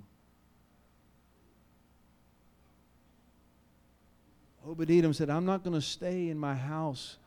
Obed-Edom 4.68 5.14
said, 5.14 5.30
I'm 5.30 5.46
not 5.46 5.64
going 5.64 5.74
to 5.74 5.82
stay 5.82 6.30
in 6.30 6.38
my 6.38 6.56
house, 6.56 7.18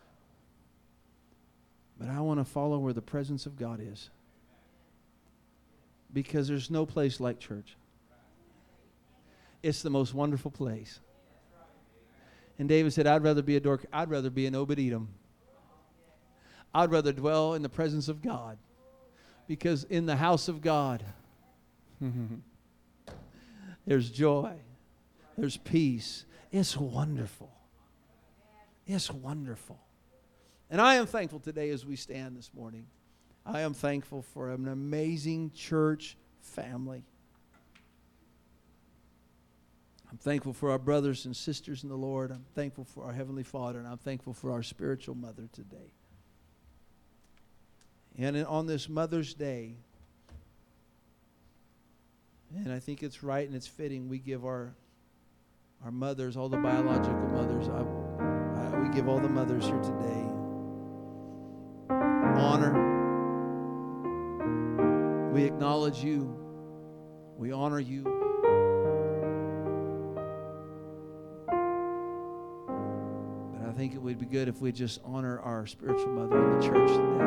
but 1.99 2.09
I 2.09 2.21
want 2.21 2.41
to 2.41 2.45
follow 2.45 2.79
where 2.79 2.93
the 2.93 3.03
presence 3.03 3.47
of 3.47 3.57
God 3.57 3.81
is. 3.81 4.11
Because 6.13 6.49
there's 6.49 6.71
no 6.71 6.87
place 6.87 7.21
like 7.21 7.39
church. 7.39 7.77
It's 9.63 9.83
the 9.83 9.91
most 9.91 10.15
wonderful 10.15 10.51
place. 10.51 11.01
And 12.59 12.69
David 12.69 12.93
said, 12.93 13.07
I'd 13.07 13.23
rather 13.23 13.43
be 13.43 13.57
a 13.57 13.61
dork, 13.61 13.85
I'd 13.93 14.11
rather 14.11 14.31
be 14.31 14.47
an 14.47 14.55
Obed-Edom. 14.55 15.09
I'd 16.75 16.91
rather 16.91 17.13
dwell 17.13 17.55
in 17.55 17.63
the 17.63 17.69
presence 17.69 18.09
of 18.09 18.23
God. 18.23 18.59
Because 19.47 19.85
in 19.85 20.07
the 20.07 20.17
house 20.17 20.49
of 20.49 20.61
God, 20.61 21.05
there's 23.87 24.11
joy, 24.11 24.53
there's 25.39 25.57
peace, 25.57 26.26
it's 26.51 26.77
wonderful. 26.77 27.51
It's 28.87 29.11
wonderful. 29.11 29.79
And 30.71 30.81
I 30.81 30.97
am 30.97 31.07
thankful 31.07 31.41
today 31.41 31.71
as 31.71 31.85
we 31.85 31.97
stand 31.97 32.37
this 32.37 32.51
morning. 32.55 32.87
I 33.45 33.61
am 33.61 33.75
thankful 33.75 34.23
for 34.23 34.51
an 34.51 34.67
amazing 34.69 35.53
church 35.55 36.17
family. 36.41 37.05
I'm 40.11 40.19
thankful 40.19 40.53
for 40.53 40.71
our 40.71 40.79
brothers 40.79 41.27
and 41.27 41.37
sisters 41.37 41.83
in 41.83 41.89
the 41.89 41.97
Lord. 41.97 42.31
I'm 42.31 42.45
thankful 42.55 42.85
for 42.85 43.05
our 43.05 43.13
Heavenly 43.13 43.43
Father, 43.43 43.79
and 43.79 43.87
I'm 43.87 43.99
thankful 43.99 44.33
for 44.33 44.51
our 44.53 44.63
spiritual 44.63 45.15
mother 45.15 45.49
today. 45.53 45.93
And 48.19 48.37
on 48.47 48.67
this 48.67 48.89
Mother's 48.89 49.35
Day, 49.35 49.77
and 52.55 52.73
I 52.73 52.79
think 52.79 53.03
it's 53.03 53.23
right 53.23 53.47
and 53.47 53.55
it's 53.55 53.67
fitting, 53.67 54.09
we 54.09 54.19
give 54.19 54.45
our 54.45 54.75
our 55.85 55.91
mothers, 55.91 56.37
all 56.37 56.49
the 56.49 56.57
biological 56.57 57.29
mothers. 57.29 57.69
I, 57.69 57.81
I, 57.81 58.81
we 58.81 58.89
give 58.95 59.09
all 59.09 59.21
the 59.21 59.29
mothers 59.29 59.65
here 59.65 59.81
today 59.81 60.27
honor. 62.39 62.73
We 65.33 65.45
acknowledge 65.45 66.03
you. 66.03 66.35
We 67.37 67.53
honor 67.53 67.81
you. 67.81 68.03
But 73.53 73.69
I 73.69 73.73
think 73.73 73.95
it 73.95 74.01
would 74.01 74.19
be 74.19 74.27
good 74.27 74.49
if 74.49 74.61
we 74.61 74.73
just 74.73 75.01
honor 75.05 75.41
our 75.41 75.67
spiritual 75.67 76.09
mother 76.09 76.45
in 76.45 76.59
the 76.59 76.67
church 76.67 76.89
today. 76.89 77.25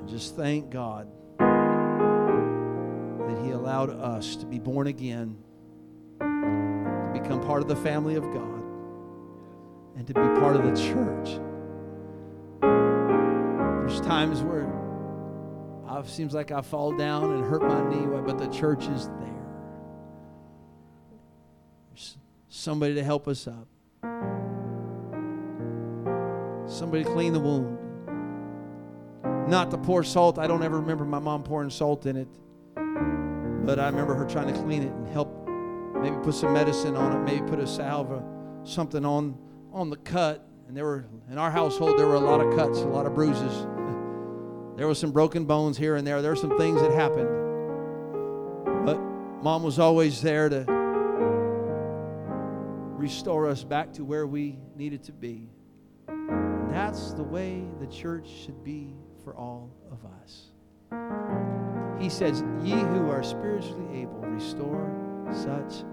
And 0.00 0.08
just 0.08 0.36
thank 0.36 0.70
God 0.70 1.08
that 1.38 3.38
He 3.44 3.50
allowed 3.50 3.90
us 3.90 4.36
to 4.36 4.46
be 4.46 4.58
born 4.58 4.86
again 4.86 5.36
become 7.26 7.44
part 7.44 7.60
of 7.60 7.66
the 7.66 7.74
family 7.74 8.14
of 8.14 8.22
God 8.32 8.62
and 9.96 10.06
to 10.06 10.14
be 10.14 10.20
part 10.40 10.54
of 10.54 10.62
the 10.62 10.70
church. 10.76 11.40
There's 12.60 14.00
times 14.02 14.42
where 14.42 14.72
it 15.98 16.08
seems 16.08 16.34
like 16.34 16.52
I 16.52 16.60
fall 16.60 16.96
down 16.96 17.32
and 17.32 17.44
hurt 17.44 17.62
my 17.62 17.82
knee, 17.88 18.06
but 18.24 18.38
the 18.38 18.46
church 18.48 18.86
is 18.86 19.08
there. 19.08 19.46
There's 21.88 22.16
somebody 22.48 22.94
to 22.94 23.02
help 23.02 23.26
us 23.26 23.48
up, 23.48 23.66
somebody 26.68 27.02
to 27.02 27.10
clean 27.10 27.32
the 27.32 27.40
wound. 27.40 27.78
Not 29.48 29.72
to 29.72 29.78
pour 29.78 30.04
salt. 30.04 30.38
I 30.38 30.46
don't 30.46 30.62
ever 30.62 30.78
remember 30.80 31.04
my 31.04 31.18
mom 31.18 31.42
pouring 31.42 31.70
salt 31.70 32.06
in 32.06 32.16
it, 32.16 32.28
but 33.64 33.80
I 33.80 33.86
remember 33.86 34.14
her 34.14 34.26
trying 34.26 34.52
to 34.52 34.60
clean 34.60 34.82
it 34.82 34.92
and 34.92 35.08
help 35.08 35.35
maybe 36.10 36.22
put 36.22 36.34
some 36.34 36.52
medicine 36.52 36.96
on 36.96 37.12
it, 37.12 37.24
maybe 37.24 37.44
put 37.48 37.58
a 37.58 37.66
salve 37.66 38.10
or 38.10 38.22
something 38.64 39.04
on 39.04 39.36
on 39.72 39.90
the 39.90 39.96
cut. 39.96 40.46
And 40.68 40.76
there 40.76 40.84
were 40.84 41.06
in 41.30 41.38
our 41.38 41.50
household 41.50 41.98
there 41.98 42.06
were 42.06 42.14
a 42.14 42.20
lot 42.20 42.40
of 42.40 42.54
cuts, 42.56 42.78
a 42.78 42.86
lot 42.86 43.06
of 43.06 43.14
bruises. 43.14 43.52
there 44.76 44.86
were 44.86 44.94
some 44.94 45.10
broken 45.10 45.44
bones 45.46 45.76
here 45.76 45.96
and 45.96 46.06
there. 46.06 46.22
There 46.22 46.30
were 46.30 46.36
some 46.36 46.56
things 46.56 46.80
that 46.80 46.92
happened. 46.92 47.28
But 48.84 49.00
mom 49.42 49.64
was 49.64 49.80
always 49.80 50.22
there 50.22 50.48
to 50.48 50.64
restore 52.96 53.48
us 53.48 53.64
back 53.64 53.92
to 53.94 54.04
where 54.04 54.26
we 54.26 54.58
needed 54.76 55.02
to 55.04 55.12
be. 55.12 55.48
That's 56.70 57.14
the 57.14 57.24
way 57.24 57.64
the 57.80 57.86
church 57.86 58.28
should 58.28 58.62
be 58.62 58.94
for 59.24 59.34
all 59.34 59.70
of 59.90 60.04
us. 60.22 60.52
He 62.00 62.08
says, 62.08 62.44
Ye 62.62 62.74
who 62.74 63.10
are 63.10 63.22
spiritually 63.22 64.02
able, 64.02 64.20
restore 64.20 64.92
such. 65.32 65.84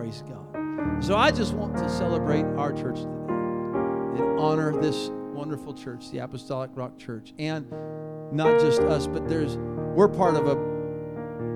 Praise 0.00 0.24
God. 0.26 1.04
So 1.04 1.14
I 1.14 1.30
just 1.30 1.52
want 1.52 1.76
to 1.76 1.86
celebrate 1.90 2.46
our 2.56 2.72
church 2.72 3.00
today 3.00 4.22
and 4.22 4.40
honor 4.40 4.74
this 4.80 5.10
wonderful 5.34 5.74
church, 5.74 6.10
the 6.10 6.20
Apostolic 6.20 6.70
Rock 6.72 6.96
Church, 6.96 7.34
and 7.38 7.70
not 8.32 8.58
just 8.60 8.80
us, 8.80 9.06
but 9.06 9.28
there's 9.28 9.58
we're 9.58 10.08
part 10.08 10.36
of 10.36 10.46
a 10.46 10.56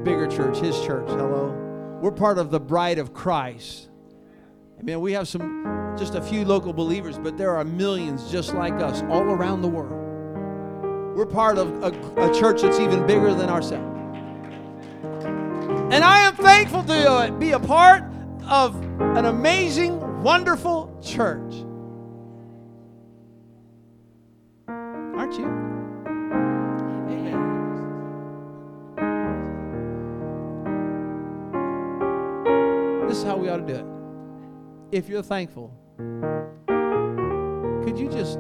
bigger 0.05 0.26
church, 0.26 0.59
His 0.59 0.78
church. 0.84 1.09
Hello, 1.09 1.57
we're 2.03 2.12
part 2.12 2.36
of 2.36 2.51
the 2.51 2.61
bride 2.61 2.99
of 2.99 3.14
Christ. 3.14 3.88
I 4.78 4.82
mean, 4.82 5.01
we 5.01 5.14
have 5.14 5.26
some 5.26 5.95
just 5.99 6.14
a 6.14 6.20
few 6.20 6.45
local 6.45 6.74
believers, 6.74 7.16
but 7.16 7.38
there 7.38 7.57
are 7.57 7.64
millions 7.64 8.30
just 8.30 8.53
like 8.53 8.74
us 8.74 9.01
all 9.05 9.22
around 9.22 9.62
the 9.62 9.68
world. 9.68 11.16
We're 11.16 11.24
part 11.24 11.57
of 11.57 11.82
a, 11.82 11.92
a 12.20 12.34
church 12.34 12.61
that's 12.61 12.78
even 12.78 13.07
bigger 13.07 13.32
than 13.32 13.49
ourselves. 13.49 13.90
And 15.95 16.05
I 16.05 16.26
am 16.26 16.36
thankful 16.36 16.82
to 16.82 17.34
be 17.38 17.53
a 17.53 17.59
part 17.59 18.14
of 18.49 18.74
an 19.01 19.26
amazing, 19.26 20.22
wonderful 20.22 20.99
church. 21.03 21.55
Aren't 24.68 25.34
you? 25.34 25.62
This 33.09 33.18
is 33.18 33.24
how 33.24 33.36
we 33.36 33.49
ought 33.49 33.59
to 33.59 33.66
do 33.66 33.74
it. 33.74 33.86
If 34.90 35.09
you're 35.09 35.22
thankful, 35.22 35.72
could 37.84 37.99
you 37.99 38.09
just 38.09 38.34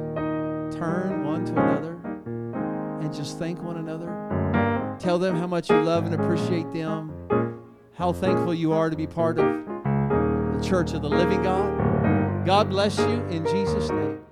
turn 0.76 1.24
one 1.24 1.44
to 1.46 1.52
another 1.52 1.94
and 3.00 3.14
just 3.14 3.38
thank 3.38 3.62
one 3.62 3.76
another? 3.76 4.96
Tell 4.98 5.18
them 5.18 5.36
how 5.36 5.46
much 5.46 5.70
you 5.70 5.80
love 5.82 6.06
and 6.06 6.14
appreciate 6.14 6.72
them 6.72 7.14
how 7.94 8.12
thankful 8.12 8.52
you 8.52 8.72
are 8.72 8.90
to 8.90 8.96
be 8.96 9.06
part 9.06 9.38
of 9.38 9.73
the 10.56 10.64
church 10.64 10.92
of 10.92 11.02
the 11.02 11.08
living 11.08 11.42
God. 11.42 12.44
God 12.44 12.68
bless 12.68 12.98
you 12.98 13.22
in 13.28 13.44
Jesus' 13.46 13.90
name. 13.90 14.23